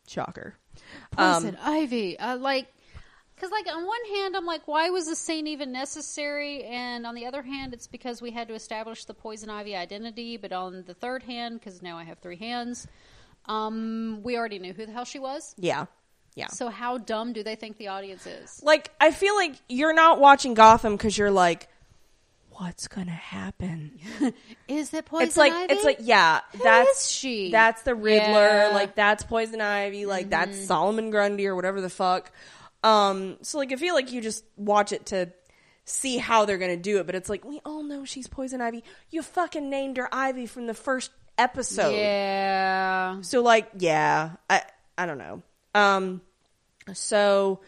Shocker. 0.08 0.56
Um, 1.18 1.44
Poison 1.44 1.58
ivy. 1.62 2.18
Uh, 2.18 2.38
like, 2.38 2.68
because 3.36 3.52
like 3.52 3.68
on 3.68 3.86
one 3.86 4.06
hand, 4.16 4.36
I'm 4.36 4.46
like, 4.46 4.68
why 4.68 4.90
was 4.90 5.06
this 5.06 5.20
scene 5.20 5.48
even 5.48 5.72
necessary? 5.72 6.64
And 6.64 7.06
on 7.06 7.16
the 7.16 7.26
other 7.26 7.42
hand, 7.42 7.74
it's 7.74 7.88
because 7.88 8.22
we 8.22 8.32
had 8.32 8.48
to 8.48 8.54
establish 8.56 9.06
the 9.06 9.14
poison 9.14 9.50
ivy 9.50 9.76
identity. 9.76 10.38
But 10.38 10.52
on 10.52 10.84
the 10.86 10.94
third 10.94 11.24
hand, 11.24 11.60
because 11.60 11.82
now 11.82 11.98
I 11.98 12.04
have 12.04 12.20
three 12.20 12.38
hands, 12.38 12.88
um, 13.46 14.22
we 14.24 14.38
already 14.38 14.60
knew 14.60 14.74
who 14.74 14.86
the 14.86 14.92
hell 14.92 15.06
she 15.06 15.20
was. 15.20 15.54
Yeah. 15.58 15.86
Yeah. 16.36 16.48
So 16.48 16.70
how 16.70 16.98
dumb 16.98 17.34
do 17.34 17.44
they 17.44 17.56
think 17.56 17.78
the 17.78 17.90
audience 17.90 18.26
is? 18.26 18.62
like 18.64 18.92
I 19.00 19.12
feel 19.12 19.36
like 19.36 19.56
you're 19.68 19.94
not 19.94 20.20
watching 20.20 20.54
Gotham 20.54 20.94
because 20.96 21.18
you're 21.18 21.32
like, 21.32 21.68
what's 22.60 22.88
gonna 22.88 23.12
happen? 23.12 24.00
Is 24.68 24.94
it 24.94 25.06
poison 25.06 25.28
it's 25.28 25.38
like 25.38 25.54
ivy? 25.54 25.74
it's 25.74 25.84
like 25.86 26.00
yeah, 26.02 26.42
Who 26.52 26.64
that's 26.64 27.06
is 27.06 27.12
she? 27.12 27.52
That's 27.52 27.82
the 27.84 27.96
Riddler. 27.96 28.26
Yeah. 28.26 28.66
Mm-hmm. 28.66 28.76
Like 28.76 28.96
that's 28.96 29.24
Poison 29.24 29.62
Ivy. 29.62 30.06
Like 30.06 30.30
that's 30.30 30.66
Solomon 30.66 31.10
Grundy 31.10 31.48
or 31.48 31.56
whatever 31.56 31.82
the 31.82 31.90
fuck. 31.90 32.32
Um, 32.84 33.38
so 33.42 33.58
like 33.58 33.72
I 33.72 33.76
feel 33.76 33.96
like 33.96 34.12
you 34.12 34.22
just 34.22 34.44
watch 34.58 34.92
it 34.92 35.08
to 35.08 35.32
see 35.86 36.18
how 36.18 36.46
they're 36.46 36.58
gonna 36.58 36.78
do 36.78 37.00
it, 37.00 37.06
but 37.06 37.16
it's 37.16 37.30
like 37.30 37.46
we 37.46 37.62
all 37.66 37.84
know 37.84 38.06
she's 38.06 38.28
Poison 38.28 38.62
Ivy. 38.62 38.84
You 39.10 39.24
fucking 39.24 39.70
named 39.70 39.98
her 39.98 40.14
Ivy 40.14 40.46
from 40.46 40.68
the 40.68 40.74
first 40.74 41.12
episode. 41.38 41.96
yeah. 41.96 43.22
So 43.22 43.42
like, 43.42 43.70
yeah, 43.78 44.32
I 44.50 44.64
I 44.98 45.06
don't 45.06 45.18
know. 45.18 45.42
Um, 45.74 46.22
so 46.94 47.62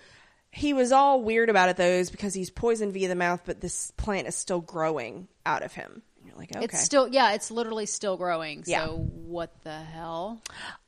he 0.51 0.73
was 0.73 0.91
all 0.91 1.21
weird 1.23 1.49
about 1.49 1.69
it 1.69 1.77
though, 1.77 1.83
is 1.85 2.09
because 2.09 2.33
he's 2.33 2.49
poisoned 2.49 2.93
via 2.93 3.07
the 3.07 3.15
mouth, 3.15 3.41
but 3.45 3.61
this 3.61 3.91
plant 3.91 4.27
is 4.27 4.35
still 4.35 4.59
growing 4.59 5.27
out 5.45 5.63
of 5.63 5.73
him. 5.73 6.01
And 6.17 6.27
you're 6.27 6.37
like, 6.37 6.55
okay. 6.55 6.65
It's 6.65 6.83
still 6.83 7.07
yeah, 7.07 7.33
it's 7.33 7.49
literally 7.51 7.85
still 7.85 8.17
growing. 8.17 8.63
So 8.65 8.71
Yeah. 8.71 8.87
what 8.87 9.51
the 9.63 9.77
hell? 9.77 10.41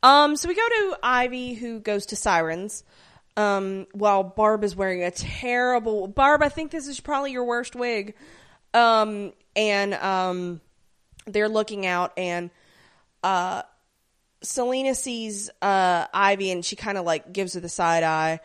um, 0.03 0.35
so 0.35 0.47
we 0.49 0.55
go 0.55 0.67
to 0.67 0.97
Ivy, 1.01 1.53
who 1.53 1.79
goes 1.79 2.07
to 2.07 2.15
Sirens. 2.15 2.83
Um, 3.35 3.87
while 3.93 4.21
Barb 4.23 4.63
is 4.63 4.75
wearing 4.75 5.03
a 5.03 5.09
terrible 5.09 6.07
Barb, 6.07 6.43
I 6.43 6.49
think 6.49 6.69
this 6.69 6.87
is 6.87 6.99
probably 6.99 7.31
your 7.31 7.45
worst 7.45 7.75
wig. 7.75 8.13
Um, 8.75 9.33
and 9.55 9.93
um, 9.95 10.61
they're 11.25 11.49
looking 11.49 11.85
out, 11.87 12.13
and 12.17 12.51
uh, 13.23 13.63
Selina 14.43 14.93
sees 14.93 15.49
uh, 15.61 16.05
Ivy 16.13 16.51
and 16.51 16.63
she 16.65 16.75
kind 16.75 16.97
of 16.97 17.05
like 17.05 17.31
gives 17.31 17.53
her 17.53 17.59
the 17.59 17.69
side 17.69 18.03
eye 18.03 18.39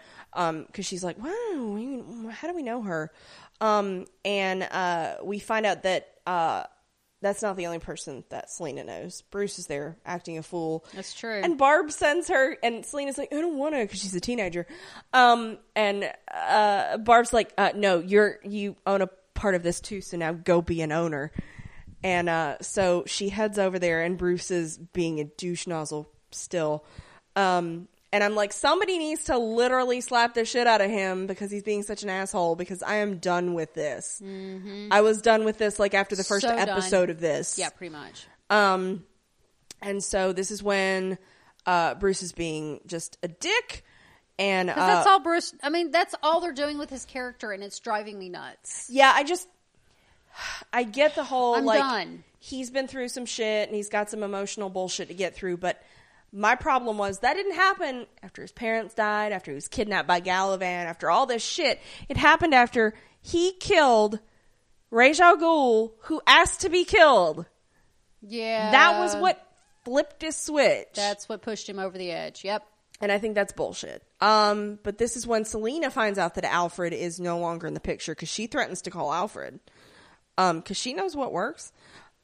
because 0.66 0.87
she's 0.87 1.03
like, 1.03 1.18
"Wow, 1.18 2.31
how 2.31 2.48
do 2.48 2.55
we 2.55 2.62
know 2.62 2.83
her?" 2.83 3.12
Um, 3.61 4.07
and 4.24 4.62
uh, 4.62 5.16
we 5.22 5.38
find 5.38 5.66
out 5.66 5.83
that 5.83 6.09
uh, 6.27 6.64
that's 7.20 7.42
not 7.42 7.57
the 7.57 7.66
only 7.66 7.81
person 7.81 8.24
that 8.29 8.51
Selina 8.51 8.85
knows. 8.85 9.22
Bruce 9.31 9.59
is 9.59 9.66
there 9.66 9.96
acting 10.07 10.38
a 10.38 10.42
fool. 10.42 10.85
That's 10.94 11.14
true. 11.14 11.40
And 11.42 11.59
Barb 11.59 11.90
sends 11.90 12.29
her, 12.29 12.57
and 12.62 12.87
Selina's 12.87 13.18
like, 13.18 13.33
"I 13.33 13.40
don't 13.40 13.59
want 13.59 13.74
to," 13.74 13.81
because 13.81 14.01
she's 14.01 14.14
a 14.14 14.20
teenager. 14.20 14.66
Um, 15.12 15.59
and 15.74 16.11
uh, 16.33 16.98
Barb's 16.98 17.33
like, 17.33 17.53
uh, 17.59 17.72
"No, 17.74 17.98
you're 17.98 18.38
you 18.44 18.77
own 18.87 19.03
a 19.03 19.09
part 19.35 19.55
of 19.55 19.62
this 19.62 19.81
too, 19.81 20.01
so 20.01 20.16
now 20.16 20.33
go 20.33 20.62
be 20.62 20.83
an 20.83 20.92
owner." 20.92 21.33
And 22.05 22.29
uh, 22.29 22.59
so 22.61 23.03
she 23.07 23.29
heads 23.29 23.59
over 23.59 23.79
there, 23.79 24.03
and 24.03 24.16
Bruce 24.16 24.53
is 24.53 24.79
being 24.79 25.18
a 25.18 25.24
douche 25.24 25.66
nozzle 25.66 26.09
still. 26.31 26.85
Um, 27.35 27.88
and 28.12 28.25
I'm 28.25 28.35
like, 28.35 28.53
somebody 28.53 28.99
needs 28.99 29.25
to 29.25 29.37
literally 29.38 30.01
slap 30.01 30.35
the 30.35 30.44
shit 30.44 30.66
out 30.66 30.81
of 30.81 30.90
him 30.90 31.27
because 31.27 31.51
he's 31.51 31.62
being 31.62 31.83
such 31.83 32.03
an 32.03 32.09
asshole. 32.09 32.57
Because 32.57 32.83
I 32.83 32.97
am 32.97 33.18
done 33.18 33.55
with 33.55 33.75
this. 33.75 34.23
I 34.90 35.01
was 35.03 35.21
done 35.23 35.44
with 35.44 35.59
this 35.59 35.79
like 35.79 35.94
after 35.94 36.16
the 36.16 36.25
first 36.25 36.47
Mm-hmm. 36.47 36.59
So 36.59 36.66
done. 36.66 36.68
episode 36.71 37.11
of 37.11 37.21
this. 37.21 37.59
Yeah, 37.59 37.71
pretty 37.71 37.92
much. 37.92 38.27
Um, 38.51 39.05
and 39.83 40.03
so 40.03 40.33
this 40.33 40.51
is 40.51 40.62
when 40.62 41.18
uh, 41.66 41.94
Bruce 41.97 42.23
is 42.23 42.33
being 42.33 42.81
just 42.87 43.18
a 43.23 43.29
dick, 43.29 43.85
and 44.38 44.71
uh, 44.71 44.75
that's 44.75 45.07
all 45.07 45.21
Bruce. 45.21 45.53
I 45.62 45.68
mean, 45.68 45.90
that's 45.90 46.14
all 46.23 46.40
they're 46.40 46.53
doing 46.53 46.79
with 46.79 46.88
his 46.90 47.05
character, 47.05 47.53
and 47.53 47.62
it's 47.62 47.79
driving 47.79 48.18
me 48.18 48.29
nuts. 48.31 48.88
yeah, 48.90 49.12
I 49.14 49.23
just 49.25 49.47
I 50.73 50.85
get 50.85 51.14
the 51.14 51.25
whole 51.25 51.57
I'm 51.57 51.64
like 51.64 51.81
done. 51.81 52.25
he's 52.38 52.71
been 52.71 52.87
through 52.88 53.09
some 53.09 53.27
shit 53.27 53.68
and 53.68 53.75
he's 53.77 53.88
got 53.88 54.09
some 54.09 54.23
emotional 54.23 54.71
bullshit 54.71 55.09
to 55.09 55.14
get 55.14 55.35
through, 55.35 55.57
but 55.59 55.83
my 56.33 56.55
problem 56.55 56.99
was 56.99 57.21
that 57.21 57.35
didn't 57.35 57.55
happen 57.55 58.07
after 58.23 58.43
his 58.43 58.53
parents 58.53 58.95
died, 58.95 59.33
after 59.33 59.51
he 59.51 59.55
was 59.55 59.69
kidnapped 59.69 60.09
by 60.09 60.21
Galavan, 60.21 60.87
after 60.87 61.11
all 61.11 61.27
this 61.27 61.43
shit. 61.43 61.81
It 62.09 62.17
happened 62.17 62.55
after 62.55 62.95
he 63.21 63.53
killed 63.53 64.21
Ra's 64.91 65.21
al 65.21 65.37
Ghul, 65.37 65.93
who 66.03 66.21
asked 66.27 66.61
to 66.62 66.69
be 66.69 66.85
killed. 66.85 67.47
Yeah, 68.21 68.71
that 68.73 68.99
was 69.01 69.17
what 69.17 69.45
flipped 69.85 70.23
his 70.23 70.37
switch. 70.37 70.88
That's 70.95 71.29
what 71.29 71.43
pushed 71.43 71.69
him 71.69 71.79
over 71.79 71.97
the 71.97 72.11
edge. 72.11 72.45
Yep. 72.45 72.64
And 73.01 73.12
I 73.12 73.19
think 73.19 73.35
that's 73.35 73.53
bullshit. 73.53 74.03
Um, 74.21 74.79
but 74.83 74.99
this 74.99 75.17
is 75.17 75.27
when 75.27 75.45
Selina 75.45 75.91
finds 75.91 76.19
out 76.19 76.35
that 76.35 76.45
Alfred 76.45 76.93
is 76.93 77.21
no 77.21 77.38
longer 77.38 77.67
in 77.67 77.75
the 77.75 77.81
picture 77.81 78.12
because 78.12 78.29
she 78.29 78.49
threatens 78.49 78.83
to 78.83 78.91
call 78.91 79.12
Alfred. 79.12 79.61
Um, 80.37 80.59
because 80.59 80.76
she 80.76 80.95
knows 80.95 81.14
what 81.14 81.33
works. 81.33 81.72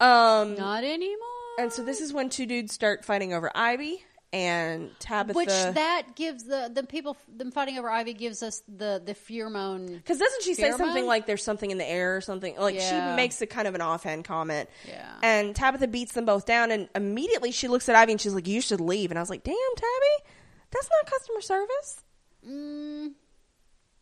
Um, 0.00 0.56
Not 0.56 0.84
anymore. 0.84 1.33
And 1.58 1.72
so 1.72 1.82
this 1.84 2.00
is 2.00 2.12
when 2.12 2.28
two 2.30 2.46
dudes 2.46 2.72
start 2.72 3.04
fighting 3.04 3.32
over 3.32 3.50
Ivy 3.54 4.04
and 4.32 4.90
Tabitha. 4.98 5.36
Which 5.36 5.46
that 5.48 6.16
gives 6.16 6.42
the 6.44 6.68
the 6.72 6.82
people 6.82 7.16
them 7.28 7.52
fighting 7.52 7.78
over 7.78 7.88
Ivy 7.88 8.14
gives 8.14 8.42
us 8.42 8.62
the 8.68 9.00
the 9.04 9.14
pheromone. 9.14 9.86
Because 9.94 10.18
doesn't 10.18 10.42
she 10.42 10.54
say 10.54 10.70
Pheromone? 10.70 10.78
something 10.78 11.06
like 11.06 11.26
there's 11.26 11.44
something 11.44 11.70
in 11.70 11.78
the 11.78 11.88
air 11.88 12.16
or 12.16 12.20
something? 12.20 12.56
Like 12.58 12.74
Yeah. 12.74 13.12
she 13.12 13.16
makes 13.16 13.40
a 13.42 13.46
kind 13.46 13.68
of 13.68 13.74
an 13.76 13.80
offhand 13.80 14.24
comment. 14.24 14.68
Yeah. 14.88 15.08
And 15.22 15.54
Tabitha 15.54 15.86
beats 15.86 16.12
them 16.14 16.24
both 16.24 16.46
down, 16.46 16.70
and 16.72 16.88
immediately 16.96 17.52
she 17.52 17.68
looks 17.68 17.88
at 17.88 17.94
Ivy 17.94 18.12
and 18.12 18.20
she's 18.20 18.34
like, 18.34 18.48
"You 18.48 18.60
should 18.60 18.80
leave." 18.80 19.10
And 19.12 19.18
I 19.18 19.22
was 19.22 19.30
like, 19.30 19.44
"Damn, 19.44 19.54
Tabby, 19.76 20.30
that's 20.72 20.88
not 20.90 21.10
customer 21.10 21.40
service." 21.40 22.00
Mm, 22.48 23.12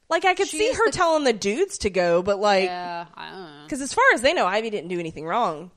Like 0.09 0.25
I 0.25 0.35
could 0.35 0.49
see 0.49 0.73
her 0.73 0.87
the- 0.87 0.93
telling 0.93 1.25
the 1.25 1.33
dudes 1.35 1.79
to 1.79 1.91
go, 1.91 2.23
but 2.23 2.39
like, 2.41 2.65
yeah, 2.65 3.05
I 3.15 3.31
don't 3.31 3.41
know. 3.43 3.63
because 3.65 3.81
as 3.83 3.93
far 3.93 4.05
as 4.15 4.23
they 4.23 4.33
know, 4.33 4.47
Ivy 4.47 4.71
didn't 4.71 4.89
do 4.89 4.99
anything 4.99 5.27
wrong. 5.27 5.71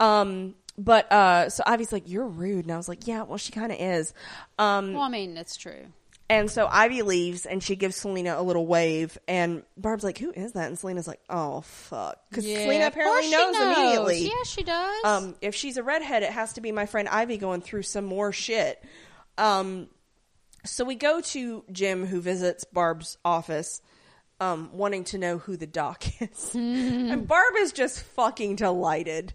Um, 0.00 0.54
but 0.78 1.10
uh, 1.12 1.48
so 1.50 1.62
Ivy's 1.66 1.92
like, 1.92 2.08
"You're 2.08 2.26
rude," 2.26 2.64
and 2.66 2.72
I 2.72 2.76
was 2.76 2.88
like, 2.88 3.06
"Yeah, 3.06 3.22
well, 3.22 3.38
she 3.38 3.52
kind 3.52 3.72
of 3.72 3.78
is." 3.80 4.12
Um, 4.58 4.92
Well, 4.94 5.02
I 5.02 5.08
mean, 5.08 5.34
that's 5.34 5.56
true. 5.56 5.86
and 6.28 6.50
so 6.50 6.66
Ivy 6.70 7.02
leaves, 7.02 7.46
and 7.46 7.62
she 7.62 7.76
gives 7.76 7.96
Selina 7.96 8.34
a 8.38 8.42
little 8.42 8.66
wave, 8.66 9.16
and 9.28 9.62
Barb's 9.76 10.04
like, 10.04 10.18
"Who 10.18 10.30
is 10.32 10.52
that?" 10.52 10.66
And 10.68 10.78
Selina's 10.78 11.06
like, 11.08 11.20
"Oh 11.30 11.60
fuck," 11.62 12.18
because 12.28 12.46
Yeah, 12.46 12.62
Selina 12.62 12.86
apparently 12.88 13.22
she 13.24 13.30
knows, 13.30 13.56
immediately. 13.56 14.24
Yeah, 14.26 14.42
she 14.44 14.62
does. 14.64 15.04
Um, 15.04 15.34
if 15.40 15.54
she's 15.54 15.76
a 15.76 15.82
redhead, 15.82 16.22
it 16.22 16.30
has 16.32 16.52
to 16.54 16.60
be 16.60 16.72
my 16.72 16.86
friend 16.86 17.08
Ivy 17.08 17.38
going 17.38 17.60
through 17.60 17.82
some 17.82 18.04
more 18.04 18.32
shit. 18.32 18.82
Um, 19.38 19.88
so 20.64 20.84
we 20.84 20.94
go 20.96 21.20
to 21.20 21.64
Jim, 21.70 22.06
who 22.06 22.20
visits 22.20 22.64
Barb's 22.64 23.18
office, 23.24 23.80
um, 24.40 24.70
wanting 24.72 25.04
to 25.04 25.18
know 25.18 25.38
who 25.38 25.56
the 25.56 25.66
doc 25.66 26.04
is. 26.20 26.50
and 26.54 27.26
Barb 27.28 27.54
is 27.58 27.72
just 27.72 28.00
fucking 28.02 28.56
delighted. 28.56 29.32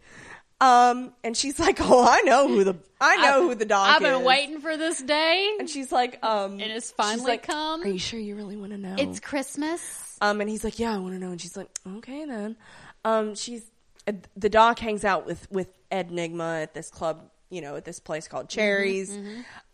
Um, 0.62 1.12
and 1.24 1.36
she's 1.36 1.60
like, 1.60 1.78
"Oh, 1.82 2.06
I 2.08 2.22
know 2.22 2.48
who 2.48 2.64
the 2.64 2.76
I 3.02 3.18
know 3.18 3.50
who 3.50 3.56
the 3.56 3.66
doc 3.66 3.88
I've 3.90 4.02
is." 4.04 4.08
been 4.10 4.24
waiting 4.24 4.60
for 4.62 4.78
this 4.78 5.02
day. 5.02 5.56
And 5.60 5.68
she's 5.70 5.92
like, 5.92 6.24
um, 6.24 6.54
And 6.54 6.62
it's 6.72 6.92
finally 6.92 7.26
like, 7.26 7.44
come? 7.48 7.82
Are 7.82 7.88
you 7.88 7.98
sure 7.98 8.20
you 8.20 8.36
really 8.36 8.56
want 8.56 8.72
to 8.72 8.78
know? 8.78 8.96
It's 8.98 9.20
Christmas. 9.20 10.18
Um, 10.22 10.40
and 10.40 10.48
he's 10.50 10.64
like, 10.64 10.78
"Yeah, 10.78 10.94
I 10.94 11.00
want 11.00 11.16
to 11.16 11.20
know." 11.20 11.32
And 11.32 11.42
she's 11.42 11.58
like, 11.58 11.68
"Okay, 11.98 12.26
then." 12.26 12.56
Um, 13.04 13.34
she's 13.34 13.64
uh, 14.08 14.14
the 14.38 14.50
dog 14.50 14.78
hangs 14.78 15.04
out 15.04 15.26
with 15.26 15.52
with 15.52 15.68
Ed 15.90 16.12
Nygma 16.12 16.62
at 16.62 16.76
this 16.76 16.92
club, 16.92 17.24
you 17.50 17.60
know, 17.62 17.76
at 17.76 17.86
this 17.86 18.00
place 18.00 18.28
called 18.28 18.48
Cherries. 18.48 19.10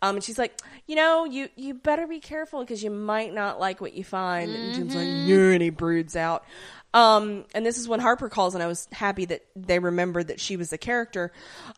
Um, 0.00 0.16
and 0.16 0.24
she's 0.24 0.38
like, 0.38 0.58
"You 0.86 0.96
know, 0.96 1.26
you 1.26 1.50
you 1.54 1.74
better 1.74 2.06
be 2.06 2.18
careful 2.20 2.60
because 2.60 2.82
you 2.82 2.90
might 2.90 3.34
not 3.34 3.60
like 3.60 3.82
what 3.82 3.92
you 3.92 4.04
find." 4.04 4.50
And 4.50 4.74
Jim's 4.74 4.94
like, 4.94 5.06
"Yeah," 5.06 5.50
and 5.52 5.60
he 5.62 5.68
broods 5.68 6.16
out. 6.16 6.44
Um, 6.94 7.44
and 7.54 7.64
this 7.66 7.78
is 7.78 7.86
when 7.86 8.00
Harper 8.00 8.28
calls, 8.28 8.54
and 8.54 8.62
I 8.62 8.66
was 8.66 8.88
happy 8.92 9.26
that 9.26 9.44
they 9.54 9.78
remembered 9.78 10.28
that 10.28 10.40
she 10.40 10.56
was 10.56 10.70
the 10.70 10.78
character. 10.78 11.32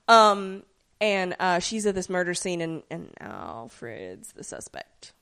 Um, 0.08 0.62
and 1.00 1.34
uh, 1.40 1.58
she's 1.58 1.86
at 1.86 1.94
this 1.94 2.08
murder 2.08 2.34
scene, 2.34 2.60
and, 2.60 2.82
and 2.90 3.10
Alfred's 3.20 4.32
the 4.32 4.44
suspect. 4.44 5.12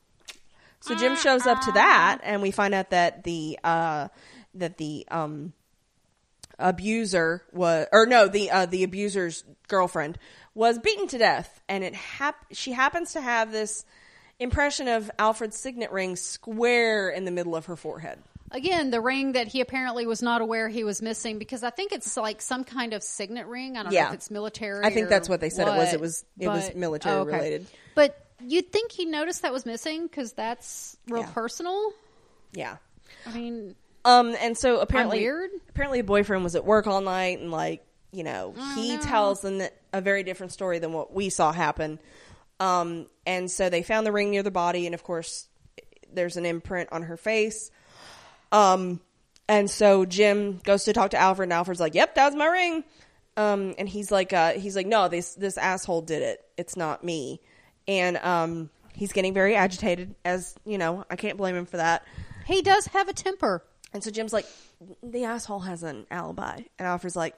So 0.80 0.94
Jim 0.94 1.16
shows 1.16 1.46
up 1.46 1.60
to 1.62 1.72
that, 1.72 2.20
and 2.22 2.40
we 2.40 2.50
find 2.50 2.74
out 2.74 2.90
that 2.90 3.24
the 3.24 3.58
uh, 3.64 4.08
that 4.54 4.78
the 4.78 5.06
um, 5.10 5.52
abuser 6.58 7.42
was, 7.52 7.86
or 7.92 8.06
no, 8.06 8.28
the 8.28 8.50
uh, 8.50 8.66
the 8.66 8.84
abuser's 8.84 9.44
girlfriend 9.66 10.18
was 10.54 10.78
beaten 10.78 11.08
to 11.08 11.18
death, 11.18 11.60
and 11.68 11.82
it 11.82 11.94
hap- 11.94 12.46
she 12.52 12.72
happens 12.72 13.12
to 13.14 13.20
have 13.20 13.50
this 13.50 13.84
impression 14.38 14.88
of 14.88 15.10
Alfred's 15.18 15.56
signet 15.56 15.90
ring 15.90 16.16
square 16.16 17.10
in 17.10 17.24
the 17.24 17.32
middle 17.32 17.56
of 17.56 17.66
her 17.66 17.76
forehead. 17.76 18.18
Again, 18.50 18.90
the 18.90 19.00
ring 19.00 19.32
that 19.32 19.46
he 19.48 19.60
apparently 19.60 20.06
was 20.06 20.22
not 20.22 20.40
aware 20.40 20.68
he 20.68 20.84
was 20.84 21.02
missing 21.02 21.38
because 21.38 21.62
I 21.62 21.70
think 21.70 21.92
it's 21.92 22.16
like 22.16 22.40
some 22.40 22.64
kind 22.64 22.94
of 22.94 23.02
signet 23.02 23.46
ring. 23.46 23.76
I 23.76 23.82
don't 23.82 23.92
know 23.92 24.06
if 24.08 24.12
it's 24.14 24.30
military. 24.30 24.84
I 24.84 24.90
think 24.90 25.08
that's 25.08 25.28
what 25.28 25.40
they 25.40 25.50
said 25.50 25.68
it 25.68 25.76
was. 25.76 25.92
It 25.92 26.00
was- 26.00 26.24
it 26.38 26.48
was 26.48 26.74
military 26.74 27.16
oh, 27.16 27.20
okay. 27.22 27.36
related. 27.36 27.66
But 27.94 28.24
you'd 28.44 28.72
think 28.72 28.92
he 28.92 29.04
noticed 29.04 29.42
that 29.42 29.52
was 29.52 29.66
missing 29.66 30.04
because 30.06 30.32
that's 30.32 30.96
real 31.08 31.22
Yeah. 31.22 31.30
personal. 31.32 31.92
Yeah. 32.52 32.76
I 33.26 33.34
mean, 33.34 33.74
Um, 34.04 34.34
and 34.40 34.56
so 34.56 34.80
apparently, 34.80 35.18
weird? 35.20 35.50
apparently, 35.68 35.98
a 35.98 36.04
boyfriend 36.04 36.44
was 36.44 36.54
at 36.54 36.64
work 36.64 36.86
all 36.86 37.00
night, 37.00 37.40
and 37.40 37.50
like, 37.50 37.84
you 38.12 38.24
know, 38.24 38.54
Oh, 38.56 38.74
he 38.76 38.96
tells 38.98 39.40
them 39.42 39.58
that 39.58 39.74
a 39.92 40.00
very 40.00 40.22
different 40.22 40.52
story 40.52 40.78
than 40.78 40.92
what 40.94 41.12
we 41.12 41.28
saw 41.28 41.52
happen. 41.52 41.98
Um, 42.60 43.06
and 43.26 43.50
so 43.50 43.68
they 43.68 43.82
found 43.82 44.06
the 44.06 44.12
ring 44.12 44.30
near 44.30 44.42
the 44.42 44.50
body, 44.50 44.86
and 44.86 44.94
of 44.94 45.02
course, 45.02 45.48
there's 46.12 46.36
an 46.38 46.46
imprint 46.46 46.88
on 46.92 47.02
her 47.02 47.16
face. 47.16 47.70
Um, 48.52 49.00
and 49.48 49.70
so 49.70 50.04
Jim 50.04 50.60
goes 50.64 50.84
to 50.84 50.92
talk 50.92 51.10
to 51.10 51.18
Alfred, 51.18 51.46
and 51.46 51.52
Alfred's 51.52 51.80
like, 51.80 51.94
"Yep, 51.94 52.14
that 52.16 52.26
was 52.26 52.34
my 52.34 52.46
ring." 52.46 52.84
Um, 53.36 53.74
and 53.78 53.88
he's 53.88 54.10
like, 54.10 54.32
uh, 54.32 54.52
he's 54.52 54.76
like, 54.76 54.86
"No, 54.86 55.08
this 55.08 55.34
this 55.34 55.56
asshole 55.56 56.02
did 56.02 56.22
it. 56.22 56.44
It's 56.56 56.76
not 56.76 57.02
me." 57.04 57.40
And 57.86 58.16
um, 58.18 58.70
he's 58.94 59.12
getting 59.12 59.32
very 59.32 59.54
agitated, 59.56 60.14
as 60.24 60.54
you 60.66 60.76
know, 60.76 61.04
I 61.10 61.16
can't 61.16 61.38
blame 61.38 61.56
him 61.56 61.66
for 61.66 61.78
that. 61.78 62.04
he 62.46 62.60
does 62.62 62.86
have 62.88 63.08
a 63.08 63.12
temper. 63.14 63.64
And 63.94 64.04
so 64.04 64.10
Jim's 64.10 64.34
like, 64.34 64.44
the 65.02 65.24
asshole 65.24 65.60
has 65.60 65.82
an 65.82 66.06
alibi. 66.10 66.56
And 66.78 66.86
Alfred's 66.86 67.16
like, 67.16 67.34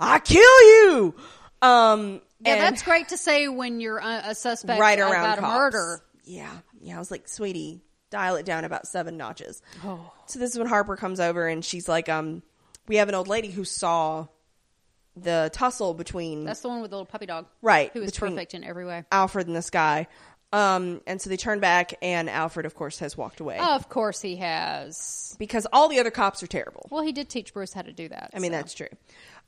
I 0.00 0.18
kill 0.18 0.40
you. 0.40 1.14
Um, 1.62 2.20
Yeah, 2.40 2.54
and 2.54 2.60
that's 2.62 2.82
great 2.82 3.10
to 3.10 3.16
say 3.16 3.46
when 3.46 3.80
you're 3.80 3.98
a, 3.98 4.22
a 4.30 4.34
suspect 4.34 4.80
right 4.80 4.98
around 4.98 5.10
about 5.12 5.38
cops. 5.38 5.54
a 5.54 5.56
murder. 5.56 6.02
Yeah. 6.24 6.50
Yeah. 6.80 6.96
I 6.96 6.98
was 6.98 7.12
like, 7.12 7.28
sweetie, 7.28 7.80
dial 8.14 8.36
it 8.36 8.46
down 8.46 8.64
about 8.64 8.86
seven 8.86 9.16
notches. 9.16 9.60
Oh. 9.84 10.12
So 10.26 10.38
this 10.38 10.52
is 10.52 10.58
when 10.58 10.68
Harper 10.68 10.94
comes 10.96 11.18
over 11.18 11.48
and 11.48 11.64
she's 11.64 11.88
like, 11.88 12.08
um, 12.08 12.42
we 12.86 12.96
have 12.96 13.08
an 13.08 13.14
old 13.16 13.26
lady 13.26 13.50
who 13.50 13.64
saw 13.64 14.28
the 15.16 15.50
tussle 15.52 15.94
between 15.94 16.44
That's 16.44 16.60
the 16.60 16.68
one 16.68 16.80
with 16.80 16.90
the 16.92 16.96
little 16.96 17.06
puppy 17.06 17.26
dog, 17.26 17.46
Right, 17.60 17.90
Who 17.92 18.02
is 18.02 18.12
between- 18.12 18.32
perfect 18.32 18.54
in 18.54 18.62
every 18.62 18.84
way. 18.86 19.04
Alfred 19.10 19.48
and 19.48 19.56
this 19.56 19.70
guy. 19.70 20.06
Um, 20.52 21.00
and 21.08 21.20
so 21.20 21.28
they 21.30 21.36
turn 21.36 21.58
back 21.58 21.94
and 22.02 22.30
Alfred, 22.30 22.64
of 22.66 22.76
course, 22.76 23.00
has 23.00 23.16
walked 23.16 23.40
away 23.40 23.58
Of 23.58 23.88
course, 23.88 24.20
he 24.20 24.36
has. 24.36 25.34
because 25.38 25.66
all 25.72 25.88
the 25.88 25.98
other 25.98 26.12
cops 26.12 26.42
are 26.44 26.46
terrible. 26.46 26.86
Well, 26.90 27.02
he 27.02 27.10
did 27.10 27.28
teach 27.28 27.52
Bruce 27.52 27.72
how 27.72 27.82
to 27.82 27.92
do 27.92 28.08
that. 28.08 28.30
I 28.34 28.38
mean, 28.38 28.52
so. 28.52 28.56
that's 28.58 28.74
true. 28.74 28.88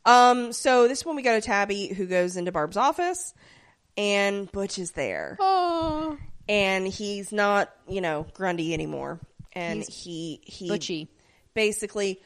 Um, 0.05 0.53
so 0.53 0.89
this 0.89 1.05
one 1.05 1.15
we 1.15 1.23
go 1.23 1.39
to 1.39 1.45
Tabby, 1.47 1.89
who 1.95 2.07
goes 2.07 2.37
into 2.37 2.51
Barb's 2.51 2.77
office, 2.77 3.33
and 3.97 4.51
Butch 4.51 4.79
is 4.81 4.91
there, 4.93 5.37
Oh, 5.41 6.17
and 6.49 6.87
he's 6.87 7.33
not, 7.33 7.71
you 7.89 8.01
know, 8.01 8.27
Grundy 8.35 8.73
anymore, 8.75 9.19
and 9.53 9.79
He's 9.81 9.89
he 10.05 10.41
he 10.45 10.69
Butchie. 10.71 11.09
basically, 11.55 12.21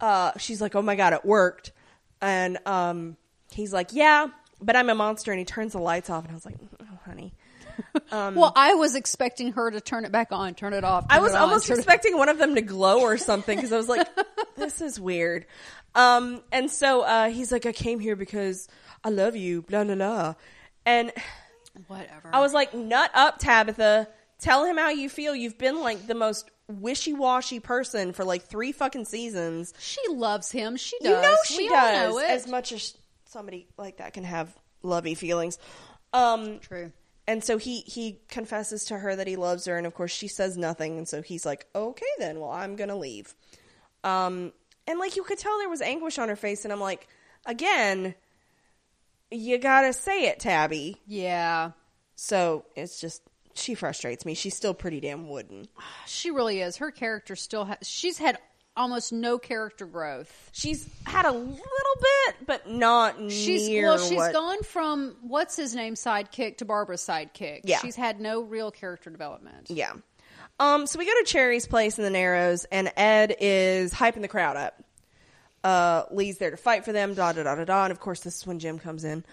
uh, 0.00 0.32
she's 0.38 0.60
like, 0.60 0.74
"Oh 0.74 0.82
my 0.82 0.96
god, 0.96 1.12
it 1.12 1.24
worked," 1.24 1.72
and 2.20 2.58
um, 2.66 3.16
he's 3.50 3.72
like, 3.72 3.92
"Yeah, 3.92 4.28
but 4.60 4.76
I'm 4.76 4.90
a 4.90 4.94
monster," 4.94 5.32
and 5.32 5.38
he 5.38 5.44
turns 5.44 5.72
the 5.72 5.78
lights 5.78 6.10
off, 6.10 6.24
and 6.24 6.32
I 6.32 6.34
was 6.34 6.44
like, 6.46 6.56
"Oh, 6.80 6.98
honey." 7.04 7.32
well, 8.10 8.52
I 8.56 8.72
was 8.74 8.94
expecting 8.94 9.52
her 9.52 9.70
to 9.70 9.82
turn 9.82 10.06
it 10.06 10.12
back 10.12 10.28
on, 10.30 10.54
turn 10.54 10.72
it 10.72 10.82
off. 10.82 11.04
Um, 11.04 11.08
I 11.10 11.18
was 11.20 11.32
it 11.32 11.36
on, 11.36 11.42
almost 11.42 11.66
turn 11.66 11.76
it- 11.76 11.80
expecting 11.80 12.16
one 12.16 12.30
of 12.30 12.38
them 12.38 12.54
to 12.54 12.62
glow 12.62 13.02
or 13.02 13.18
something 13.18 13.54
because 13.56 13.70
I 13.72 13.76
was 13.76 13.88
like, 13.88 14.06
this 14.56 14.80
is 14.80 14.98
weird. 14.98 15.44
Um, 15.94 16.42
and 16.52 16.70
so 16.70 17.02
uh, 17.02 17.28
he's 17.28 17.52
like, 17.52 17.66
I 17.66 17.72
came 17.72 18.00
here 18.00 18.16
because 18.16 18.66
I 19.04 19.10
love 19.10 19.36
you, 19.36 19.60
blah, 19.60 19.84
blah, 19.84 19.94
blah. 19.94 20.34
And 20.86 21.12
Whatever. 21.86 22.30
I 22.32 22.40
was 22.40 22.52
like, 22.52 22.74
nut 22.74 23.10
up, 23.14 23.38
Tabitha. 23.38 24.08
Tell 24.38 24.64
him 24.64 24.76
how 24.76 24.90
you 24.90 25.08
feel. 25.08 25.34
You've 25.34 25.58
been 25.58 25.80
like 25.80 26.06
the 26.06 26.14
most 26.14 26.50
wishy 26.68 27.12
washy 27.12 27.60
person 27.60 28.12
for 28.12 28.24
like 28.24 28.42
three 28.42 28.72
fucking 28.72 29.04
seasons. 29.06 29.72
She 29.78 30.00
loves 30.10 30.50
him. 30.50 30.76
She 30.76 30.96
does. 31.00 31.08
You 31.10 31.22
know 31.22 31.36
she 31.46 31.56
We 31.58 31.68
does. 31.68 32.12
know. 32.14 32.18
As 32.18 32.46
much 32.46 32.72
as 32.72 32.96
somebody 33.24 33.66
like 33.78 33.98
that 33.98 34.12
can 34.12 34.24
have 34.24 34.54
lovey 34.82 35.14
feelings. 35.14 35.58
Um, 36.12 36.58
True. 36.60 36.92
and 37.26 37.42
so 37.42 37.56
he 37.58 37.80
he 37.80 38.20
confesses 38.28 38.84
to 38.86 38.98
her 38.98 39.16
that 39.16 39.26
he 39.26 39.36
loves 39.36 39.64
her, 39.66 39.76
and 39.76 39.86
of 39.86 39.94
course 39.94 40.12
she 40.12 40.28
says 40.28 40.56
nothing, 40.56 40.98
and 40.98 41.08
so 41.08 41.22
he's 41.22 41.44
like, 41.46 41.66
"Okay, 41.74 42.04
then. 42.18 42.38
Well, 42.40 42.50
I'm 42.50 42.76
gonna 42.76 42.96
leave." 42.96 43.34
Um, 44.04 44.52
and 44.86 44.98
like 44.98 45.16
you 45.16 45.24
could 45.24 45.38
tell 45.38 45.58
there 45.58 45.68
was 45.68 45.80
anguish 45.82 46.18
on 46.18 46.28
her 46.28 46.36
face, 46.36 46.64
and 46.64 46.72
I'm 46.72 46.80
like, 46.80 47.08
again, 47.44 48.14
you 49.30 49.58
gotta 49.58 49.92
say 49.92 50.24
it, 50.26 50.40
Tabby. 50.40 50.96
Yeah, 51.06 51.72
So 52.14 52.64
it's 52.76 53.00
just 53.00 53.22
she 53.54 53.74
frustrates 53.74 54.24
me. 54.26 54.34
She's 54.34 54.54
still 54.54 54.74
pretty 54.74 55.00
damn 55.00 55.28
wooden. 55.28 55.66
she 56.06 56.30
really 56.30 56.60
is. 56.60 56.76
Her 56.76 56.90
character 56.90 57.34
still 57.36 57.64
has. 57.64 57.78
She's 57.82 58.18
had 58.18 58.38
almost 58.76 59.12
no 59.12 59.38
character 59.38 59.86
growth. 59.86 60.50
She's 60.52 60.86
had 61.04 61.24
a 61.24 61.32
little 61.32 61.56
bit, 61.56 62.36
but 62.46 62.68
not 62.70 63.16
She's 63.30 63.66
near 63.68 63.86
well. 63.86 63.98
She's 63.98 64.18
what- 64.18 64.32
gone 64.34 64.62
from 64.62 65.16
what's 65.22 65.56
his 65.56 65.74
name 65.74 65.94
sidekick 65.94 66.58
to 66.58 66.66
Barbara's 66.66 67.00
sidekick. 67.00 67.60
Yeah. 67.64 67.78
she's 67.78 67.96
had 67.96 68.20
no 68.20 68.42
real 68.42 68.70
character 68.70 69.08
development. 69.08 69.70
Yeah. 69.70 69.92
Um, 70.60 70.86
so 70.86 70.98
we 70.98 71.04
go 71.06 71.12
to 71.12 71.24
Cherry's 71.24 71.66
place 71.66 71.98
in 71.98 72.04
the 72.04 72.10
Narrows, 72.10 72.64
and 72.66 72.90
Ed 72.96 73.36
is 73.40 73.92
hyping 73.92 74.20
the 74.22 74.28
crowd 74.28 74.56
up. 74.56 74.82
Uh, 75.66 76.04
Lee's 76.12 76.38
there 76.38 76.52
to 76.52 76.56
fight 76.56 76.84
for 76.84 76.92
them, 76.92 77.14
da 77.14 77.32
da 77.32 77.42
da 77.42 77.56
da 77.56 77.64
da. 77.64 77.84
And 77.84 77.90
of 77.90 77.98
course, 77.98 78.20
this 78.20 78.36
is 78.36 78.46
when 78.46 78.58
Jim 78.60 78.78
comes 78.78 79.02
in. 79.04 79.24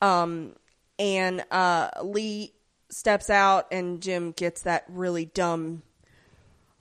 Um, 0.00 0.54
and 0.98 1.42
uh, 1.50 1.90
Lee 2.02 2.52
steps 2.88 3.28
out, 3.30 3.66
and 3.72 4.00
Jim 4.00 4.30
gets 4.30 4.62
that 4.62 4.84
really 4.88 5.24
dumb. 5.24 5.82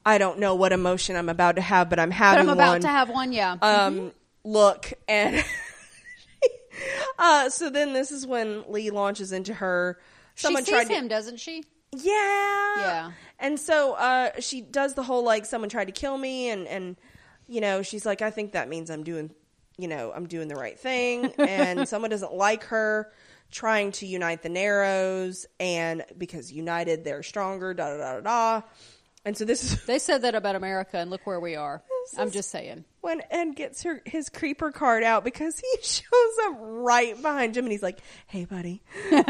I 0.06 0.18
don't 0.20 0.38
know 0.40 0.54
what 0.56 0.72
emotion 0.72 1.16
I'm 1.16 1.30
about 1.30 1.56
to 1.56 1.62
have, 1.62 1.90
but 1.90 2.00
I'm 2.00 2.10
But 2.10 2.16
having 2.16 2.42
I'm 2.42 2.50
about 2.50 2.72
one 2.74 2.82
to 2.82 2.88
have 2.90 3.10
one. 3.10 3.34
Yeah. 3.34 3.54
um, 3.62 4.12
look 4.44 4.92
and 5.08 5.44
uh, 7.20 7.50
so 7.50 7.70
then 7.70 7.94
this 7.94 8.12
is 8.12 8.26
when 8.26 8.64
Lee 8.68 8.90
launches 8.90 9.32
into 9.32 9.54
her. 9.54 10.00
Someone 10.36 10.64
she 10.66 10.72
tried 10.72 10.82
sees 10.88 10.90
to, 10.90 10.94
him, 10.96 11.08
doesn't 11.08 11.40
she? 11.40 11.64
yeah, 11.94 12.76
Yeah. 12.78 13.12
And 13.40 13.60
so 13.60 13.94
uh, 13.94 14.32
she 14.40 14.62
does 14.62 14.94
the 14.94 15.04
whole 15.04 15.24
like 15.24 15.46
someone 15.46 15.70
tried 15.70 15.86
to 15.86 15.92
kill 15.92 16.18
me, 16.18 16.50
and 16.50 16.68
and 16.68 16.98
you 17.52 17.62
know 17.62 17.82
she's 17.82 18.06
like, 18.06 18.22
I 18.22 18.32
think 18.32 18.54
that 18.54 18.70
means 18.70 18.90
I'm 18.90 19.04
doing, 19.04 19.32
you 19.78 19.88
know, 19.88 20.12
I'm 20.16 20.26
doing 20.28 20.48
the 20.48 20.56
right 20.56 20.80
thing, 20.80 21.34
and 21.38 21.88
someone 21.92 22.10
doesn't 22.10 22.34
like 22.34 22.64
her 22.66 23.12
trying 23.52 23.92
to 23.92 24.06
unite 24.06 24.42
the 24.42 24.50
Narrows, 24.50 25.46
and 25.60 26.04
because 26.18 26.52
united 26.52 27.04
they're 27.04 27.24
stronger, 27.24 27.74
da 27.74 27.90
da 27.90 27.98
da 27.98 28.14
da 28.14 28.22
da. 28.22 28.68
And 29.24 29.38
so 29.38 29.46
this 29.46 29.64
is 29.64 29.86
They 29.86 30.00
said 30.00 30.24
that 30.24 30.34
about 30.34 30.56
America, 30.56 30.98
and 30.98 31.12
look 31.12 31.28
where 31.28 31.40
we 31.40 31.56
are. 31.56 31.84
I'm 32.18 32.32
just 32.32 32.50
saying. 32.50 32.84
when 33.02 33.22
Ed 33.30 33.56
gets 33.56 33.84
her 33.84 34.02
his 34.06 34.30
creeper 34.30 34.72
card 34.72 35.04
out 35.04 35.24
because 35.24 35.60
he 35.60 35.78
shows 35.84 36.36
up 36.46 36.56
right 36.60 37.22
behind 37.22 37.54
Jim 37.54 37.66
and 37.66 37.72
he's 37.72 37.84
like, 37.84 38.00
"Hey, 38.28 38.46
buddy," 38.46 38.82
like 39.12 39.24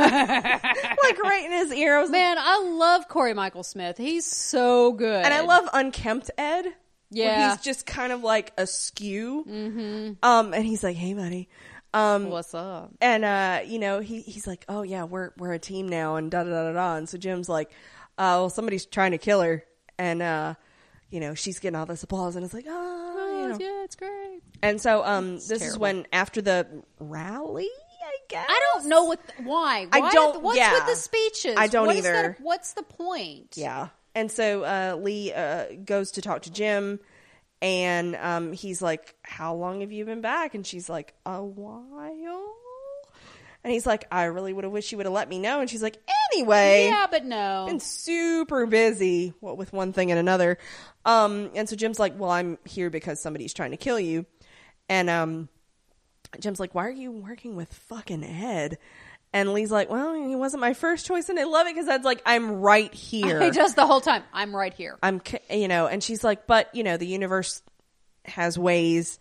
right 1.23 1.43
in 1.45 1.51
his 1.51 1.73
ear. 1.73 1.97
I 1.97 2.01
was 2.01 2.09
like, 2.09 2.19
Man, 2.19 2.37
I 2.39 2.61
love 2.63 3.07
Cory 3.09 3.33
Michael 3.33 3.63
Smith. 3.63 3.97
He's 3.97 4.25
so 4.25 4.93
good. 4.93 5.25
and 5.25 5.33
I 5.33 5.41
love 5.41 5.67
unkempt 5.73 6.31
Ed. 6.37 6.65
Yeah. 7.11 7.51
he's 7.51 7.61
just 7.61 7.85
kind 7.85 8.11
of 8.11 8.23
like 8.23 8.53
askew. 8.57 9.45
Mm-hmm. 9.47 10.11
Um, 10.23 10.53
and 10.53 10.65
he's 10.65 10.83
like, 10.83 10.95
"Hey, 10.95 11.13
buddy." 11.13 11.49
Um, 11.93 12.29
What's 12.29 12.53
up? 12.53 12.91
and 13.01 13.25
uh, 13.25 13.59
you 13.65 13.77
know, 13.77 13.99
he 13.99 14.21
he's 14.21 14.47
like, 14.47 14.63
"Oh 14.69 14.81
yeah, 14.81 15.03
we're 15.03 15.31
we're 15.37 15.53
a 15.53 15.59
team 15.59 15.89
now," 15.89 16.15
and 16.15 16.31
da 16.31 16.43
da 16.43 16.49
da 16.49 16.63
da 16.67 16.73
da. 16.73 16.95
And 16.95 17.09
so 17.09 17.17
Jim's 17.17 17.49
like, 17.49 17.69
uh, 18.17 18.39
"Well, 18.39 18.49
somebody's 18.49 18.85
trying 18.85 19.11
to 19.11 19.17
kill 19.17 19.41
her," 19.41 19.65
and 19.97 20.21
uh, 20.21 20.53
you 21.09 21.19
know, 21.19 21.33
she's 21.33 21.59
getting 21.59 21.75
all 21.77 21.85
this 21.85 22.01
applause, 22.03 22.37
and 22.37 22.45
it's 22.45 22.53
like, 22.53 22.65
"Oh, 22.67 23.41
you 23.41 23.49
know." 23.49 23.57
yeah, 23.59 23.83
it's 23.83 23.95
great. 23.97 24.39
And 24.63 24.79
so, 24.79 25.03
um, 25.03 25.33
this 25.35 25.61
is 25.61 25.77
when 25.77 26.07
after 26.13 26.41
the 26.41 26.65
rally, 26.99 27.67
I 28.03 28.15
guess. 28.29 28.45
I 28.47 28.61
don't 28.73 28.85
know 28.87 29.03
what 29.05 29.19
why. 29.43 29.87
I 29.91 30.11
don't- 30.13 30.41
What's 30.41 30.57
yeah. 30.57 30.73
with 30.75 30.85
the 30.85 30.95
speeches? 30.95 31.55
I 31.57 31.67
don't 31.67 31.87
What 31.87 31.97
either. 31.97 32.11
that- 32.13 32.41
what's 32.41 32.71
the 32.73 32.83
point? 32.83 33.55
Yeah. 33.57 33.89
And 34.13 34.31
so 34.31 34.63
uh, 34.63 34.97
Lee 34.99 35.31
uh, 35.33 35.65
goes 35.85 36.11
to 36.11 36.21
talk 36.21 36.41
to 36.43 36.51
Jim, 36.51 36.99
and 37.61 38.15
um, 38.17 38.51
he's 38.53 38.81
like, 38.81 39.15
"How 39.23 39.53
long 39.55 39.81
have 39.81 39.91
you 39.91 40.03
been 40.05 40.21
back?" 40.21 40.53
And 40.55 40.65
she's 40.67 40.89
like, 40.89 41.13
"A 41.25 41.43
while." 41.43 42.55
And 43.63 43.71
he's 43.71 43.85
like, 43.85 44.05
"I 44.11 44.23
really 44.25 44.53
would 44.53 44.63
have 44.63 44.73
wished 44.73 44.91
you 44.91 44.97
would 44.97 45.05
have 45.05 45.13
let 45.13 45.29
me 45.29 45.39
know." 45.39 45.61
And 45.61 45.69
she's 45.69 45.83
like, 45.83 45.97
"Anyway, 46.33 46.87
Yeah, 46.87 47.07
but 47.09 47.23
no. 47.25 47.65
been 47.67 47.79
super 47.79 48.65
busy 48.65 49.33
what 49.39 49.57
with 49.57 49.71
one 49.71 49.93
thing 49.93 50.11
and 50.11 50.19
another." 50.19 50.57
Um, 51.05 51.51
and 51.55 51.69
so 51.69 51.75
Jim's 51.75 51.99
like, 51.99 52.19
"Well, 52.19 52.31
I'm 52.31 52.57
here 52.65 52.89
because 52.89 53.21
somebody's 53.21 53.53
trying 53.53 53.71
to 53.71 53.77
kill 53.77 53.99
you," 53.99 54.25
and 54.89 55.09
um, 55.09 55.47
Jim's 56.39 56.59
like, 56.59 56.75
"Why 56.75 56.85
are 56.85 56.91
you 56.91 57.11
working 57.11 57.55
with 57.55 57.73
fucking 57.73 58.23
Ed?" 58.23 58.77
And 59.33 59.53
Lee's 59.53 59.71
like, 59.71 59.89
"Well, 59.89 60.13
he 60.13 60.35
wasn't 60.35 60.59
my 60.61 60.73
first 60.73 61.05
choice," 61.05 61.29
and 61.29 61.39
I 61.39 61.43
love 61.45 61.65
it 61.67 61.73
because 61.73 61.87
Ed's 61.87 62.03
like, 62.03 62.21
"I'm 62.25 62.59
right 62.59 62.93
here." 62.93 63.41
He 63.43 63.51
does 63.51 63.75
the 63.75 63.85
whole 63.87 64.01
time. 64.01 64.23
I'm 64.33 64.53
right 64.55 64.73
here. 64.73 64.97
I'm, 65.01 65.21
c- 65.25 65.39
you 65.49 65.67
know, 65.69 65.87
and 65.87 66.03
she's 66.03 66.21
like, 66.23 66.47
but 66.47 66.73
you 66.75 66.83
know, 66.83 66.97
the 66.97 67.07
universe 67.07 67.61
has 68.25 68.59
ways, 68.59 69.19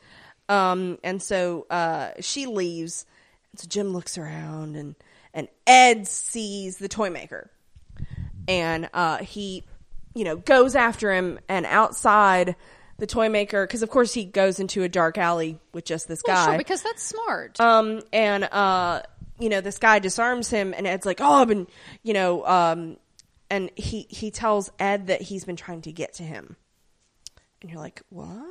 um, 0.49 0.99
and 1.05 1.23
so 1.23 1.67
uh, 1.71 2.11
she 2.21 2.47
leaves. 2.47 3.07
And 3.53 3.61
so 3.61 3.69
Jim 3.69 3.93
looks 3.93 4.19
around, 4.19 4.75
and 4.77 4.97
and 5.33 5.47
Ed 5.67 6.09
sees 6.09 6.79
the 6.79 6.89
toy 6.89 7.11
maker, 7.11 7.49
and 8.49 8.89
uh, 8.93 9.19
he, 9.19 9.63
you 10.15 10.25
know, 10.25 10.37
goes 10.37 10.75
after 10.75 11.13
him, 11.15 11.39
and 11.49 11.67
outside 11.67 12.57
the 12.99 13.07
toy 13.07 13.29
maker, 13.29 13.65
because 13.67 13.83
of 13.85 13.91
course 13.91 14.13
he 14.13 14.25
goes 14.25 14.59
into 14.61 14.83
a 14.83 14.89
dark 14.89 15.19
alley 15.19 15.59
with 15.73 15.85
just 15.85 16.09
this 16.09 16.21
Well, 16.27 16.37
guy. 16.37 16.47
sure, 16.53 16.59
because 16.59 16.83
that's 16.83 17.03
smart. 17.03 17.61
Um, 17.61 18.03
and 18.13 18.45
uh, 18.45 19.03
you 19.41 19.49
know, 19.49 19.61
this 19.61 19.79
guy 19.79 19.99
disarms 19.99 20.51
him, 20.51 20.75
and 20.77 20.87
Ed's 20.87 21.07
like, 21.07 21.21
"Oh, 21.21 21.43
I've 21.43 21.49
been," 21.49 21.67
you 22.03 22.13
know, 22.15 22.47
um, 22.47 22.97
and 23.49 23.71
he 23.77 24.07
he 24.09 24.31
tells 24.31 24.71
Ed 24.79 25.09
that 25.09 25.23
he's 25.23 25.45
been 25.45 25.57
trying 25.57 25.83
to 25.83 25.93
get 25.93 26.15
to 26.15 26.23
him, 26.23 26.57
and 27.63 27.71
you're 27.71 27.81
like, 27.81 28.03
"What?" 28.11 28.47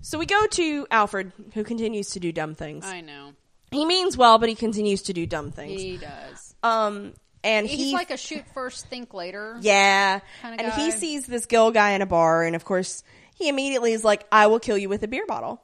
So 0.00 0.18
we 0.18 0.26
go 0.26 0.46
to 0.46 0.86
Alfred, 0.90 1.32
who 1.54 1.64
continues 1.64 2.10
to 2.10 2.20
do 2.20 2.32
dumb 2.32 2.54
things. 2.54 2.84
I 2.84 3.00
know. 3.00 3.32
He 3.70 3.84
means 3.84 4.16
well, 4.16 4.38
but 4.38 4.48
he 4.48 4.54
continues 4.54 5.02
to 5.02 5.12
do 5.12 5.26
dumb 5.26 5.50
things. 5.50 5.80
He 5.80 5.96
does. 5.98 6.54
Um, 6.62 7.12
and 7.44 7.66
He's 7.66 7.78
he 7.78 7.92
like 7.92 8.10
a 8.10 8.16
shoot 8.16 8.44
first, 8.54 8.86
think 8.86 9.12
later. 9.12 9.58
yeah. 9.60 10.20
And 10.42 10.72
he 10.72 10.90
sees 10.90 11.26
this 11.26 11.46
Gil 11.46 11.70
guy 11.70 11.90
in 11.90 12.02
a 12.02 12.06
bar, 12.06 12.44
and 12.44 12.56
of 12.56 12.64
course, 12.64 13.02
he 13.34 13.48
immediately 13.48 13.92
is 13.92 14.04
like, 14.04 14.26
I 14.32 14.46
will 14.46 14.58
kill 14.60 14.78
you 14.78 14.88
with 14.88 15.02
a 15.02 15.08
beer 15.08 15.26
bottle. 15.26 15.62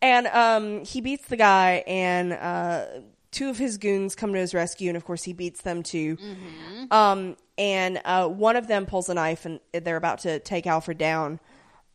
And 0.00 0.26
um, 0.28 0.84
he 0.84 1.00
beats 1.00 1.26
the 1.26 1.36
guy, 1.36 1.82
and 1.86 2.32
uh, 2.32 2.86
two 3.38 3.48
of 3.50 3.56
his 3.56 3.78
goons 3.78 4.16
come 4.16 4.32
to 4.32 4.38
his 4.38 4.52
rescue, 4.52 4.90
and 4.90 4.96
of 4.96 5.04
course, 5.04 5.22
he 5.22 5.32
beats 5.32 5.62
them 5.62 5.84
too. 5.84 6.16
Mm-hmm. 6.16 6.92
Um, 6.92 7.36
and 7.56 8.00
uh, 8.04 8.26
one 8.28 8.56
of 8.56 8.66
them 8.66 8.84
pulls 8.84 9.08
a 9.08 9.14
knife, 9.14 9.46
and 9.46 9.60
they're 9.72 9.96
about 9.96 10.20
to 10.20 10.40
take 10.40 10.66
Alfred 10.66 10.98
down 10.98 11.38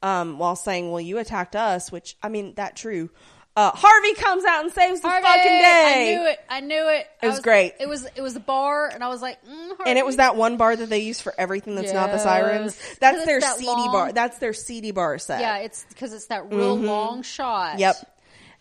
um, 0.01 0.37
while 0.37 0.55
saying, 0.55 0.89
Well, 0.89 1.01
you 1.01 1.17
attacked 1.17 1.55
us, 1.55 1.91
which, 1.91 2.15
I 2.23 2.29
mean, 2.29 2.53
that 2.55 2.77
true. 2.77 3.09
Uh, 3.55 3.69
Harvey 3.71 4.15
comes 4.15 4.43
out 4.45 4.63
and 4.63 4.73
saves 4.73 5.01
the 5.01 5.07
Harvey, 5.07 5.27
fucking 5.27 5.43
day. 5.43 5.93
I 5.95 6.15
knew 6.15 6.27
it. 6.27 6.39
I 6.49 6.59
knew 6.61 6.89
it. 6.89 7.07
It 7.21 7.27
I 7.27 7.29
was 7.29 7.39
great. 7.39 7.73
It 7.79 7.87
was 7.87 8.07
it 8.15 8.21
was 8.21 8.35
a 8.35 8.39
bar, 8.39 8.89
and 8.91 9.03
I 9.03 9.09
was 9.09 9.21
like, 9.21 9.45
mm, 9.45 9.71
And 9.85 9.99
it 9.99 10.05
was 10.05 10.15
that 10.15 10.35
one 10.35 10.57
bar 10.57 10.75
that 10.75 10.89
they 10.89 10.99
use 10.99 11.21
for 11.21 11.35
everything 11.37 11.75
that's 11.75 11.93
not 11.93 12.09
the 12.11 12.17
sirens. 12.17 12.79
That's 12.99 13.25
their 13.25 13.39
that 13.41 13.57
CD 13.57 13.67
long- 13.67 13.91
bar. 13.91 14.11
That's 14.11 14.39
their 14.39 14.53
CD 14.53 14.89
bar 14.91 15.19
set. 15.19 15.41
Yeah, 15.41 15.57
it's 15.57 15.85
because 15.89 16.13
it's 16.13 16.27
that 16.27 16.51
real 16.51 16.75
long 16.75 17.21
shot. 17.21 17.71
Mm-hmm. 17.71 17.79
Yep. 17.79 18.12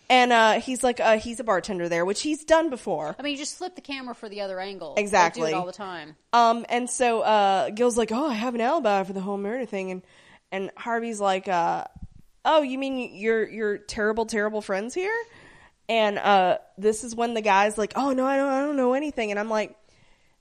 And 0.09 0.32
uh, 0.32 0.61
he's 0.61 0.82
like, 0.82 1.00
uh, 1.00 1.18
he's 1.18 1.40
a 1.40 1.44
bartender 1.44 1.88
there, 1.88 2.05
which 2.05 2.22
he's 2.22 2.44
done 2.44 2.68
before. 2.70 3.16
I 3.18 3.22
mean, 3.22 3.32
you 3.32 3.38
just 3.38 3.57
flip 3.57 3.74
the 3.76 3.80
camera 3.80 4.14
for 4.14 4.28
the 4.28 4.42
other 4.42 4.61
angle. 4.61 4.94
Exactly. 4.96 5.44
They 5.44 5.50
do 5.50 5.57
it 5.57 5.59
all 5.59 5.66
the 5.66 5.72
time. 5.72 6.16
Um, 6.32 6.66
and 6.68 6.88
so 6.90 7.22
uh, 7.22 7.70
Gil's 7.70 7.96
like, 7.96 8.12
oh, 8.12 8.28
I 8.28 8.34
have 8.34 8.55
an 8.55 8.61
alibi 8.61 9.05
for 9.05 9.12
the 9.12 9.20
whole 9.20 9.38
murder 9.38 9.64
thing, 9.64 9.90
and 9.90 10.03
and 10.50 10.70
Harvey's 10.76 11.18
like, 11.18 11.48
uh, 11.48 11.84
oh, 12.44 12.62
you 12.62 12.78
mean 12.78 13.14
you're 13.14 13.48
you're 13.48 13.78
terrible, 13.78 14.26
terrible 14.26 14.61
friends 14.61 14.92
here? 14.94 15.14
And 15.88 16.18
uh, 16.18 16.59
this 16.76 17.05
is 17.05 17.14
when 17.14 17.34
the 17.34 17.40
guy's 17.40 17.78
like, 17.78 17.92
oh 17.96 18.12
no, 18.12 18.26
I 18.26 18.36
don't, 18.36 18.53
I 18.53 18.61
don't 18.61 18.76
know 18.76 18.92
anything, 18.92 19.30
and 19.30 19.40
I'm 19.40 19.50
like, 19.50 19.74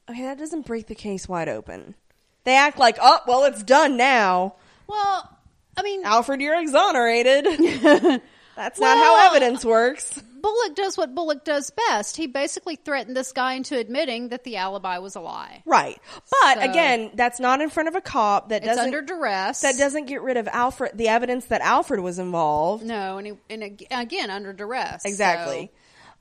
okay, 0.10 0.24
that 0.24 0.38
doesn't 0.38 0.66
break 0.66 0.88
the 0.88 0.96
case 0.96 1.30
wide 1.30 1.50
open. 1.50 1.96
They 2.44 2.56
act 2.56 2.78
like, 2.80 2.98
oh, 3.02 3.20
well, 3.28 3.46
it's 3.46 3.64
done 3.64 3.98
now. 3.98 4.56
Well, 4.88 5.38
I 5.78 5.84
mean, 5.84 6.04
Alfred, 6.04 6.42
you're 6.42 6.60
exonerated. 6.60 7.46
That's 8.56 8.80
not 8.80 8.98
how 8.98 9.28
evidence 9.30 9.64
works. 9.64 10.22
Bullock 10.42 10.76
does 10.76 10.98
what 10.98 11.14
Bullock 11.14 11.46
does 11.46 11.72
best. 11.90 12.18
He 12.18 12.26
basically 12.28 12.76
threatened 12.76 13.16
this 13.16 13.32
guy 13.32 13.54
into 13.54 13.78
admitting 13.78 14.30
that 14.30 14.44
the 14.44 14.58
alibi 14.58 14.98
was 14.98 15.16
a 15.16 15.20
lie. 15.22 15.62
Right. 15.66 16.00
But 16.44 16.56
So- 16.56 16.62
again, 16.70 17.12
that's 17.14 17.40
not 17.40 17.62
in 17.62 17.70
front 17.70 17.90
of 17.90 17.96
a 17.96 18.02
cop. 18.02 18.50
That 18.50 18.58
It's 18.64 18.68
doesn't 18.68 18.86
under 18.86 19.02
duress. 19.02 19.62
that 19.62 19.78
doesn't 19.78 20.06
get 20.06 20.22
rid 20.24 20.38
of 20.38 20.48
Alfred 20.48 20.94
the 20.96 21.08
evidence 21.10 21.46
that 21.46 21.62
Alfred 21.62 22.00
was 22.00 22.18
involved. 22.20 22.84
No, 22.84 23.18
and, 23.20 23.28
he, 23.28 23.34
and 23.50 23.64
again 23.92 24.30
under 24.32 24.52
duress. 24.52 25.06
Exactly. 25.06 25.72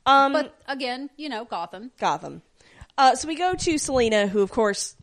So- 0.06 0.12
Um 0.12 0.32
but 0.34 0.54
again, 0.68 1.08
you 1.16 1.28
know, 1.30 1.44
Gotham. 1.46 1.90
Gotham. 1.98 2.42
Uh 2.98 3.14
so 3.16 3.26
we 3.26 3.34
go 3.36 3.54
to 3.54 3.78
Selina 3.78 4.26
who 4.26 4.42
of 4.42 4.50
course 4.50 4.96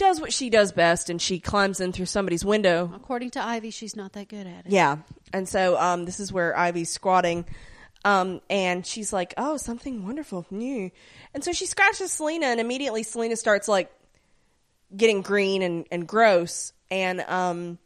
does 0.00 0.18
what 0.20 0.32
she 0.32 0.48
does 0.48 0.72
best 0.72 1.10
and 1.10 1.20
she 1.20 1.38
climbs 1.38 1.78
in 1.78 1.92
through 1.92 2.06
somebody's 2.06 2.44
window. 2.44 2.90
According 2.96 3.30
to 3.32 3.44
Ivy, 3.44 3.70
she's 3.70 3.94
not 3.94 4.14
that 4.14 4.28
good 4.28 4.46
at 4.46 4.64
it. 4.66 4.72
Yeah. 4.72 4.96
And 5.32 5.46
so 5.48 5.78
um 5.78 6.06
this 6.06 6.18
is 6.18 6.32
where 6.32 6.56
Ivy's 6.58 6.90
squatting. 6.90 7.44
Um 8.04 8.40
and 8.48 8.84
she's 8.84 9.12
like, 9.12 9.34
"Oh, 9.36 9.58
something 9.58 10.06
wonderful 10.06 10.46
new." 10.50 10.90
And 11.34 11.44
so 11.44 11.52
she 11.52 11.66
scratches 11.66 12.10
Selina 12.10 12.46
and 12.46 12.58
immediately 12.60 13.02
Selina 13.02 13.36
starts 13.36 13.68
like 13.68 13.92
getting 14.96 15.20
green 15.20 15.60
and 15.60 15.86
and 15.92 16.08
gross 16.08 16.72
and 16.90 17.20
um 17.20 17.78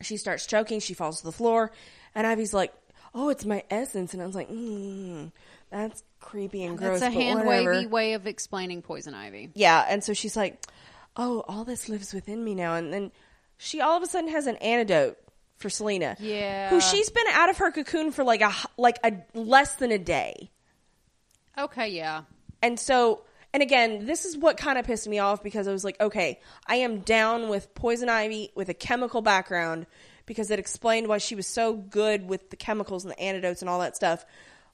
she 0.00 0.16
starts 0.16 0.46
choking, 0.46 0.78
she 0.78 0.94
falls 0.94 1.18
to 1.18 1.24
the 1.24 1.32
floor 1.32 1.72
and 2.14 2.24
Ivy's 2.24 2.54
like, 2.54 2.72
"Oh, 3.14 3.30
it's 3.30 3.44
my 3.44 3.64
essence." 3.68 4.14
And 4.14 4.22
I 4.22 4.26
was 4.26 4.36
like, 4.36 4.48
mm, 4.48 5.32
"That's 5.70 6.04
creepy 6.20 6.62
and 6.62 6.78
gross." 6.78 7.00
That's 7.00 7.14
a 7.14 7.18
hand 7.18 7.44
wavy 7.46 7.86
way 7.86 8.12
of 8.14 8.28
explaining 8.28 8.82
poison 8.82 9.14
ivy. 9.14 9.50
Yeah, 9.54 9.84
and 9.88 10.04
so 10.04 10.12
she's 10.12 10.36
like, 10.36 10.64
"Oh, 11.16 11.44
all 11.48 11.64
this 11.64 11.88
lives 11.88 12.12
within 12.14 12.42
me 12.44 12.54
now." 12.54 12.74
And 12.74 12.92
then 12.92 13.12
she 13.58 13.80
all 13.80 13.96
of 13.96 14.02
a 14.02 14.06
sudden 14.06 14.30
has 14.30 14.46
an 14.46 14.56
antidote 14.56 15.18
for 15.56 15.70
Selina. 15.70 16.16
Yeah. 16.18 16.70
Who 16.70 16.80
she's 16.80 17.10
been 17.10 17.26
out 17.32 17.48
of 17.50 17.58
her 17.58 17.70
cocoon 17.70 18.10
for 18.12 18.24
like 18.24 18.40
a 18.40 18.52
like 18.76 18.98
a 19.04 19.12
less 19.34 19.76
than 19.76 19.92
a 19.92 19.98
day. 19.98 20.50
Okay, 21.56 21.88
yeah. 21.88 22.22
And 22.62 22.78
so, 22.80 23.22
and 23.52 23.62
again, 23.62 24.06
this 24.06 24.24
is 24.24 24.36
what 24.38 24.56
kind 24.56 24.78
of 24.78 24.86
pissed 24.86 25.06
me 25.08 25.18
off 25.18 25.42
because 25.42 25.68
I 25.68 25.72
was 25.72 25.84
like, 25.84 26.00
okay, 26.00 26.40
I 26.66 26.76
am 26.76 27.00
down 27.00 27.48
with 27.48 27.74
poison 27.74 28.08
ivy 28.08 28.50
with 28.54 28.68
a 28.68 28.74
chemical 28.74 29.20
background 29.20 29.86
because 30.26 30.50
it 30.50 30.58
explained 30.58 31.08
why 31.08 31.18
she 31.18 31.34
was 31.34 31.46
so 31.46 31.74
good 31.74 32.26
with 32.28 32.50
the 32.50 32.56
chemicals 32.56 33.04
and 33.04 33.12
the 33.12 33.20
antidotes 33.20 33.60
and 33.60 33.68
all 33.68 33.80
that 33.80 33.96
stuff. 33.96 34.24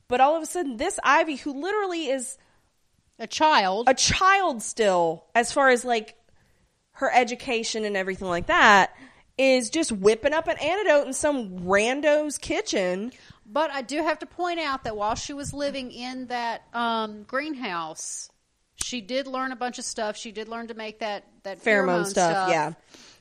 But 0.07 0.21
all 0.21 0.37
of 0.37 0.43
a 0.43 0.47
sudden, 0.47 0.77
this 0.77 0.99
Ivy, 1.03 1.37
who 1.37 1.61
literally 1.61 2.09
is 2.09 2.39
A 3.19 3.27
child. 3.27 3.89
a 3.89 3.95
child 3.95 4.63
still 4.63 5.25
as 5.35 5.53
far 5.53 5.69
as 5.71 5.85
like 5.85 6.15
her 6.99 7.11
education 7.13 7.85
and 7.85 7.97
everything 7.97 8.29
like 8.29 8.47
that 8.47 8.95
is 9.37 9.71
just 9.71 9.93
whipping 9.93 10.33
up 10.33 10.49
an 10.49 10.57
antidote 10.59 11.07
in 11.07 11.13
some 11.13 11.61
rando's 11.67 12.39
kitchen 12.39 13.13
But 13.47 13.71
I 13.71 13.83
do 13.83 14.03
have 14.03 14.19
to 14.21 14.27
point 14.27 14.61
out 14.61 14.85
that 14.85 14.97
while 14.97 15.15
she 15.15 15.33
was 15.33 15.53
living 15.55 15.91
in 15.93 16.27
that 16.27 16.63
um, 16.75 17.23
greenhouse, 17.23 18.31
she 18.77 19.01
did 19.01 19.27
learn 19.27 19.53
a 19.53 19.57
bunch 19.57 19.79
of 19.79 19.85
stuff. 19.85 20.17
She 20.17 20.33
did 20.33 20.49
learn 20.49 20.69
to 20.69 20.75
make 20.75 20.99
that 21.01 21.25
that 21.45 21.63
pheromone 21.65 22.05
stuff, 22.07 22.49
yeah 22.51 22.73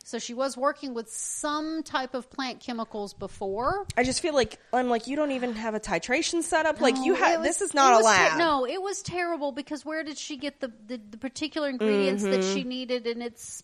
So 0.04 0.20
she 0.20 0.34
was 0.34 0.58
working 0.58 0.94
with 0.94 1.10
some 1.10 1.82
type 1.84 2.14
of 2.14 2.30
plant 2.30 2.60
chemicals 2.60 3.14
before. 3.14 3.86
i 3.96 4.04
just 4.04 4.22
feel 4.22 4.34
like 4.34 4.60
i'm 4.74 4.90
like 4.90 5.08
you 5.08 5.16
don't 5.16 5.32
even 5.32 5.54
have 5.54 5.76
a 5.76 5.80
titration 5.80 6.42
setup 6.44 6.82
like 6.82 6.96
you 6.98 7.14
No, 7.14 7.20
have 7.20 7.44
this 7.44 7.62
is 7.62 7.74
not 7.74 8.02
a 8.02 8.04
lab 8.04 8.32
ter- 8.34 8.38
no, 8.38 8.66
it 8.66 8.82
was 8.82 9.02
terrible 9.02 9.52
because 9.52 9.86
where 9.86 10.04
did 10.04 10.18
she 10.18 10.36
get 10.38 10.60
the 10.60 10.72
the, 10.88 11.00
the 11.12 11.18
particular 11.18 11.70
ingredients 11.70 12.24
that 12.24 12.42
Mm-hmm. 12.42 12.54
she 12.54 12.64
needed? 12.64 13.08
And 13.08 13.22
it's 13.24 13.64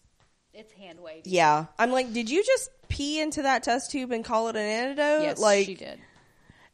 it's 0.54 0.72
hand 0.74 1.00
wavy. 1.00 1.30
Yeah. 1.30 1.66
I'm 1.80 1.92
like, 1.92 2.14
did 2.14 2.30
you 2.30 2.44
just 2.44 2.70
pee 2.88 3.20
into 3.20 3.42
that 3.42 3.64
test 3.64 3.92
tube 3.92 4.12
and 4.12 4.24
call 4.24 4.50
it 4.50 4.56
an 4.56 4.62
antidote? 4.62 5.24
Yes, 5.24 5.40
like, 5.40 5.66
she 5.66 5.76
did. 5.76 6.00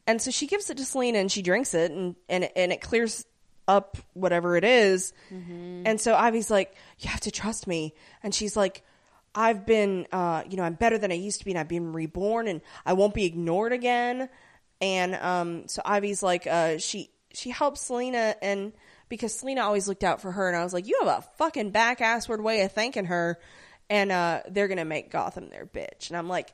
And 0.05 0.21
so 0.21 0.32
she 0.32 0.47
gives 0.47 0.69
it 0.69 0.77
to 0.77 0.86
Selina 0.86 1.19
and 1.19 1.32
she 1.32 1.41
drinks 1.41 1.73
it 1.73 1.91
and 1.91 2.15
and 2.27 2.45
it, 2.45 2.51
and 2.55 2.71
it 2.71 2.82
clears 2.82 3.25
up 3.67 3.97
whatever 4.13 4.57
it 4.57 4.63
is. 4.63 5.13
And 5.86 6.01
so 6.01 6.15
Ivy's 6.15 6.49
like, 6.49 6.75
"You 6.97 7.09
have 7.09 7.19
to 7.21 7.32
trust 7.32 7.67
me." 7.67 7.93
And 8.23 8.34
she's 8.34 8.57
like, 8.57 8.84
"I've 9.36 9.67
been 9.67 10.07
uh, 10.11 10.43
you 10.49 10.57
know, 10.57 10.63
I'm 10.63 10.73
better 10.73 10.97
than 10.97 11.11
I 11.11 11.15
used 11.15 11.39
to 11.39 11.45
be 11.45 11.51
and 11.51 11.59
I've 11.59 11.67
been 11.67 11.93
reborn 11.93 12.47
and 12.47 12.61
I 12.88 12.93
won't 12.93 13.13
be 13.13 13.25
ignored 13.25 13.71
again." 13.71 14.30
And 14.82 15.13
um 15.15 15.67
so 15.67 15.84
Ivy's 15.86 16.23
like 16.23 16.47
uh 16.47 16.80
she 16.80 17.11
she 17.32 17.51
helps 17.51 17.82
Selina 17.82 18.36
and 18.41 18.73
because 19.09 19.38
Selina 19.38 19.61
always 19.61 19.88
looked 19.88 20.03
out 20.03 20.21
for 20.21 20.32
her 20.32 20.47
and 20.47 20.57
I 20.57 20.63
was 20.63 20.73
like, 20.73 20.88
"You 20.88 20.97
have 21.03 21.19
a 21.19 21.21
fucking 21.38 21.69
back 21.69 21.99
assward 21.99 22.41
way 22.41 22.61
of 22.61 22.71
thanking 22.71 23.05
her." 23.05 23.38
And 23.89 24.11
uh 24.11 24.41
they're 24.49 24.67
going 24.67 24.77
to 24.77 24.85
make 24.85 25.09
Gotham 25.11 25.49
their 25.49 25.65
bitch. 25.65 26.09
And 26.09 26.17
I'm 26.17 26.27
like, 26.27 26.53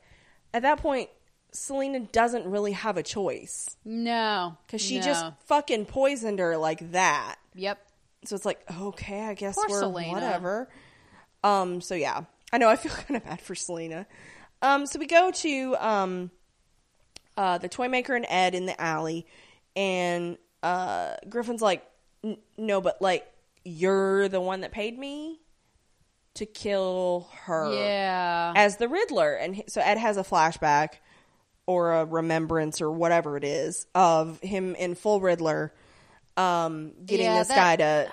at 0.54 0.62
that 0.62 0.78
point 0.78 1.10
Selina 1.52 2.00
doesn't 2.00 2.44
really 2.46 2.72
have 2.72 2.96
a 2.98 3.02
choice 3.02 3.76
No, 3.84 4.56
because 4.66 4.82
she 4.82 4.98
no. 4.98 5.04
just 5.04 5.24
fucking 5.46 5.86
poisoned 5.86 6.38
her 6.38 6.56
like 6.56 6.92
that. 6.92 7.36
Yep. 7.54 7.78
So 8.24 8.36
it's 8.36 8.44
like, 8.44 8.60
okay, 8.80 9.22
I 9.22 9.34
guess 9.34 9.54
Poor 9.54 9.66
we're 9.68 9.78
Selina. 9.80 10.12
whatever. 10.12 10.68
Um, 11.44 11.80
so 11.80 11.94
yeah, 11.94 12.24
I 12.52 12.58
know 12.58 12.68
I 12.68 12.76
feel 12.76 12.92
kind 12.92 13.16
of 13.16 13.24
bad 13.24 13.40
for 13.40 13.54
Selina. 13.54 14.06
Um, 14.62 14.86
so 14.86 14.98
we 14.98 15.06
go 15.06 15.30
to 15.30 15.76
um, 15.78 16.30
uh, 17.36 17.58
the 17.58 17.68
toy 17.68 17.88
maker 17.88 18.14
and 18.14 18.26
Ed 18.28 18.54
in 18.54 18.66
the 18.66 18.78
alley, 18.80 19.26
and 19.76 20.36
uh, 20.62 21.14
Griffin's 21.28 21.62
like, 21.62 21.86
"N- 22.24 22.38
no, 22.58 22.80
but 22.80 23.00
like 23.00 23.26
you're 23.64 24.28
the 24.28 24.40
one 24.40 24.60
that 24.62 24.72
paid 24.72 24.98
me 24.98 25.40
to 26.36 26.46
kill 26.46 27.28
her 27.44 27.72
Yeah. 27.72 28.52
as 28.56 28.76
the 28.76 28.88
Riddler. 28.88 29.34
And 29.34 29.56
he- 29.56 29.64
so 29.68 29.80
Ed 29.80 29.98
has 29.98 30.16
a 30.16 30.22
flashback 30.22 30.94
or 31.66 31.92
a 31.92 32.04
remembrance 32.04 32.80
or 32.80 32.90
whatever 32.90 33.36
it 33.36 33.44
is 33.44 33.86
of 33.94 34.38
him 34.40 34.74
in 34.76 34.94
full 34.94 35.20
Riddler 35.20 35.72
um, 36.36 36.92
getting 37.04 37.26
Yeah, 37.26 37.38
this 37.38 37.48
that- 37.48 37.56
guy 37.56 37.76
to 37.76 38.12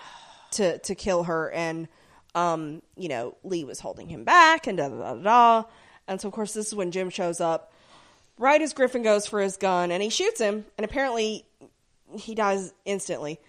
to 0.51 0.77
to 0.79 0.95
kill 0.95 1.23
her 1.23 1.51
and 1.51 1.87
um, 2.35 2.81
you 2.95 3.09
know, 3.09 3.37
Lee 3.43 3.63
was 3.63 3.79
holding 3.79 4.07
him 4.07 4.23
back 4.23 4.65
and 4.65 4.77
da 4.77 4.89
da 4.89 5.13
da 5.13 5.21
da. 5.21 5.63
And 6.07 6.19
so 6.19 6.27
of 6.29 6.33
course 6.33 6.53
this 6.53 6.67
is 6.67 6.75
when 6.75 6.91
Jim 6.91 7.09
shows 7.09 7.39
up 7.41 7.71
right 8.39 8.61
as 8.61 8.73
Griffin 8.73 9.03
goes 9.03 9.27
for 9.27 9.39
his 9.39 9.57
gun 9.57 9.91
and 9.91 10.01
he 10.01 10.09
shoots 10.09 10.39
him 10.39 10.65
and 10.77 10.85
apparently 10.85 11.45
he 12.17 12.33
dies 12.35 12.73
instantly. 12.85 13.39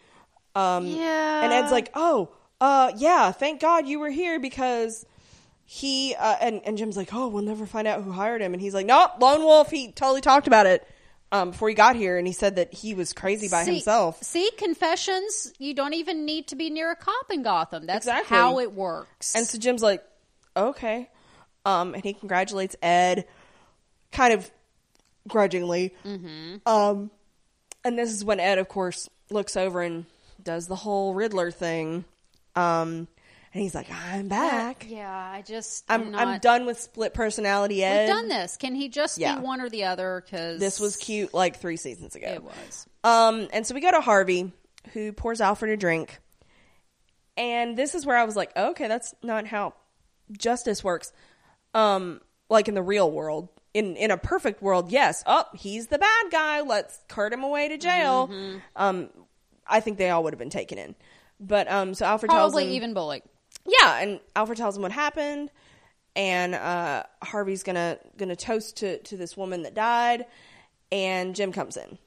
Um 0.54 0.86
yeah. 0.86 1.44
and 1.44 1.52
Ed's 1.52 1.72
like, 1.72 1.90
"Oh, 1.94 2.28
uh, 2.60 2.92
yeah, 2.96 3.32
thank 3.32 3.60
God 3.60 3.86
you 3.86 3.98
were 3.98 4.10
here 4.10 4.38
because 4.40 5.04
he." 5.64 6.14
Uh, 6.18 6.36
and 6.40 6.60
and 6.64 6.78
Jim's 6.78 6.96
like, 6.96 7.12
"Oh, 7.12 7.28
we'll 7.28 7.42
never 7.42 7.66
find 7.66 7.86
out 7.86 8.02
who 8.02 8.12
hired 8.12 8.40
him." 8.40 8.52
And 8.52 8.60
he's 8.60 8.74
like, 8.74 8.86
"Nope, 8.86 9.12
Lone 9.20 9.40
Wolf. 9.40 9.70
He 9.70 9.92
totally 9.92 10.20
talked 10.20 10.46
about 10.46 10.66
it 10.66 10.86
um, 11.32 11.50
before 11.50 11.68
he 11.68 11.74
got 11.74 11.96
here, 11.96 12.16
and 12.16 12.26
he 12.26 12.32
said 12.32 12.56
that 12.56 12.72
he 12.72 12.94
was 12.94 13.12
crazy 13.12 13.48
by 13.48 13.64
see, 13.64 13.72
himself." 13.72 14.22
See, 14.22 14.50
confessions. 14.56 15.52
You 15.58 15.74
don't 15.74 15.94
even 15.94 16.24
need 16.24 16.48
to 16.48 16.56
be 16.56 16.70
near 16.70 16.90
a 16.90 16.96
cop 16.96 17.30
in 17.30 17.42
Gotham. 17.42 17.86
That's 17.86 18.06
Exactly. 18.06 18.36
how 18.36 18.60
it 18.60 18.72
works. 18.72 19.34
And 19.34 19.46
so 19.46 19.58
Jim's 19.58 19.82
like, 19.82 20.04
"Okay," 20.56 21.10
um, 21.64 21.94
and 21.94 22.04
he 22.04 22.14
congratulates 22.14 22.76
Ed, 22.82 23.26
kind 24.12 24.32
of 24.32 24.50
grudgingly. 25.28 25.94
Mm-hmm. 26.04 26.56
Um, 26.66 27.10
and 27.84 27.98
this 27.98 28.10
is 28.10 28.24
when 28.24 28.40
Ed, 28.40 28.58
of 28.58 28.68
course, 28.68 29.08
looks 29.30 29.56
over 29.56 29.82
and 29.82 30.06
does 30.42 30.66
the 30.66 30.76
whole 30.76 31.14
Riddler 31.14 31.50
thing. 31.50 32.04
Um, 32.56 33.08
and 33.52 33.62
he's 33.62 33.74
like, 33.74 33.86
"I'm 33.90 34.28
back." 34.28 34.86
yeah, 34.88 35.10
I 35.10 35.42
just 35.42 35.84
I'm 35.88 36.10
not, 36.10 36.26
I'm 36.26 36.40
done 36.40 36.66
with 36.66 36.80
split 36.80 37.14
personality 37.14 37.84
Ed. 37.84 38.06
We've 38.06 38.16
done 38.16 38.28
this. 38.28 38.56
Can 38.56 38.74
he 38.74 38.88
just 38.88 39.18
Yeah. 39.18 39.36
be 39.36 39.42
one 39.42 39.60
or 39.60 39.68
the 39.68 39.84
other? 39.84 40.22
Because 40.24 40.58
This 40.60 40.80
was 40.80 40.96
cute 40.96 41.32
like 41.32 41.56
three 41.60 41.76
seasons 41.76 42.16
ago. 42.16 42.26
It 42.28 42.42
was. 42.42 42.86
Um, 43.04 43.48
and 43.52 43.66
so 43.66 43.74
we 43.74 43.80
go 43.80 43.90
to 43.92 44.00
Harvey, 44.00 44.52
who 44.92 45.12
pours 45.12 45.40
Alfred 45.40 45.70
a 45.70 45.76
drink. 45.76 46.18
And 47.36 47.76
this 47.76 47.94
is 47.94 48.06
where 48.06 48.16
I 48.16 48.24
was 48.24 48.36
like, 48.36 48.56
okay, 48.56 48.88
that's 48.88 49.14
not 49.22 49.46
how 49.46 49.74
justice 50.36 50.84
works. 50.84 51.12
Um, 51.74 52.20
like 52.48 52.68
in 52.68 52.74
the 52.74 52.82
real 52.82 53.10
world. 53.10 53.48
In 53.72 53.96
in 53.96 54.12
a 54.12 54.16
perfect 54.16 54.62
world, 54.62 54.92
yes. 54.92 55.24
Oh, 55.26 55.44
he's 55.54 55.88
the 55.88 55.98
bad 55.98 56.30
guy. 56.30 56.60
Let's 56.60 56.96
cart 57.08 57.32
him 57.32 57.42
away 57.42 57.66
to 57.68 57.76
jail. 57.76 58.28
Mm-hmm. 58.28 58.58
Um, 58.76 59.08
I 59.66 59.80
think 59.80 59.98
they 59.98 60.10
all 60.10 60.22
would 60.22 60.32
have 60.32 60.38
been 60.38 60.48
taken 60.50 60.78
in. 60.78 60.94
But 61.46 61.70
um, 61.70 61.94
so 61.94 62.06
Alfred 62.06 62.30
tells 62.30 62.52
him 62.52 62.56
Probably 62.56 62.64
him, 62.68 62.72
even 62.76 62.94
Bullock. 62.94 63.22
yeah, 63.66 63.98
and 64.00 64.20
Alfred 64.34 64.56
tells 64.58 64.76
him 64.76 64.82
what 64.82 64.92
happened, 64.92 65.50
and 66.16 66.54
uh, 66.54 67.02
Harvey's 67.22 67.62
gonna 67.62 67.98
gonna 68.16 68.36
toast 68.36 68.78
to 68.78 68.98
to 69.02 69.16
this 69.16 69.36
woman 69.36 69.62
that 69.64 69.74
died, 69.74 70.24
and 70.90 71.34
Jim 71.34 71.52
comes 71.52 71.76
in, 71.76 71.98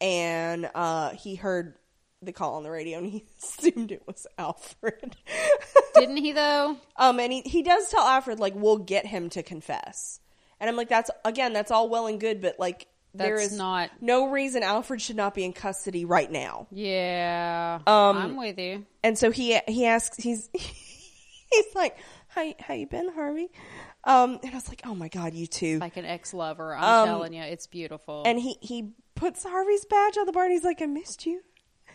and 0.00 0.70
uh, 0.74 1.10
he 1.10 1.34
heard 1.34 1.74
the 2.20 2.32
call 2.32 2.54
on 2.54 2.62
the 2.62 2.70
radio, 2.70 2.98
and 2.98 3.06
he 3.08 3.24
assumed 3.42 3.90
it 3.90 4.02
was 4.06 4.26
Alfred. 4.38 5.16
Didn't 5.94 6.18
he 6.18 6.32
though? 6.32 6.76
um, 6.96 7.18
and 7.20 7.32
he 7.32 7.40
he 7.42 7.62
does 7.62 7.88
tell 7.90 8.02
Alfred 8.06 8.38
like 8.38 8.54
we'll 8.54 8.78
get 8.78 9.06
him 9.06 9.28
to 9.30 9.42
confess, 9.42 10.20
and 10.60 10.70
I'm 10.70 10.76
like 10.76 10.88
that's 10.88 11.10
again 11.24 11.52
that's 11.52 11.70
all 11.70 11.88
well 11.88 12.06
and 12.06 12.20
good, 12.20 12.40
but 12.40 12.58
like 12.58 12.86
there 13.14 13.36
That's 13.36 13.52
is 13.52 13.58
not- 13.58 13.90
no 14.00 14.28
reason 14.30 14.62
Alfred 14.62 15.00
should 15.02 15.16
not 15.16 15.34
be 15.34 15.44
in 15.44 15.52
custody 15.52 16.04
right 16.04 16.30
now. 16.30 16.66
Yeah. 16.70 17.80
Um, 17.86 18.16
I'm 18.16 18.36
with 18.36 18.58
you. 18.58 18.86
and 19.04 19.18
so 19.18 19.30
he 19.30 19.58
he 19.68 19.86
asks 19.86 20.16
he's 20.16 20.48
he's 20.54 21.74
like 21.74 21.96
how 22.28 22.52
how 22.60 22.74
you 22.74 22.86
been 22.86 23.12
Harvey 23.12 23.48
um 24.04 24.38
and 24.42 24.52
I 24.52 24.54
was 24.54 24.68
like 24.68 24.82
oh 24.84 24.94
my 24.94 25.08
god 25.08 25.34
you 25.34 25.46
too 25.46 25.78
Like 25.78 25.96
an 25.96 26.04
ex 26.06 26.32
lover. 26.34 26.74
I'm 26.74 26.84
Um, 26.84 27.06
telling 27.08 27.32
you, 27.34 27.42
it's 27.42 27.66
beautiful. 27.66 28.22
and 28.26 28.38
he 28.38 28.56
he 28.60 28.92
puts 29.14 29.44
Harvey's 29.44 29.84
badge 29.84 30.16
on 30.18 30.26
the 30.26 30.32
bar 30.32 30.44
and 30.44 30.52
he's 30.52 30.64
like 30.64 30.80
I 30.82 30.86
missed 30.86 31.26
you 31.26 31.40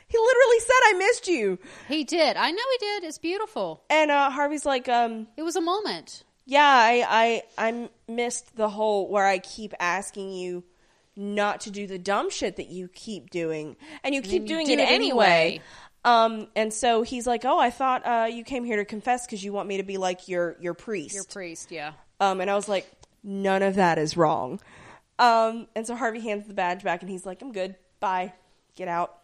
he 0.10 0.18
literally 0.18 0.60
said 0.60 0.82
I 0.86 0.94
missed 1.00 1.28
you 1.28 1.60
he 1.90 2.04
did. 2.04 2.38
I 2.38 2.52
know 2.52 2.64
he 2.80 2.86
did. 2.86 3.04
It's 3.04 3.18
beautiful. 3.18 3.84
and 3.90 4.12
uh 4.12 4.30
Harvey's 4.30 4.66
like 4.66 4.88
um 4.88 5.28
It 5.36 5.44
was 5.44 5.56
a 5.56 5.62
moment. 5.62 6.24
yeah 6.46 6.64
I 6.64 7.42
I 7.58 7.68
I 7.70 7.90
missed 8.08 8.56
the 8.56 8.70
whole 8.70 9.10
where 9.10 9.26
I 9.26 9.40
keep 9.40 9.74
asking 9.80 10.32
you 10.32 10.64
not 11.18 11.62
to 11.62 11.72
do 11.72 11.88
the 11.88 11.98
dumb 11.98 12.30
shit 12.30 12.58
that 12.58 12.70
you 12.70 12.88
keep 12.88 13.30
doing 13.30 13.76
and 14.04 14.14
you 14.14 14.22
keep 14.22 14.44
you 14.44 14.48
doing 14.48 14.68
did 14.68 14.80
it 14.80 14.84
it 14.84 14.92
anyway. 14.92 15.26
anyway. 15.26 15.62
Um, 16.06 16.48
and 16.56 16.74
so 16.74 17.02
he's 17.02 17.28
like, 17.28 17.44
"Oh, 17.44 17.60
I 17.60 17.70
thought 17.70 18.06
uh, 18.06 18.28
you 18.32 18.44
came 18.46 18.64
here 18.64 18.78
to 18.78 18.86
confess 18.86 19.26
because 19.26 19.44
you 19.44 19.52
want 19.52 19.68
me 19.68 19.78
to 19.78 19.84
be 19.84 19.98
like 19.98 20.28
your 20.30 20.56
your 20.62 20.74
priest." 20.74 21.16
Your 21.16 21.26
priest, 21.26 21.70
yeah. 21.72 21.94
Um, 22.20 22.40
and 22.40 22.50
I 22.50 22.56
was 22.56 22.70
like, 22.70 22.90
none 23.24 23.62
of 23.62 23.76
that 23.76 23.98
is 23.98 24.18
wrong. 24.18 24.60
Um, 25.20 25.68
and 25.76 25.86
so 25.86 25.96
Harvey 25.96 26.20
hands 26.20 26.48
the 26.48 26.54
badge 26.54 26.84
back 26.84 27.02
and 27.02 27.10
he's 27.10 27.26
like, 27.26 27.42
I'm 27.42 27.52
good. 27.52 27.76
Bye. 28.00 28.34
Get 28.76 28.88
out. 28.88 29.18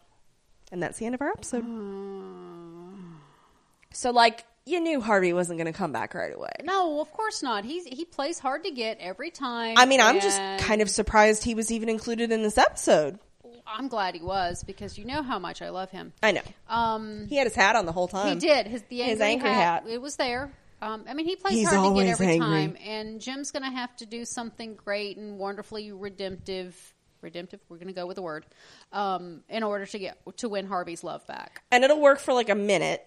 And 0.72 0.82
that's 0.82 0.98
the 0.98 1.06
end 1.06 1.14
of 1.14 1.20
our 1.20 1.30
episode. 1.30 1.64
So, 3.92 4.10
like, 4.10 4.44
you 4.66 4.80
knew 4.80 5.00
Harvey 5.00 5.32
wasn't 5.32 5.58
going 5.58 5.70
to 5.72 5.76
come 5.76 5.92
back 5.92 6.14
right 6.14 6.34
away. 6.34 6.50
No, 6.62 7.00
of 7.00 7.12
course 7.12 7.42
not. 7.42 7.64
He's 7.64 7.84
he 7.84 8.04
plays 8.04 8.38
hard 8.38 8.64
to 8.64 8.70
get 8.70 8.98
every 9.00 9.30
time. 9.30 9.74
I 9.76 9.86
mean, 9.86 10.00
I'm 10.00 10.20
just 10.20 10.38
kind 10.64 10.80
of 10.82 10.88
surprised 10.90 11.44
he 11.44 11.54
was 11.54 11.70
even 11.70 11.88
included 11.88 12.32
in 12.32 12.42
this 12.42 12.56
episode. 12.58 13.18
I'm 13.66 13.88
glad 13.88 14.14
he 14.14 14.20
was 14.22 14.62
because 14.62 14.98
you 14.98 15.04
know 15.06 15.22
how 15.22 15.38
much 15.38 15.62
I 15.62 15.70
love 15.70 15.90
him. 15.90 16.12
I 16.22 16.32
know. 16.32 16.42
Um, 16.68 17.26
He 17.28 17.36
had 17.36 17.46
his 17.46 17.54
hat 17.54 17.76
on 17.76 17.86
the 17.86 17.92
whole 17.92 18.08
time. 18.08 18.34
he 18.34 18.46
did 18.46 18.66
his 18.66 18.82
the 18.90 18.98
His 19.00 19.20
angry, 19.20 19.48
angry 19.48 19.50
hat, 19.50 19.82
hat. 19.84 19.90
It 19.92 20.00
was 20.02 20.16
there. 20.16 20.52
Um, 20.82 21.04
I 21.08 21.14
mean, 21.14 21.24
he 21.24 21.36
plays 21.36 21.54
He's 21.54 21.68
hard 21.70 21.96
to 21.96 22.02
get 22.02 22.10
every 22.10 22.26
angry. 22.26 22.46
time, 22.46 22.76
and 22.84 23.20
Jim's 23.20 23.52
going 23.52 23.62
to 23.62 23.70
have 23.70 23.96
to 23.96 24.06
do 24.06 24.26
something 24.26 24.74
great 24.74 25.16
and 25.16 25.38
wonderfully 25.38 25.92
redemptive. 25.92 26.76
Redemptive. 27.22 27.60
We're 27.70 27.78
going 27.78 27.88
to 27.88 27.94
go 27.94 28.06
with 28.06 28.16
the 28.16 28.22
word 28.22 28.44
um, 28.92 29.44
in 29.48 29.62
order 29.62 29.86
to 29.86 29.98
get 29.98 30.18
to 30.38 30.48
win 30.50 30.66
Harvey's 30.66 31.02
love 31.02 31.26
back. 31.26 31.62
And 31.70 31.84
it'll 31.84 32.00
work 32.02 32.18
for 32.18 32.34
like 32.34 32.50
a 32.50 32.54
minute. 32.54 33.02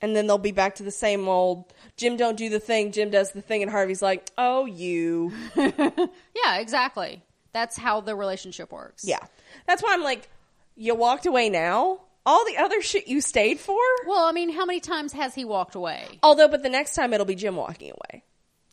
And 0.00 0.14
then 0.14 0.26
they'll 0.28 0.38
be 0.38 0.52
back 0.52 0.76
to 0.76 0.82
the 0.84 0.90
same 0.92 1.26
old 1.28 1.72
Jim 1.96 2.16
don't 2.16 2.36
do 2.36 2.48
the 2.48 2.60
thing, 2.60 2.92
Jim 2.92 3.10
does 3.10 3.32
the 3.32 3.42
thing. 3.42 3.62
And 3.62 3.70
Harvey's 3.70 4.02
like, 4.02 4.30
oh, 4.38 4.64
you. 4.66 5.32
Yeah, 5.56 6.58
exactly. 6.60 7.22
That's 7.52 7.76
how 7.76 8.00
the 8.00 8.14
relationship 8.14 8.70
works. 8.72 9.04
Yeah. 9.04 9.18
That's 9.66 9.82
why 9.82 9.92
I'm 9.92 10.04
like, 10.04 10.28
you 10.76 10.94
walked 10.94 11.26
away 11.26 11.50
now? 11.50 12.00
All 12.24 12.44
the 12.46 12.56
other 12.58 12.80
shit 12.80 13.08
you 13.08 13.20
stayed 13.20 13.58
for? 13.58 13.80
Well, 14.06 14.24
I 14.24 14.32
mean, 14.32 14.52
how 14.52 14.64
many 14.64 14.78
times 14.80 15.12
has 15.14 15.34
he 15.34 15.44
walked 15.44 15.74
away? 15.74 16.04
Although, 16.22 16.46
but 16.48 16.62
the 16.62 16.68
next 16.68 16.94
time 16.94 17.12
it'll 17.12 17.26
be 17.26 17.34
Jim 17.34 17.56
walking 17.56 17.90
away. 17.90 18.22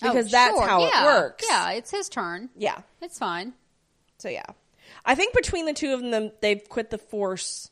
Oh, 0.04 0.10
because 0.12 0.28
Oh, 0.28 0.30
that's 0.30 0.56
sure. 0.56 0.68
how 0.68 0.82
Yeah. 0.82 1.02
it 1.02 1.06
works. 1.06 1.46
Yeah, 1.50 1.72
it's 1.72 1.90
his 1.90 2.08
turn. 2.10 2.50
Yeah. 2.56 2.80
It's 3.02 3.18
fine. 3.18 3.54
So, 4.20 4.30
yeah. 4.30 4.46
I 5.06 5.16
think 5.16 5.34
between 5.34 5.66
the 5.66 5.74
two 5.74 5.94
of 5.94 6.02
them, 6.02 6.32
they've 6.42 6.68
quit 6.70 6.90
the 6.92 6.98
force 7.00 7.72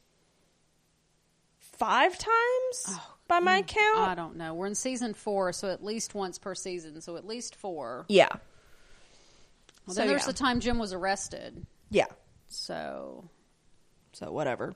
five 1.60 2.18
times 2.18 2.86
oh, 2.90 3.13
by 3.40 3.40
my 3.40 3.62
count. 3.62 3.98
Oh, 3.98 4.04
I 4.04 4.16
don't 4.16 4.36
know. 4.38 4.54
We're 4.54 4.68
in 4.68 4.76
season 4.76 5.14
four, 5.14 5.52
so 5.54 5.70
at 5.70 5.84
least 5.84 6.14
once 6.16 6.38
per 6.40 6.56
season. 6.56 7.00
So 7.02 7.16
at 7.18 7.26
least 7.26 7.56
four. 7.56 8.06
yeah. 8.10 8.30
Well, 9.86 9.96
So, 9.96 10.02
then 10.02 10.08
there's 10.08 10.22
yeah. 10.22 10.28
the 10.28 10.34
time 10.34 10.60
Jim 10.62 10.80
was 10.80 10.94
arrested. 10.94 11.66
Yeah. 11.90 12.06
So 12.48 13.30
So, 14.14 14.32
whatever. 14.32 14.74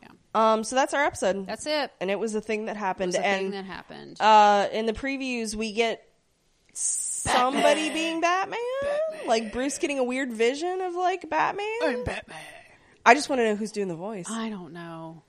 yeah, 0.00 0.08
Um, 0.34 0.64
so 0.64 0.76
that's 0.76 0.94
our 0.94 1.04
episode. 1.04 1.46
that's 1.46 1.66
it. 1.66 1.90
and 2.00 2.10
it 2.10 2.18
was 2.18 2.34
a 2.34 2.40
thing 2.40 2.66
that 2.66 2.76
It 2.76 2.78
happened. 2.78 3.08
was 3.08 3.16
a 3.16 3.26
and 3.26 3.40
thing 3.42 3.50
that 3.50 3.64
happened. 3.64 4.16
uh, 4.20 4.68
in 4.72 4.86
the 4.86 4.92
previews, 4.94 5.54
we 5.54 5.72
get 5.72 6.02
somebody 6.72 7.90
being 7.90 8.20
Batman? 8.20 8.58
Like 9.26 9.52
Bruce 9.52 9.78
getting 9.78 9.98
a 9.98 10.04
weird 10.04 10.32
vision 10.32 10.80
of 10.80 10.94
like 10.94 11.28
Batman? 11.28 12.04
Batman. 12.04 12.38
I 13.04 13.14
just 13.14 13.28
want 13.28 13.40
to 13.40 13.44
know 13.44 13.56
who's 13.56 13.72
doing 13.72 13.88
the 13.88 13.94
voice. 13.96 14.26
I 14.30 14.48
don't 14.50 14.72
know. 14.72 15.22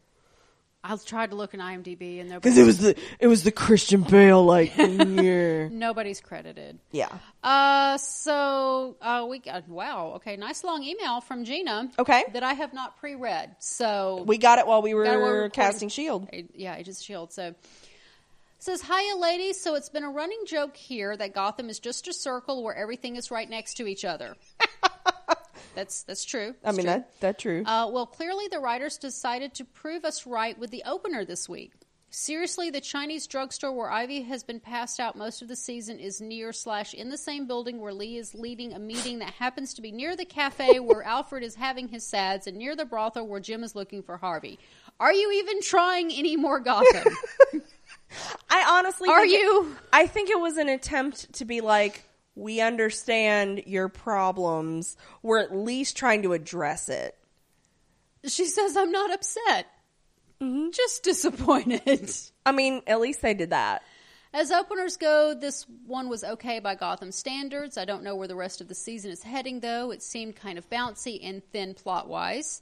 I 0.89 0.95
tried 1.05 1.31
to 1.31 1.35
look 1.35 1.53
in 1.53 1.59
IMDb 1.59 2.19
and 2.21 2.29
nobody. 2.29 2.39
Because 2.49 2.57
it 2.57 2.63
was 2.65 2.77
the 2.79 2.95
it 3.19 3.27
was 3.27 3.43
the 3.43 3.51
Christian 3.51 4.01
Bale 4.03 4.43
like 4.43 4.71
yeah. 4.77 5.67
nobody's 5.67 6.21
credited. 6.21 6.79
yeah. 6.91 7.09
Uh, 7.43 7.97
so 7.97 8.95
uh, 9.01 9.25
we 9.29 9.39
got 9.39 9.67
wow. 9.67 10.13
Okay, 10.15 10.37
nice 10.37 10.63
long 10.63 10.83
email 10.83 11.21
from 11.21 11.43
Gina. 11.45 11.89
Okay. 11.99 12.23
that 12.33 12.43
I 12.43 12.53
have 12.53 12.73
not 12.73 12.97
pre-read. 12.97 13.55
So 13.59 14.23
We 14.25 14.37
got 14.37 14.59
it 14.59 14.67
while 14.67 14.81
we 14.81 14.93
were, 14.93 15.03
Got 15.03 15.15
it 15.15 15.17
while 15.19 15.25
we 15.25 15.31
were 15.31 15.41
recording. 15.43 15.51
casting 15.71 15.89
Shield. 15.89 16.29
A- 16.31 16.45
yeah, 16.55 16.75
Agents 16.77 16.99
of 16.99 17.05
Shield. 17.05 17.33
So 17.33 17.53
says, 18.59 18.81
"Hiya, 18.81 19.17
ladies. 19.17 19.61
So 19.61 19.75
it's 19.75 19.89
been 19.89 20.03
a 20.03 20.09
running 20.09 20.39
joke 20.47 20.75
here 20.75 21.15
that 21.15 21.33
Gotham 21.33 21.69
is 21.69 21.79
just 21.79 22.07
a 22.07 22.13
circle 22.13 22.63
where 22.63 22.75
everything 22.75 23.15
is 23.15 23.29
right 23.31 23.49
next 23.49 23.75
to 23.75 23.87
each 23.87 24.03
other. 24.05 24.35
that's 25.77 26.03
that's 26.03 26.25
true. 26.25 26.55
I 26.65 26.71
mean 26.71 26.81
true. 26.81 26.85
that 26.85 27.11
that's 27.19 27.41
true. 27.41 27.63
Uh, 27.65 27.87
well, 27.91 28.05
clearly 28.07 28.47
the 28.49 28.59
writers 28.59 28.97
decided 28.97 29.53
to 29.55 29.63
prove 29.63 30.03
us 30.03 30.25
right 30.25 30.57
with 30.57 30.71
the 30.71 30.83
opener 30.85 31.23
this 31.23 31.47
week. 31.47 31.71
Seriously, 32.09 32.69
the 32.69 32.79
Chinese 32.81 33.27
drugstore 33.27 33.73
where 33.73 33.91
Ivy 33.91 34.21
has 34.23 34.41
been 34.41 34.59
passed 34.61 34.99
out 34.99 35.17
most 35.17 35.41
of 35.41 35.49
the 35.49 35.57
season 35.57 35.99
is 35.99 36.19
near 36.21 36.51
slash 36.53 36.93
in 36.93 37.09
the 37.09 37.17
same 37.17 37.45
building 37.47 37.79
where 37.79 37.93
Lee 37.93 38.17
is 38.17 38.33
leading 38.33 38.73
a 38.73 38.79
meeting 38.79 39.19
that 39.19 39.33
happens 39.33 39.73
to 39.75 39.81
be 39.81 39.91
near 39.91 40.15
the 40.15 40.25
cafe 40.25 40.79
where 40.79 41.03
Alfred 41.03 41.43
is 41.43 41.55
having 41.55 41.89
his 41.89 42.05
sads 42.05 42.47
and 42.47 42.57
near 42.57 42.75
the 42.77 42.85
brothel 42.85 43.27
where 43.27 43.41
Jim 43.41 43.61
is 43.63 43.75
looking 43.75 44.01
for 44.01 44.17
Harvey. 44.17 44.57
Are 44.99 45.13
you 45.13 45.31
even 45.33 45.61
trying 45.61 46.11
any 46.11 46.37
more 46.37 46.59
Gotham? 46.61 47.13
I 48.49 48.65
honestly 48.79 49.09
Are 49.09 49.19
think 49.21 49.33
it- 49.33 49.41
you? 49.41 49.75
I 49.91 50.07
think 50.07 50.29
it 50.29 50.39
was 50.39 50.57
an 50.57 50.69
attempt 50.69 51.33
to 51.33 51.45
be 51.45 51.59
like, 51.61 52.03
we 52.37 52.61
understand 52.61 53.63
your 53.65 53.89
problems. 53.89 54.95
We're 55.23 55.39
at 55.39 55.55
least 55.55 55.97
trying 55.97 56.21
to 56.21 56.33
address 56.33 56.87
it. 56.87 57.17
She 58.25 58.45
says, 58.45 58.77
I'm 58.77 58.91
not 58.91 59.11
upset. 59.11 59.67
Mm-hmm. 60.39 60.69
Just 60.69 61.03
disappointed. 61.03 62.11
I 62.45 62.51
mean, 62.51 62.83
at 62.85 62.99
least 62.99 63.23
they 63.23 63.33
did 63.33 63.49
that. 63.49 63.81
As 64.33 64.51
openers 64.51 64.97
go, 64.97 65.33
this 65.33 65.65
one 65.87 66.09
was 66.09 66.23
okay 66.23 66.59
by 66.59 66.75
Gotham 66.75 67.11
standards. 67.11 67.77
I 67.77 67.85
don't 67.85 68.03
know 68.03 68.15
where 68.15 68.27
the 68.27 68.35
rest 68.35 68.61
of 68.61 68.67
the 68.67 68.75
season 68.75 69.09
is 69.09 69.23
heading, 69.23 69.61
though. 69.61 69.91
It 69.91 70.03
seemed 70.03 70.35
kind 70.35 70.59
of 70.59 70.69
bouncy 70.69 71.19
and 71.23 71.41
thin 71.51 71.73
plot 71.73 72.07
wise. 72.07 72.61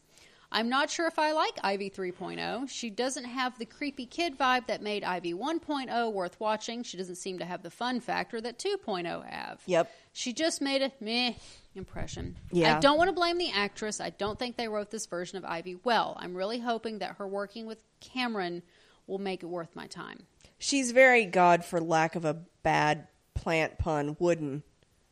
I'm 0.52 0.70
not 0.70 0.90
sure 0.90 1.08
if 1.08 1.20
I 1.20 1.34
like 1.34 1.54
Ivy 1.64 1.90
3.0. 1.90 2.70
She 2.70 2.90
doesn't 2.90 3.26
have 3.26 3.58
the 3.58 3.66
creepy 3.66 4.06
kid 4.06 4.38
vibe 4.38 4.68
that 4.68 4.82
made 4.82 5.04
Ivy 5.04 5.34
1.0 5.34 6.14
worth 6.14 6.40
watching. 6.40 6.84
She 6.84 6.98
doesn't 6.98 7.16
seem 7.16 7.40
to 7.40 7.46
have 7.46 7.64
the 7.64 7.72
fun 7.72 8.00
factor 8.00 8.40
that 8.40 8.60
2.0 8.60 9.30
have. 9.30 9.62
Yep. 9.66 9.92
She 10.14 10.34
just 10.34 10.62
made 10.62 10.82
a 10.82 10.92
meh 11.02 11.34
impression. 11.76 12.38
Yeah. 12.52 12.78
I 12.78 12.80
don't 12.80 12.98
want 12.98 13.10
to 13.10 13.14
blame 13.14 13.38
the 13.38 13.52
actress. 13.52 14.00
I 14.00 14.12
don't 14.12 14.40
think 14.40 14.56
they 14.56 14.68
wrote 14.68 14.92
this 14.92 15.08
version 15.08 15.38
of 15.38 15.46
Ivy 15.46 15.78
well. 15.84 16.16
I'm 16.20 16.36
really 16.36 16.60
hoping 16.60 17.00
that 17.00 17.16
her 17.18 17.28
working 17.28 17.66
with 17.66 17.80
Cameron 18.00 18.64
will 19.08 19.20
make 19.20 19.44
it 19.44 19.48
worth 19.48 19.76
my 19.76 19.88
time. 19.88 20.24
She's 20.58 20.92
very, 20.92 21.26
God, 21.26 21.66
for 21.66 21.82
lack 21.82 22.16
of 22.16 22.24
a 22.24 22.36
bad 22.64 23.08
plant 23.34 23.78
pun, 23.78 24.16
wooden. 24.20 24.64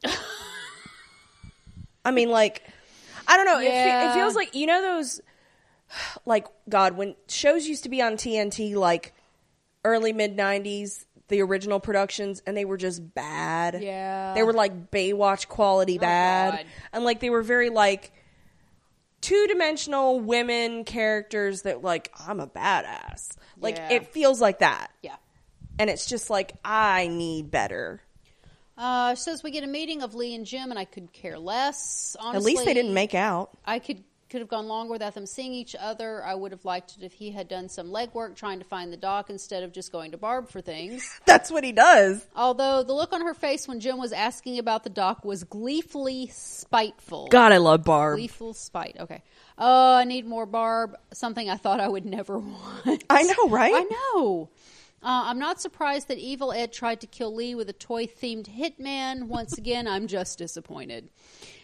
I 2.06 2.12
mean, 2.12 2.30
like, 2.30 2.64
I 3.28 3.38
don't 3.38 3.46
know. 3.46 3.60
It, 3.60 3.70
fe- 3.70 4.08
it 4.10 4.14
feels 4.14 4.36
like, 4.36 4.54
you 4.56 4.66
know, 4.66 4.82
those, 4.82 5.22
like, 6.26 6.48
God, 6.70 6.98
when 6.98 7.16
shows 7.28 7.66
used 7.68 7.84
to 7.84 7.90
be 7.90 8.02
on 8.02 8.14
TNT, 8.14 8.76
like, 8.76 9.14
early 9.86 10.14
mid 10.14 10.38
90s, 10.38 11.06
the 11.30 11.42
original 11.42 11.80
productions, 11.80 12.42
and 12.46 12.56
they 12.56 12.66
were 12.66 12.78
just 12.78 13.14
bad. 13.14 13.82
Yeah. 13.82 14.34
They 14.34 14.44
were 14.44 14.54
like 14.54 14.92
Baywatch 14.92 15.48
quality 15.48 15.98
oh, 15.98 16.02
bad. 16.02 16.52
God. 16.58 16.66
And, 16.92 17.04
like, 17.04 17.20
they 17.20 17.30
were 17.30 17.44
very, 17.44 17.70
like, 17.70 18.12
two 19.22 19.48
dimensional 19.48 20.20
women 20.20 20.84
characters 20.84 21.62
that, 21.64 21.82
like, 21.82 22.12
I'm 22.28 22.40
a 22.40 22.48
badass. 22.48 23.30
Like, 23.60 23.78
Yeah. 23.78 23.94
it 23.94 24.08
feels 24.08 24.42
like 24.42 24.60
that 24.60 24.92
Yeah. 25.02 25.16
and 25.80 25.90
it's 25.90 26.06
just 26.06 26.30
like 26.30 26.54
I 26.66 27.08
need 27.08 27.50
better. 27.50 28.02
Uh, 28.84 29.16
says 29.16 29.44
we 29.44 29.50
get 29.52 29.64
a 29.64 29.68
meeting 29.68 30.02
of 30.02 30.14
Lee 30.14 30.36
and 30.36 30.46
Jim, 30.46 30.70
and 30.70 30.78
I 30.78 30.84
could 30.84 31.14
care 31.14 31.40
less. 31.40 32.18
Honestly, 32.20 32.38
At 32.38 32.44
least 32.44 32.66
they 32.66 32.74
didn't 32.74 32.94
make 32.94 33.16
out. 33.16 33.52
I 33.66 33.80
could 33.80 34.04
could 34.30 34.42
have 34.42 34.50
gone 34.50 34.68
longer 34.68 34.92
without 34.92 35.14
them 35.14 35.28
seeing 35.28 35.54
each 35.54 35.76
other. 35.80 36.24
I 36.26 36.34
would 36.34 36.52
have 36.52 36.66
liked 36.66 36.98
it 36.98 37.06
if 37.06 37.14
he 37.14 37.30
had 37.30 37.48
done 37.48 37.70
some 37.70 37.90
legwork 37.92 38.36
trying 38.36 38.58
to 38.58 38.66
find 38.66 38.92
the 38.92 38.98
doc 38.98 39.30
instead 39.30 39.62
of 39.62 39.72
just 39.72 39.92
going 39.92 40.10
to 40.10 40.18
Barb 40.18 40.50
for 40.50 40.60
things. 40.60 41.08
That's 41.28 41.52
what 41.52 41.64
he 41.64 41.72
does. 41.72 42.26
Although 42.36 42.82
the 42.82 42.94
look 42.94 43.14
on 43.14 43.22
her 43.22 43.36
face 43.36 43.68
when 43.68 43.80
Jim 43.80 44.00
was 44.00 44.12
asking 44.12 44.58
about 44.58 44.84
the 44.84 44.90
doc 44.90 45.24
was 45.24 45.44
gleefully 45.44 46.32
spiteful. 46.34 47.28
God, 47.28 47.52
I 47.52 47.58
love 47.58 47.84
Barb. 47.84 48.18
Gleeful 48.18 48.56
spite. 48.56 48.98
Okay. 49.00 49.22
Oh, 49.60 49.98
I 49.98 50.04
need 50.04 50.26
more 50.26 50.48
Barb. 50.48 50.96
Something 51.14 51.48
I 51.48 51.58
thought 51.58 51.80
I 51.80 51.88
would 51.88 52.06
never 52.06 52.40
want. 52.40 53.04
I 53.12 53.22
know, 53.22 53.50
right? 53.50 53.74
I 53.76 53.84
know. 54.16 54.50
Uh, 55.04 55.24
I'm 55.26 55.40
not 55.40 55.60
surprised 55.60 56.08
that 56.08 56.18
Evil 56.18 56.54
Ed 56.54 56.72
tried 56.72 57.02
to 57.02 57.08
kill 57.08 57.36
Lee 57.36 57.56
with 57.56 57.68
a 57.70 57.74
toy 57.74 58.06
themed 58.08 58.48
hitman. 58.48 59.24
Once 59.24 59.58
again, 59.58 59.86
I'm 59.88 60.08
just 60.08 60.38
disappointed. 60.38 61.10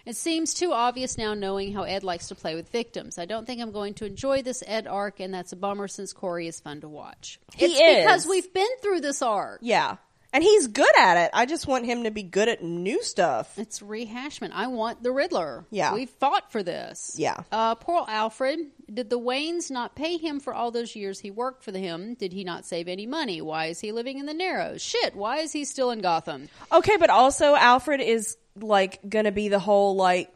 It 0.06 0.18
seems 0.18 0.54
too 0.54 0.74
obvious 0.74 1.18
now 1.18 1.34
knowing 1.34 1.72
how 1.72 1.84
Ed 1.84 2.04
likes 2.04 2.28
to 2.30 2.36
play 2.36 2.56
with 2.56 2.70
victims. 2.70 3.18
I 3.18 3.26
don't 3.26 3.46
think 3.46 3.62
I'm 3.62 3.72
going 3.72 3.94
to 3.96 4.06
enjoy 4.06 4.42
this 4.42 4.62
Ed 4.68 4.88
arc, 4.88 5.20
and 5.20 5.34
that's 5.34 5.54
a 5.54 5.56
bummer 5.56 5.88
since 5.88 6.12
Cory 6.12 6.48
is 6.48 6.60
fun 6.60 6.82
to 6.82 6.90
watch. 6.90 7.40
He 7.56 7.66
it's 7.66 7.80
is. 7.80 8.04
because 8.04 8.26
we've 8.28 8.54
been 8.54 8.78
through 8.82 9.02
this 9.02 9.22
arc. 9.22 9.60
Yeah, 9.62 9.98
and 10.32 10.44
he's 10.44 10.68
good 10.68 10.98
at 10.98 11.18
it. 11.18 11.32
I 11.34 11.46
just 11.46 11.68
want 11.68 11.86
him 11.86 12.04
to 12.04 12.12
be 12.12 12.24
good 12.24 12.50
at 12.50 12.64
new 12.64 13.02
stuff. 13.04 13.58
It's 13.58 13.80
rehashment. 13.80 14.52
I 14.54 14.68
want 14.68 15.02
the 15.02 15.12
Riddler. 15.12 15.66
Yeah. 15.72 15.94
We 15.94 16.06
fought 16.06 16.52
for 16.52 16.62
this. 16.62 17.16
Yeah. 17.18 17.42
Uh, 17.52 17.76
poor 17.76 18.06
Alfred. 18.08 18.60
Did 18.94 19.10
the 19.10 19.20
Waynes 19.20 19.72
not 19.72 19.96
pay 19.96 20.18
him 20.18 20.40
for 20.40 20.54
all 20.54 20.72
those 20.72 20.96
years 20.96 21.20
he 21.20 21.32
worked 21.32 21.64
for 21.64 21.72
them? 21.72 22.14
Did 22.14 22.34
he 22.34 22.44
not 22.44 22.66
save 22.66 22.88
any 22.88 23.08
money? 23.08 23.42
Why 23.42 23.68
is 23.68 23.80
he 23.80 23.92
living 23.92 24.20
in 24.20 24.26
the 24.26 24.34
Narrows? 24.34 24.82
Shit, 24.82 25.16
why 25.16 25.38
is 25.40 25.52
he 25.52 25.66
still 25.66 25.92
in 25.92 26.02
Gotham? 26.02 26.50
Okay, 26.72 26.98
but 26.98 27.10
also 27.10 27.56
Alfred 27.56 28.02
is 28.02 28.38
like 28.56 29.00
gonna 29.08 29.32
be 29.32 29.50
the 29.50 29.60
whole 29.60 29.96
like 29.96 30.34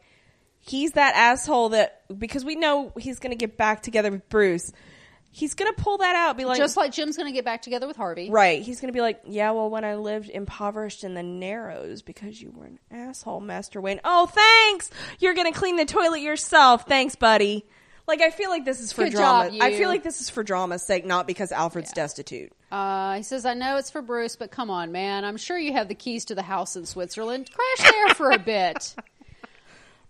he's 0.60 0.92
that 0.92 1.14
asshole 1.14 1.70
that 1.70 2.02
because 2.18 2.44
we 2.44 2.56
know 2.56 2.92
he's 2.98 3.18
gonna 3.18 3.34
get 3.34 3.56
back 3.56 3.82
together 3.82 4.10
with 4.10 4.28
Bruce. 4.28 4.72
He's 5.36 5.54
gonna 5.54 5.72
pull 5.72 5.98
that 5.98 6.14
out, 6.14 6.36
be 6.36 6.44
like, 6.44 6.58
Just 6.58 6.76
like 6.76 6.92
Jim's 6.92 7.16
going 7.16 7.26
to 7.26 7.32
get 7.32 7.44
back 7.44 7.60
together 7.62 7.88
with 7.88 7.96
Harvey. 7.96 8.30
right? 8.30 8.62
He's 8.62 8.80
gonna 8.80 8.92
be 8.92 9.00
like, 9.00 9.20
yeah, 9.26 9.50
well, 9.50 9.68
when 9.68 9.84
I 9.84 9.96
lived 9.96 10.30
impoverished 10.30 11.02
in 11.02 11.14
the 11.14 11.24
Narrows 11.24 12.02
because 12.02 12.40
you 12.40 12.52
were 12.54 12.66
an 12.66 12.78
asshole, 12.90 13.40
Master 13.40 13.80
Wayne. 13.80 14.00
Oh, 14.04 14.26
thanks. 14.26 14.90
You're 15.18 15.34
gonna 15.34 15.52
clean 15.52 15.74
the 15.74 15.86
toilet 15.86 16.20
yourself. 16.20 16.86
Thanks, 16.86 17.16
buddy. 17.16 17.64
Like 18.06 18.20
I 18.20 18.30
feel 18.30 18.50
like 18.50 18.64
this 18.64 18.80
is 18.80 18.92
for 18.92 19.04
Good 19.04 19.14
drama. 19.14 19.50
job, 19.50 19.58
I 19.62 19.76
feel 19.76 19.88
like 19.88 20.02
this 20.04 20.20
is 20.20 20.28
for 20.30 20.42
drama's 20.44 20.82
sake, 20.86 21.04
not 21.06 21.26
because 21.26 21.50
Alfred's 21.52 21.90
destitute. 21.92 22.52
Uh, 22.70 23.16
he 23.16 23.22
says, 23.22 23.46
I 23.46 23.54
know 23.54 23.76
it's 23.78 23.90
for 23.90 24.02
Bruce, 24.02 24.36
but 24.36 24.50
come 24.50 24.68
on, 24.70 24.92
man. 24.92 25.24
I'm 25.24 25.36
sure 25.36 25.58
you 25.58 25.72
have 25.72 25.88
the 25.88 25.94
keys 25.94 26.26
to 26.26 26.34
the 26.34 26.42
house 26.42 26.76
in 26.76 26.84
Switzerland. 26.86 27.50
Crash 27.50 27.90
there 27.90 28.14
for 28.14 28.30
a 28.30 28.38
bit. 28.38 28.94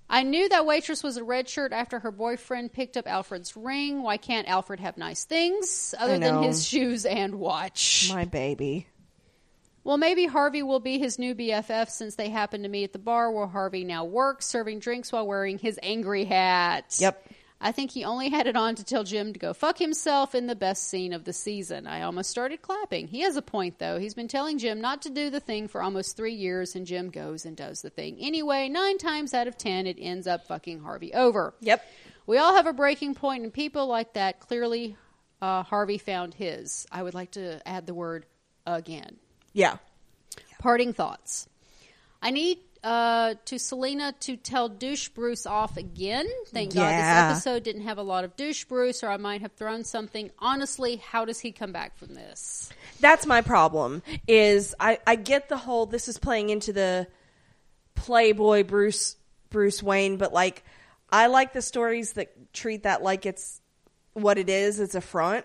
I 0.08 0.22
knew 0.22 0.48
that 0.48 0.66
waitress 0.66 1.02
was 1.02 1.16
a 1.16 1.24
red 1.24 1.48
shirt 1.48 1.72
after 1.72 1.98
her 1.98 2.10
boyfriend 2.10 2.72
picked 2.72 2.96
up 2.96 3.08
Alfred's 3.08 3.56
ring. 3.56 4.02
Why 4.02 4.16
can't 4.16 4.46
Alfred 4.48 4.80
have 4.80 4.96
nice 4.96 5.24
things 5.24 5.94
other 5.98 6.18
than 6.18 6.42
his 6.42 6.66
shoes 6.66 7.04
and 7.06 7.36
watch? 7.36 8.10
My 8.12 8.24
baby. 8.24 8.86
Well, 9.82 9.98
maybe 9.98 10.26
Harvey 10.26 10.62
will 10.62 10.80
be 10.80 10.98
his 10.98 11.18
new 11.18 11.34
BFF 11.34 11.90
since 11.90 12.14
they 12.14 12.30
happen 12.30 12.62
to 12.62 12.68
meet 12.68 12.84
at 12.84 12.92
the 12.92 12.98
bar 12.98 13.30
where 13.30 13.46
Harvey 13.46 13.84
now 13.84 14.04
works, 14.04 14.46
serving 14.46 14.78
drinks 14.78 15.12
while 15.12 15.26
wearing 15.26 15.58
his 15.58 15.78
angry 15.82 16.24
hat. 16.24 16.96
Yep. 16.98 17.28
I 17.64 17.72
think 17.72 17.92
he 17.92 18.04
only 18.04 18.28
had 18.28 18.46
it 18.46 18.56
on 18.56 18.74
to 18.74 18.84
tell 18.84 19.04
Jim 19.04 19.32
to 19.32 19.38
go 19.38 19.54
fuck 19.54 19.78
himself 19.78 20.34
in 20.34 20.46
the 20.46 20.54
best 20.54 20.86
scene 20.86 21.14
of 21.14 21.24
the 21.24 21.32
season. 21.32 21.86
I 21.86 22.02
almost 22.02 22.28
started 22.28 22.60
clapping. 22.60 23.08
He 23.08 23.20
has 23.20 23.36
a 23.36 23.42
point, 23.42 23.78
though. 23.78 23.98
He's 23.98 24.12
been 24.12 24.28
telling 24.28 24.58
Jim 24.58 24.82
not 24.82 25.00
to 25.02 25.10
do 25.10 25.30
the 25.30 25.40
thing 25.40 25.68
for 25.68 25.82
almost 25.82 26.14
three 26.14 26.34
years, 26.34 26.76
and 26.76 26.86
Jim 26.86 27.08
goes 27.08 27.46
and 27.46 27.56
does 27.56 27.80
the 27.80 27.88
thing. 27.88 28.18
Anyway, 28.20 28.68
nine 28.68 28.98
times 28.98 29.32
out 29.32 29.48
of 29.48 29.56
ten, 29.56 29.86
it 29.86 29.96
ends 29.98 30.26
up 30.26 30.46
fucking 30.46 30.80
Harvey 30.80 31.14
over. 31.14 31.54
Yep. 31.60 31.82
We 32.26 32.36
all 32.36 32.54
have 32.54 32.66
a 32.66 32.74
breaking 32.74 33.14
point, 33.14 33.44
and 33.44 33.52
people 33.52 33.86
like 33.86 34.12
that 34.12 34.40
clearly 34.40 34.98
uh, 35.40 35.62
Harvey 35.62 35.96
found 35.96 36.34
his. 36.34 36.86
I 36.92 37.02
would 37.02 37.14
like 37.14 37.30
to 37.30 37.66
add 37.66 37.86
the 37.86 37.94
word 37.94 38.26
again. 38.66 39.16
Yeah. 39.54 39.78
Parting 40.58 40.92
thoughts. 40.92 41.48
I 42.20 42.30
need 42.30 42.58
uh, 42.84 43.34
to 43.46 43.58
Selina 43.58 44.14
to 44.20 44.36
tell 44.36 44.68
Douche 44.68 45.08
Bruce 45.08 45.46
off 45.46 45.76
again. 45.76 46.28
Thank 46.48 46.74
God 46.74 46.90
this 46.90 47.04
episode 47.04 47.64
didn't 47.64 47.82
have 47.82 47.98
a 47.98 48.02
lot 48.02 48.24
of 48.24 48.36
Douche 48.36 48.64
Bruce, 48.64 49.02
or 49.02 49.08
I 49.08 49.16
might 49.16 49.40
have 49.40 49.52
thrown 49.54 49.82
something. 49.82 50.30
Honestly, 50.38 50.96
how 50.96 51.24
does 51.24 51.40
he 51.40 51.50
come 51.50 51.72
back 51.72 51.96
from 51.96 52.14
this? 52.14 52.70
that's 53.00 53.26
my 53.26 53.42
problem 53.42 54.02
is 54.26 54.74
I, 54.80 54.98
I 55.06 55.16
get 55.16 55.48
the 55.48 55.56
whole 55.56 55.86
this 55.86 56.08
is 56.08 56.18
playing 56.18 56.50
into 56.50 56.72
the 56.72 57.06
playboy 57.94 58.64
bruce 58.64 59.16
bruce 59.50 59.82
wayne 59.82 60.16
but 60.16 60.32
like 60.32 60.64
i 61.10 61.26
like 61.26 61.52
the 61.52 61.62
stories 61.62 62.14
that 62.14 62.52
treat 62.52 62.84
that 62.84 63.02
like 63.02 63.26
it's 63.26 63.60
what 64.14 64.38
it 64.38 64.48
is 64.48 64.80
it's 64.80 64.94
a 64.94 65.00
front 65.00 65.44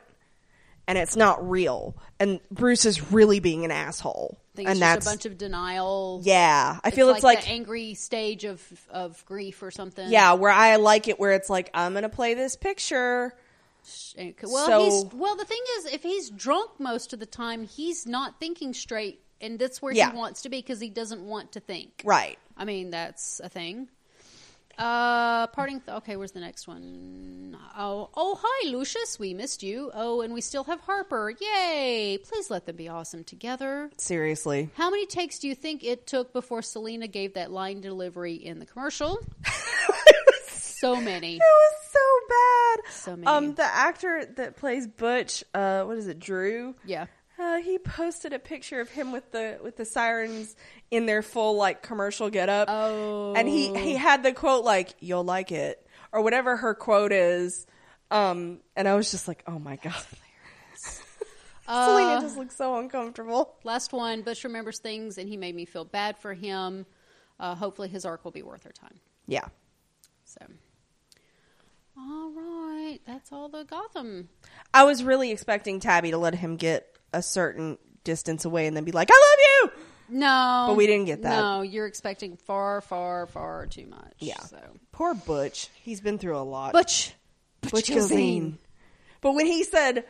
and 0.89 0.97
it's 0.97 1.15
not 1.15 1.49
real. 1.49 1.95
And 2.19 2.41
Bruce 2.51 2.83
is 2.85 3.11
really 3.13 3.39
being 3.39 3.63
an 3.63 3.71
asshole. 3.71 4.37
And 4.57 4.67
it's 4.67 4.79
that's 4.81 5.05
a 5.05 5.09
bunch 5.09 5.25
of 5.25 5.37
denial. 5.37 6.19
yeah. 6.25 6.79
I 6.83 6.91
feel 6.91 7.09
it's, 7.11 7.23
like, 7.23 7.43
the 7.43 7.49
angry 7.49 7.93
stage 7.93 8.43
of 8.43 8.61
of 8.89 9.23
grief 9.25 9.63
or 9.63 9.71
something. 9.71 10.09
yeah, 10.11 10.33
where 10.33 10.51
I 10.51 10.75
like 10.75 11.07
it 11.07 11.17
where 11.17 11.31
it's 11.31 11.49
like 11.49 11.69
I'm 11.73 11.93
gonna 11.93 12.09
play 12.09 12.33
this 12.33 12.57
picture. 12.57 13.33
Eh, 14.17 14.33
well, 14.43 14.65
So- 14.65 14.83
he's 14.83 15.05
well. 15.13 15.37
The 15.37 15.45
thing 15.45 15.61
is, 15.77 15.85
if 15.93 16.03
he's 16.03 16.29
drunk 16.29 16.71
most 16.79 17.13
of 17.13 17.19
the 17.21 17.25
time, 17.25 17.65
he's 17.65 18.05
not 18.05 18.39
thinking 18.41 18.73
straight, 18.73 19.21
and 19.39 19.57
that's 19.57 19.81
where 19.81 19.93
Yeah. 19.93 20.11
he 20.11 20.17
wants 20.17 20.41
to 20.41 20.49
be 20.49 20.57
because 20.57 20.81
he 20.81 20.89
doesn't 20.89 21.21
want 21.25 21.53
to 21.53 21.61
think. 21.61 22.01
Right. 22.03 22.37
I 22.57 22.65
mean, 22.65 22.89
that's 22.89 23.39
a 23.41 23.47
thing. 23.47 23.87
Uh, 24.79 25.47
parting. 25.47 25.81
Th- 25.81 25.97
okay, 25.97 26.15
where's 26.15 26.31
the 26.31 26.39
next 26.39 26.67
one? 26.67 27.57
Oh, 27.77 28.09
oh, 28.15 28.37
hi, 28.41 28.69
Lucius. 28.69 29.19
We 29.19 29.33
missed 29.33 29.61
you. 29.63 29.91
Oh, 29.93 30.21
and 30.21 30.33
we 30.33 30.41
still 30.41 30.63
have 30.65 30.81
Harper. 30.81 31.33
Yay! 31.39 32.19
Please 32.23 32.49
let 32.49 32.65
them 32.65 32.75
be 32.75 32.89
awesome 32.89 33.23
together. 33.23 33.89
Seriously. 33.97 34.69
How 34.75 34.89
many 34.89 35.05
takes 35.05 35.39
do 35.39 35.47
you 35.47 35.55
think 35.55 35.83
it 35.83 36.07
took 36.07 36.33
before 36.33 36.61
Selina 36.61 37.07
gave 37.07 37.35
that 37.35 37.51
line 37.51 37.81
delivery 37.81 38.35
in 38.35 38.59
the 38.59 38.65
commercial? 38.65 39.19
so 40.49 40.95
many. 40.95 41.35
It 41.35 41.41
was 41.41 41.73
so 41.91 41.99
bad. 42.29 42.93
So 42.93 43.15
many. 43.15 43.27
Um, 43.27 43.55
the 43.55 43.63
actor 43.63 44.25
that 44.37 44.57
plays 44.57 44.87
Butch, 44.87 45.43
uh, 45.53 45.83
what 45.83 45.97
is 45.97 46.07
it, 46.07 46.19
Drew? 46.19 46.75
Yeah. 46.85 47.05
Uh, 47.39 47.57
he 47.57 47.77
posted 47.77 48.33
a 48.33 48.39
picture 48.39 48.81
of 48.81 48.89
him 48.89 49.13
with 49.13 49.31
the 49.31 49.57
with 49.63 49.77
the 49.77 49.85
sirens 49.85 50.55
in 50.91 51.05
their 51.05 51.21
full 51.21 51.55
like 51.55 51.81
commercial 51.81 52.29
getup. 52.29 52.67
Oh. 52.69 53.33
and 53.35 53.47
he 53.47 53.73
he 53.77 53.95
had 53.95 54.23
the 54.23 54.33
quote 54.33 54.65
like 54.65 54.93
"You'll 54.99 55.23
like 55.23 55.51
it" 55.51 55.87
or 56.11 56.21
whatever 56.21 56.57
her 56.57 56.73
quote 56.73 57.13
is. 57.13 57.65
Um, 58.11 58.59
and 58.75 58.87
I 58.87 58.95
was 58.95 59.11
just 59.11 59.27
like, 59.27 59.43
"Oh 59.47 59.57
my 59.57 59.77
god." 59.77 59.93
Selina 61.65 62.19
just 62.21 62.35
looks 62.35 62.57
so 62.57 62.77
uncomfortable. 62.77 63.55
Last 63.63 63.93
one. 63.93 64.23
Butch 64.23 64.43
remembers 64.43 64.79
things, 64.79 65.17
and 65.17 65.29
he 65.29 65.37
made 65.37 65.55
me 65.55 65.65
feel 65.65 65.85
bad 65.85 66.17
for 66.17 66.33
him. 66.33 66.85
Uh, 67.39 67.55
hopefully, 67.55 67.87
his 67.87 68.05
arc 68.05 68.25
will 68.25 68.31
be 68.31 68.41
worth 68.41 68.65
our 68.65 68.71
time. 68.71 68.99
Yeah. 69.27 69.45
So, 70.25 70.39
all 71.95 72.31
right, 72.31 72.99
that's 73.05 73.31
all 73.31 73.49
the 73.49 73.63
Gotham. 73.63 74.29
I 74.73 74.83
was 74.83 75.03
really 75.03 75.31
expecting 75.31 75.79
Tabby 75.79 76.11
to 76.11 76.17
let 76.17 76.35
him 76.35 76.57
get 76.57 76.98
a 77.13 77.21
certain 77.21 77.77
distance 78.03 78.45
away 78.45 78.67
and 78.67 78.75
then 78.75 78.83
be 78.83 78.91
like, 78.91 79.09
"I 79.11 79.15
love 79.15 79.73
you." 79.75 79.83
No, 80.11 80.65
But 80.69 80.75
we 80.77 80.87
didn't 80.87 81.05
get 81.05 81.21
that. 81.21 81.39
No, 81.39 81.61
you're 81.61 81.85
expecting 81.85 82.35
far, 82.37 82.81
far, 82.81 83.27
far 83.27 83.67
too 83.67 83.85
much. 83.85 84.13
Yeah. 84.17 84.39
So, 84.39 84.57
Poor 84.91 85.13
Butch. 85.13 85.69
He's 85.83 86.01
been 86.01 86.17
through 86.17 86.37
a 86.37 86.41
lot. 86.41 86.73
Butch, 86.73 87.13
Butch 87.61 87.89
Gilzean. 87.89 88.57
But 89.21 89.33
when 89.33 89.45
he 89.45 89.63
said, 89.63 90.05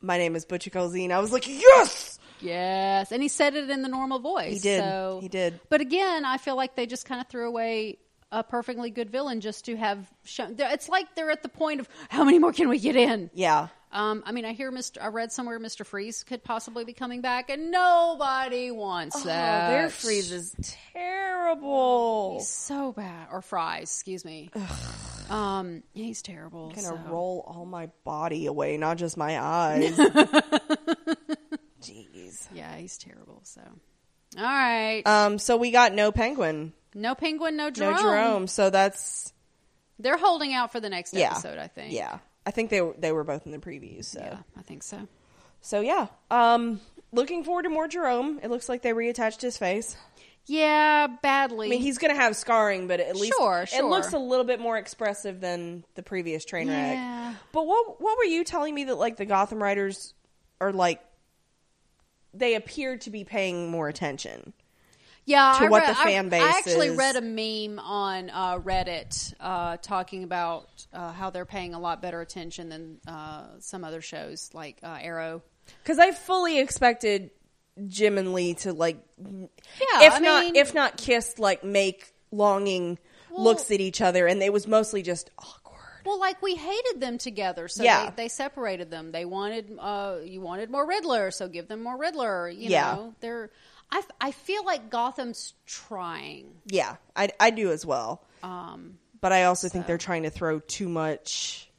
"My 0.00 0.18
name 0.18 0.34
is 0.34 0.44
Butch 0.44 0.68
Gilzean," 0.70 1.12
I 1.12 1.20
was 1.20 1.32
like, 1.32 1.46
"Yes!" 1.46 2.18
Yes, 2.40 3.12
and 3.12 3.22
he 3.22 3.28
said 3.28 3.54
it 3.54 3.70
in 3.70 3.82
the 3.82 3.88
normal 3.88 4.18
voice. 4.18 4.54
He 4.54 4.58
did. 4.58 4.80
So. 4.80 5.18
He 5.22 5.28
did. 5.28 5.60
But 5.70 5.80
again, 5.80 6.24
I 6.24 6.36
feel 6.38 6.56
like 6.56 6.74
they 6.74 6.86
just 6.86 7.06
kind 7.06 7.20
of 7.20 7.28
threw 7.28 7.46
away 7.46 7.98
a 8.32 8.42
perfectly 8.42 8.90
good 8.90 9.10
villain 9.10 9.40
just 9.40 9.66
to 9.66 9.76
have 9.76 10.10
shown. 10.24 10.56
It's 10.58 10.88
like 10.88 11.14
they're 11.14 11.30
at 11.30 11.42
the 11.42 11.48
point 11.48 11.80
of 11.80 11.88
how 12.08 12.24
many 12.24 12.38
more 12.40 12.52
can 12.52 12.68
we 12.68 12.80
get 12.80 12.96
in? 12.96 13.30
Yeah. 13.32 13.68
Um, 13.94 14.24
I 14.26 14.32
mean, 14.32 14.44
I 14.44 14.54
hear 14.54 14.72
Mr. 14.72 15.00
I 15.00 15.06
read 15.06 15.30
somewhere 15.30 15.60
Mr. 15.60 15.86
Freeze 15.86 16.24
could 16.24 16.42
possibly 16.42 16.84
be 16.84 16.92
coming 16.92 17.20
back, 17.20 17.48
and 17.48 17.70
nobody 17.70 18.72
wants 18.72 19.22
that. 19.22 19.68
Oh, 19.68 19.70
their 19.72 19.88
freeze 19.88 20.32
is 20.32 20.56
terrible. 20.92 22.38
He's 22.38 22.48
so 22.48 22.90
bad, 22.92 23.28
or 23.30 23.40
fries, 23.40 23.84
excuse 23.84 24.24
me. 24.24 24.50
Um, 25.30 25.84
he's 25.94 26.22
terrible. 26.22 26.70
I'm 26.76 26.82
gonna 26.82 27.02
so. 27.04 27.10
roll 27.10 27.44
all 27.46 27.64
my 27.64 27.88
body 28.02 28.46
away, 28.46 28.76
not 28.76 28.96
just 28.98 29.16
my 29.16 29.40
eyes. 29.40 29.96
Jeez. 31.80 32.48
Yeah, 32.52 32.74
he's 32.76 32.98
terrible. 32.98 33.40
So, 33.44 33.60
all 34.36 34.42
right, 34.42 35.02
Um. 35.06 35.38
So 35.38 35.56
we 35.56 35.70
got 35.70 35.92
no 35.94 36.10
penguin, 36.12 36.72
no 36.94 37.14
penguin, 37.14 37.56
no 37.56 37.70
Jerome. 37.70 37.94
no 37.94 38.00
Jerome. 38.02 38.46
So 38.48 38.70
that's 38.70 39.32
They're 39.98 40.18
holding 40.18 40.52
out 40.52 40.72
for 40.72 40.80
the 40.80 40.90
next 40.90 41.14
yeah. 41.14 41.30
episode, 41.32 41.58
I 41.58 41.68
think. 41.68 41.92
Yeah. 41.92 42.18
I 42.46 42.50
think 42.50 42.70
they 42.70 42.80
were, 42.80 42.94
they 42.98 43.12
were 43.12 43.24
both 43.24 43.46
in 43.46 43.52
the 43.52 43.58
previews. 43.58 44.04
So 44.06 44.20
yeah, 44.20 44.38
I 44.56 44.62
think 44.62 44.82
so. 44.82 45.08
so 45.60 45.80
yeah. 45.80 46.08
Um. 46.30 46.80
Looking 47.12 47.44
forward 47.44 47.62
to 47.62 47.68
more 47.68 47.86
Jerome. 47.86 48.40
It 48.42 48.50
looks 48.50 48.68
like 48.68 48.82
they 48.82 48.90
reattached 48.92 49.40
his 49.40 49.56
face. 49.56 49.96
Yeah, 50.46 51.06
badly. 51.22 51.68
I 51.68 51.70
mean, 51.70 51.80
he's 51.80 51.96
going 51.98 52.12
to 52.12 52.20
have 52.20 52.36
scarring, 52.36 52.86
but 52.86 53.00
at 53.00 53.16
least 53.16 53.34
Sure, 53.38 53.64
it 53.72 53.84
looks 53.84 54.12
a 54.12 54.18
little 54.18 54.44
bit 54.44 54.60
more 54.60 54.76
expressive 54.76 55.40
than 55.40 55.84
the 55.94 56.02
previous 56.02 56.44
train 56.44 56.68
wreck. 56.68 56.94
Yeah. 56.96 57.34
But 57.52 57.66
what 57.66 58.00
what 58.00 58.18
were 58.18 58.24
you 58.24 58.44
telling 58.44 58.74
me 58.74 58.84
that 58.84 58.96
like 58.96 59.16
the 59.16 59.24
Gotham 59.24 59.62
writers 59.62 60.12
are 60.60 60.72
like 60.72 61.00
they 62.34 62.56
appear 62.56 62.98
to 62.98 63.10
be 63.10 63.24
paying 63.24 63.70
more 63.70 63.88
attention? 63.88 64.52
Yeah, 65.26 65.54
to 65.58 65.64
I 65.64 65.68
what 65.68 65.82
read- 65.82 65.90
the 65.90 65.94
fan 65.94 66.26
I, 66.26 66.28
base 66.28 66.42
I 66.42 66.58
actually 66.58 66.88
is. 66.88 66.96
read 66.96 67.16
a 67.16 67.20
meme 67.20 67.78
on 67.78 68.30
uh, 68.30 68.58
Reddit 68.58 69.34
uh, 69.40 69.76
talking 69.78 70.24
about 70.24 70.68
uh, 70.92 71.12
how 71.12 71.30
they're 71.30 71.44
paying 71.46 71.74
a 71.74 71.78
lot 71.80 72.02
better 72.02 72.20
attention 72.20 72.68
than 72.68 72.98
uh, 73.06 73.46
some 73.60 73.84
other 73.84 74.00
shows 74.00 74.50
like 74.52 74.78
uh, 74.82 74.98
Arrow. 75.00 75.42
Because 75.82 75.98
I 75.98 76.10
fully 76.12 76.58
expected 76.58 77.30
Jim 77.86 78.18
and 78.18 78.34
Lee 78.34 78.54
to 78.54 78.72
like, 78.72 78.98
Yeah, 79.18 79.46
if 80.02 80.14
I 80.14 80.18
not 80.18 80.44
mean- 80.44 80.56
if 80.56 80.74
not 80.74 80.96
kissed, 80.96 81.38
like 81.38 81.64
make 81.64 82.12
longing 82.30 82.98
looks 83.36 83.70
at 83.70 83.80
each 83.80 84.00
other, 84.00 84.26
and 84.26 84.42
it 84.42 84.52
was 84.52 84.68
mostly 84.68 85.02
just 85.02 85.30
awkward. 85.38 85.60
Well, 86.04 86.20
like 86.20 86.42
we 86.42 86.54
hated 86.54 87.00
them 87.00 87.16
together, 87.18 87.66
so 87.66 87.82
Yeah. 87.82 88.10
they, 88.10 88.24
they 88.24 88.28
separated 88.28 88.90
them. 88.90 89.10
They 89.10 89.24
wanted 89.24 89.74
uh, 89.80 90.16
you 90.22 90.40
wanted 90.42 90.70
more 90.70 90.86
Riddler, 90.86 91.30
so 91.30 91.48
give 91.48 91.66
them 91.66 91.82
more 91.82 91.96
Riddler. 91.96 92.48
You 92.50 92.68
Yeah. 92.70 92.94
know, 92.94 93.14
they're. 93.20 93.50
I, 93.90 94.02
I 94.20 94.30
feel 94.32 94.64
like 94.64 94.90
Gotham's 94.90 95.54
trying. 95.66 96.46
Yeah, 96.66 96.96
I 97.14 97.30
I 97.38 97.50
do 97.50 97.70
as 97.70 97.86
well. 97.86 98.22
Um, 98.42 98.98
But 99.20 99.32
I 99.32 99.44
also 99.44 99.68
think 99.68 99.86
they're 99.86 99.98
trying 99.98 100.24
to 100.24 100.30
throw 100.30 100.58
too 100.60 100.88
much 100.88 101.70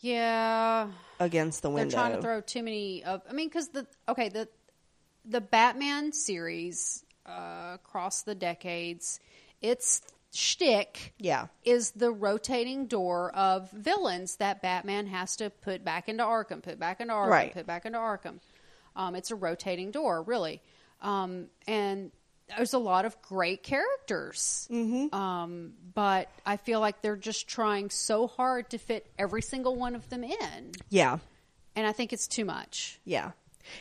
yeah, 0.00 0.88
against 1.18 1.62
the 1.62 1.70
window. 1.70 1.96
they're 1.96 2.06
trying 2.06 2.16
to 2.16 2.22
throw 2.22 2.40
too 2.40 2.62
many 2.62 3.04
of. 3.04 3.22
I 3.28 3.32
mean, 3.32 3.48
because 3.48 3.68
the 3.68 3.86
okay 4.08 4.28
the 4.28 4.48
the 5.24 5.40
Batman 5.40 6.12
series 6.12 7.04
uh, 7.26 7.72
across 7.74 8.22
the 8.22 8.34
decades, 8.34 9.18
its 9.62 10.02
shtick 10.32 11.14
yeah, 11.18 11.46
is 11.64 11.92
the 11.92 12.10
rotating 12.10 12.86
door 12.86 13.30
of 13.34 13.70
villains 13.70 14.36
that 14.36 14.60
Batman 14.60 15.06
has 15.06 15.36
to 15.36 15.48
put 15.50 15.84
back 15.84 16.08
into 16.08 16.22
Arkham, 16.24 16.62
put 16.62 16.78
back 16.78 17.00
into 17.00 17.14
Arkham, 17.14 17.30
Right. 17.30 17.52
put 17.52 17.66
back 17.66 17.86
into 17.86 17.98
Arkham. 17.98 18.40
Um, 18.96 19.14
it's 19.16 19.30
a 19.30 19.34
rotating 19.36 19.90
door, 19.90 20.22
really. 20.22 20.60
Um, 21.04 21.46
and 21.68 22.10
there's 22.56 22.72
a 22.74 22.78
lot 22.78 23.04
of 23.04 23.20
great 23.22 23.62
characters. 23.62 24.68
Mm-hmm. 24.70 25.14
Um, 25.14 25.72
but 25.94 26.28
I 26.44 26.56
feel 26.56 26.80
like 26.80 27.00
they're 27.02 27.16
just 27.16 27.46
trying 27.48 27.90
so 27.90 28.26
hard 28.26 28.70
to 28.70 28.78
fit 28.78 29.06
every 29.18 29.42
single 29.42 29.76
one 29.76 29.94
of 29.94 30.08
them 30.10 30.24
in. 30.24 30.72
yeah, 30.90 31.18
And 31.76 31.86
I 31.86 31.92
think 31.92 32.12
it's 32.12 32.26
too 32.26 32.44
much. 32.44 33.00
yeah. 33.04 33.32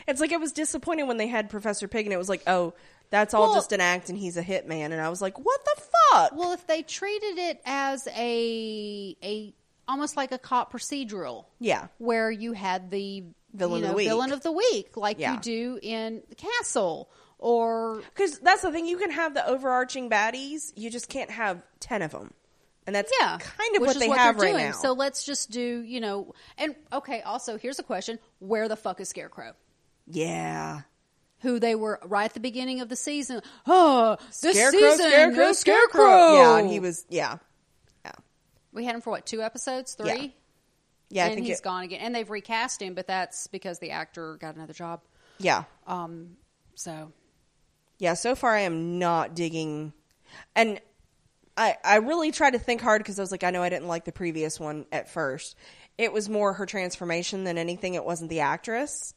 It's 0.08 0.22
like 0.22 0.32
I 0.32 0.38
was 0.38 0.54
disappointed 0.54 1.04
when 1.10 1.18
they 1.18 1.28
had 1.28 1.50
Professor 1.50 1.90
Pig, 1.90 2.06
and 2.06 2.14
it 2.14 2.18
was 2.18 2.30
like, 2.30 2.44
oh, 2.48 2.74
that's 3.10 3.34
all 3.34 3.48
Well- 3.48 3.56
just 3.56 3.74
an 3.74 3.82
act, 3.82 4.08
and 4.08 4.18
he's 4.18 4.38
a 4.38 4.42
hitman, 4.44 4.92
and 4.94 5.02
I 5.02 5.10
was 5.10 5.22
like, 5.22 5.38
what 5.38 5.60
the 5.66 5.82
fuck? 6.12 6.32
Well, 6.38 6.54
if 6.54 6.66
they 6.68 6.84
treated 6.84 7.38
it 7.38 7.62
as 7.66 8.08
a 8.16 9.18
a 9.22 9.54
almost 9.86 10.16
like 10.16 10.32
a 10.32 10.38
cop 10.38 10.72
procedural, 10.72 11.46
yeah, 11.60 11.88
where 11.98 12.32
you 12.32 12.54
had 12.54 12.92
the 12.92 13.26
Villain 13.54 13.82
you 13.82 13.86
of 13.86 13.92
the 13.92 13.96
week. 13.98 14.08
villain 14.08 14.32
of 14.32 14.42
the 14.42 14.52
week, 14.52 14.98
like 14.98 15.20
Yeah. 15.20 15.34
you 15.36 15.40
do 15.40 15.80
in 15.82 16.24
the 16.30 16.36
Castle, 16.36 17.10
or 17.38 18.02
because 18.16 18.40
that's 18.40 18.62
the 18.64 18.72
thing. 18.72 18.86
You 18.88 18.98
can 18.98 19.12
have 19.12 19.34
the 19.34 19.48
overarching 19.48 20.10
baddies, 20.10 20.72
you 20.76 20.90
just 20.90 21.08
can't 21.10 21.30
have 21.30 21.62
ten 21.80 22.02
of 22.02 22.12
them, 22.12 22.34
and 22.88 22.96
that's 22.96 23.12
yeah, 23.22 23.38
kind 23.38 23.76
of 23.76 23.82
which 23.82 23.88
what 23.90 23.96
is 23.98 24.02
they 24.02 24.08
what 24.08 24.18
have 24.18 24.38
right 24.38 24.52
doing. 24.54 24.66
now. 24.68 24.72
So 24.72 24.94
let's 24.94 25.24
just 25.24 25.52
do 25.52 25.82
you 25.82 26.00
know, 26.02 26.34
and 26.58 26.76
okay. 26.92 27.22
Also, 27.22 27.58
here's 27.58 27.78
a 27.80 27.84
question: 27.84 28.18
Where 28.40 28.68
the 28.68 28.76
fuck 28.76 29.00
is 29.00 29.10
Scarecrow? 29.10 29.54
yeah, 30.08 30.82
Who 31.42 31.60
they 31.60 31.76
were 31.76 32.00
right 32.06 32.26
at 32.26 32.34
the 32.34 32.40
beginning 32.40 32.82
of 32.82 32.90
the 32.90 32.96
season? 32.96 33.42
Oh, 33.68 34.18
this 34.42 34.56
Scarecrow, 34.58 34.80
season, 34.80 35.06
Scarecrow, 35.10 35.36
no 35.44 35.52
Scarecrow. 35.54 36.34
Yeah, 36.36 36.58
and 36.58 36.70
he 36.70 36.80
was 36.80 37.06
yeah, 37.10 37.38
yeah, 38.06 38.12
We 38.72 38.84
had 38.86 38.96
him 38.96 39.02
for 39.02 39.12
what 39.12 39.26
two 39.26 39.42
episodes, 39.42 39.94
three, 39.94 40.08
Yeah. 40.08 40.28
Yeah. 41.14 41.24
I 41.24 41.28
and 41.28 41.36
think 41.36 41.48
he's 41.48 41.60
it- 41.60 41.64
gone 41.64 41.84
again. 41.84 42.00
And 42.02 42.14
they've 42.16 42.30
recast 42.30 42.82
him, 42.82 42.94
but 42.94 43.08
that's 43.08 43.48
because 43.48 43.80
the 43.80 43.92
actor 43.92 44.38
got 44.38 44.56
another 44.56 44.74
job. 44.74 45.02
yeah, 45.40 45.64
Um, 45.88 46.38
so 46.76 47.12
yeah. 48.00 48.14
So 48.16 48.36
far, 48.36 48.52
I 48.56 48.62
am 48.62 49.00
not 49.00 49.36
digging, 49.36 49.94
and 50.56 50.80
I 51.56 51.78
I 51.84 51.96
really 51.98 52.32
tried 52.32 52.52
to 52.52 52.60
think 52.60 52.82
hard 52.82 53.02
because 53.02 53.20
I 53.20 53.22
was 53.24 53.32
like, 53.32 53.44
I 53.44 53.52
know 53.52 53.64
I 53.64 53.70
didn't 53.70 53.88
like 53.88 54.06
the 54.06 54.12
previous 54.12 54.60
one 54.60 54.86
at 54.92 55.10
first. 55.10 55.56
It 55.98 56.12
was 56.12 56.28
more 56.28 56.54
her 56.54 56.66
transformation 56.66 57.44
than 57.44 57.58
anything. 57.58 57.94
It 57.94 58.04
wasn't 58.04 58.30
the 58.30 58.40
actress. 58.42 59.14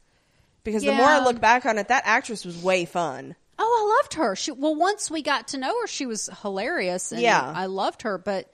Because 0.63 0.83
the 0.83 0.91
more 0.91 1.05
I 1.07 1.17
Yeah. 1.19 1.23
look 1.23 1.39
back 1.39 1.65
on 1.65 1.77
it, 1.77 1.87
that 1.87 2.03
actress 2.05 2.43
was 2.43 2.61
way 2.61 2.83
fun. 2.85 3.35
Oh, 3.57 3.63
I 3.89 4.01
loved 4.03 4.13
her. 4.15 4.35
She 4.35 4.51
well, 4.51 4.75
once 4.75 5.09
we 5.09 5.21
got 5.23 5.47
to 5.49 5.57
know 5.57 5.79
her, 5.81 5.87
she 5.87 6.05
was 6.05 6.29
hilarious. 6.41 7.11
And 7.11 7.21
Yeah. 7.21 7.41
I 7.55 7.65
loved 7.67 8.01
her. 8.03 8.17
But 8.17 8.51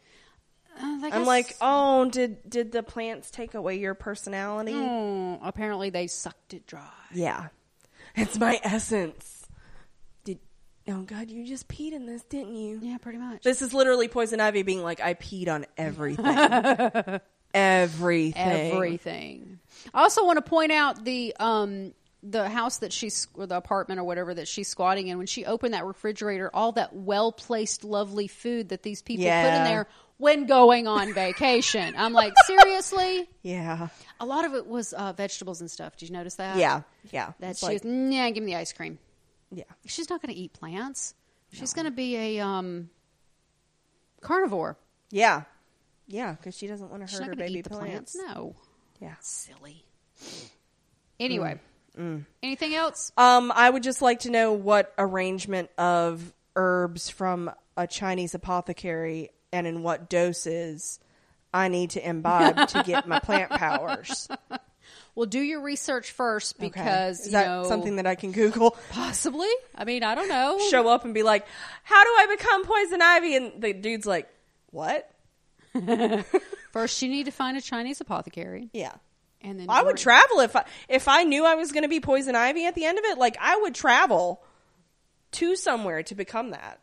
I 0.82 1.10
I'm 1.12 1.26
like, 1.26 1.56
oh, 1.62 2.10
did 2.10 2.50
did 2.50 2.72
the 2.72 2.84
plants 2.84 3.32
take 3.32 3.54
away 3.54 3.80
your 3.80 3.94
personality? 3.94 4.74
Oh, 4.74 5.40
apparently 5.44 5.90
they 5.90 6.08
sucked 6.08 6.54
it 6.54 6.66
dry. 6.68 6.90
Yeah, 7.14 7.48
it's 8.16 8.38
my 8.38 8.60
essence. 8.64 9.48
Did 10.24 10.40
oh 10.88 11.02
god, 11.02 11.30
you 11.30 11.46
just 11.46 11.68
peed 11.68 11.94
in 11.94 12.06
this, 12.06 12.24
didn't 12.24 12.56
you? 12.56 12.80
Yeah, 12.82 12.98
pretty 12.98 13.20
much. 13.20 13.44
This 13.44 13.62
is 13.62 13.74
literally 13.74 14.08
poison 14.08 14.40
ivy 14.40 14.64
being 14.64 14.84
like, 14.84 15.02
I 15.02 15.14
peed 15.14 15.48
on 15.48 15.66
everything, 15.78 16.26
everything, 17.54 18.34
everything. 18.36 19.60
I 19.94 20.02
also 20.02 20.26
want 20.26 20.38
to 20.38 20.50
point 20.50 20.72
out 20.72 21.04
the 21.04 21.36
um 21.40 21.94
the 22.24 22.48
house 22.48 22.78
that 22.78 22.94
she's 22.94 23.28
or 23.34 23.46
the 23.46 23.58
apartment 23.58 24.00
or 24.00 24.06
whatever 24.06 24.34
that 24.34 24.48
she's 24.48 24.70
squatting 24.70 25.08
in. 25.08 25.18
When 25.18 25.28
she 25.28 25.46
opened 25.46 25.74
that 25.74 25.86
refrigerator, 25.86 26.50
all 26.54 26.72
that 26.74 26.96
well 26.96 27.32
placed, 27.34 27.84
lovely 27.84 28.28
food 28.28 28.70
that 28.70 28.82
these 28.82 29.02
people 29.02 29.26
put 29.26 29.54
in 29.58 29.64
there 29.66 29.88
when 30.24 30.46
going 30.48 30.88
on 30.88 31.14
vacation. 31.14 31.94
I'm 31.98 32.14
like, 32.14 32.34
seriously? 32.48 33.30
Yeah, 33.44 33.90
A 34.22 34.26
lot 34.26 34.46
of 34.46 34.54
it 34.56 34.66
was 34.68 34.94
uh, 34.94 35.12
vegetables 35.12 35.60
and 35.60 35.70
stuff. 35.70 35.98
Did 35.98 36.08
you 36.10 36.14
notice 36.16 36.36
that? 36.36 36.56
yeah, 36.56 36.82
yeah. 37.12 37.34
That 37.42 37.58
she 37.58 37.66
like, 37.66 37.84
was, 37.84 37.92
yeah, 38.14 38.30
give 38.30 38.42
me 38.42 38.54
the 38.54 38.58
ice 38.58 38.72
cream. 38.72 38.98
yeah, 39.52 39.66
She's 39.86 40.10
not 40.10 40.22
going 40.22 40.34
to 40.34 40.40
eat 40.40 40.54
plants. 40.54 41.14
She's 41.52 41.74
going 41.74 41.86
to 41.86 41.92
be 41.92 42.16
a 42.16 42.40
um 42.40 42.90
carnivore. 44.22 44.78
yeah, 45.12 45.44
yeah, 46.08 46.32
because 46.34 46.56
she 46.58 46.68
doesn't 46.68 46.90
want 46.90 47.06
to 47.08 47.14
hurt 47.16 47.28
her 47.28 47.36
baby 47.36 47.62
plants. 47.64 48.16
plants. 48.16 48.18
No. 48.36 48.56
Yeah. 49.02 49.16
Silly. 49.20 49.84
Anyway, 51.20 51.60
Mm. 52.00 52.26
anything 52.42 52.74
else? 52.76 53.12
Um, 53.18 53.52
I 53.54 53.70
would 53.70 53.84
just 53.84 54.02
like 54.02 54.22
to 54.22 54.32
know 54.32 54.54
what 54.54 54.94
arrangement 54.98 55.70
of 55.78 56.34
herbs 56.56 57.10
from 57.10 57.52
a 57.78 57.86
Chinese 57.88 58.34
apothecary 58.34 59.30
and 59.54 59.66
in 59.66 59.84
what 59.84 60.10
doses 60.10 61.00
I 61.54 61.70
need 61.70 61.92
to 61.92 62.06
imbibe 62.06 62.68
to 62.70 62.84
get 62.84 63.08
my 63.08 63.20
plant 63.20 63.50
powers. 63.66 64.28
Well, 65.16 65.28
do 65.28 65.40
your 65.40 65.62
research 65.62 66.12
first 66.12 66.56
Okay. 66.58 66.68
because 66.68 67.20
is 67.22 67.26
you 67.28 67.32
that 67.34 67.46
know 67.48 67.64
something 67.68 67.98
that 67.98 68.08
I 68.08 68.16
can 68.16 68.32
Google? 68.32 68.76
possibly. 68.90 69.50
I 69.76 69.86
mean, 69.86 70.04
I 70.04 70.16
don't 70.16 70.28
know. 70.28 70.60
Show 70.72 70.88
up 70.90 71.06
and 71.06 71.14
be 71.14 71.22
like, 71.24 71.46
"How 71.84 72.04
do 72.04 72.10
I 72.10 72.36
become 72.36 72.66
poison 72.66 73.02
ivy?" 73.02 73.36
And 73.36 73.62
the 73.62 73.74
dude's 73.74 74.08
like, 74.08 74.28
"What?" 74.72 75.10
First, 76.72 77.02
you 77.02 77.10
need 77.10 77.26
to 77.26 77.32
find 77.32 77.56
a 77.58 77.62
Chinese 77.62 78.02
apothecary, 78.02 78.70
Yeah. 78.74 78.94
and 79.42 79.60
then 79.60 79.68
I 79.70 79.84
would 79.84 79.98
travel 79.98 80.40
if 80.40 80.56
I 80.56 80.66
if 80.90 81.08
I 81.08 81.24
knew 81.24 81.46
I 81.46 81.54
was 81.56 81.72
going 81.72 81.84
to 81.84 81.90
be 81.90 82.00
poison 82.00 82.36
ivy 82.36 82.66
at 82.66 82.74
the 82.76 82.86
end 82.86 82.98
of 82.98 83.06
it. 83.06 83.18
Like 83.20 83.38
I 83.40 83.58
would 83.58 83.76
travel 83.76 84.44
to 85.34 85.56
somewhere 85.56 86.02
to 86.04 86.16
become 86.16 86.50
that. 86.52 86.80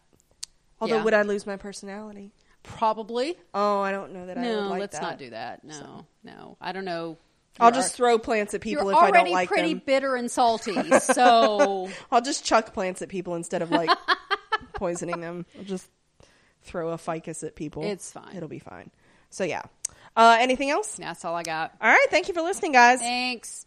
Although, 0.81 0.97
Yeah. 0.99 1.05
would 1.05 1.15
I 1.15 1.23
lose 1.23 1.47
my 1.47 1.57
personality? 1.57 2.33
Probably. 2.63 3.37
Oh, 3.55 3.81
I 3.81 3.93
don't 3.93 4.13
know 4.13 4.27
that 4.27 4.37
I 4.39 4.43
would 4.43 4.49
No, 4.49 4.69
like 4.69 4.81
let's 4.81 4.99
that. 4.99 5.03
not 5.03 5.19
do 5.19 5.31
that. 5.31 5.65
No, 5.65 6.07
no. 6.25 6.57
I 6.61 6.73
don't 6.73 6.85
know. 6.85 7.17
I'll 7.59 7.69
You're 7.73 7.83
just 7.83 7.95
throw 7.95 8.19
plants 8.19 8.55
at 8.55 8.61
people 8.61 8.85
You're 8.85 8.93
if 8.93 8.99
I 8.99 9.11
don't 9.11 9.31
like 9.31 9.49
them. 9.49 9.59
Already 9.59 9.75
pretty 9.75 9.75
bitter 9.75 10.15
and 10.17 10.31
salty, 10.31 10.91
so 11.01 11.91
I'll 12.11 12.21
just 12.23 12.45
chuck 12.45 12.73
plants 12.73 13.03
at 13.03 13.09
people 13.09 13.35
instead 13.35 13.61
of 13.63 13.71
like 13.71 13.91
poisoning 14.75 15.21
them. 15.21 15.47
I'll 15.59 15.65
just 15.65 15.89
throw 16.63 16.91
a 16.91 16.99
ficus 16.99 17.43
at 17.43 17.57
people. 17.57 17.83
It's 17.85 18.13
fine. 18.13 18.37
It'll 18.37 18.49
be 18.49 18.61
fine. 18.61 18.91
So 19.31 19.45
yeah. 19.45 19.63
Uh, 20.17 20.37
anything 20.41 20.71
else? 20.71 20.97
that's 20.97 21.25
all 21.25 21.35
I 21.35 21.43
got. 21.43 21.73
All 21.81 21.89
right. 21.89 22.07
Thank 22.11 22.29
you 22.29 22.35
for 22.35 22.43
listening, 22.43 22.73
guys. 22.73 22.99
Thanks. 23.01 23.67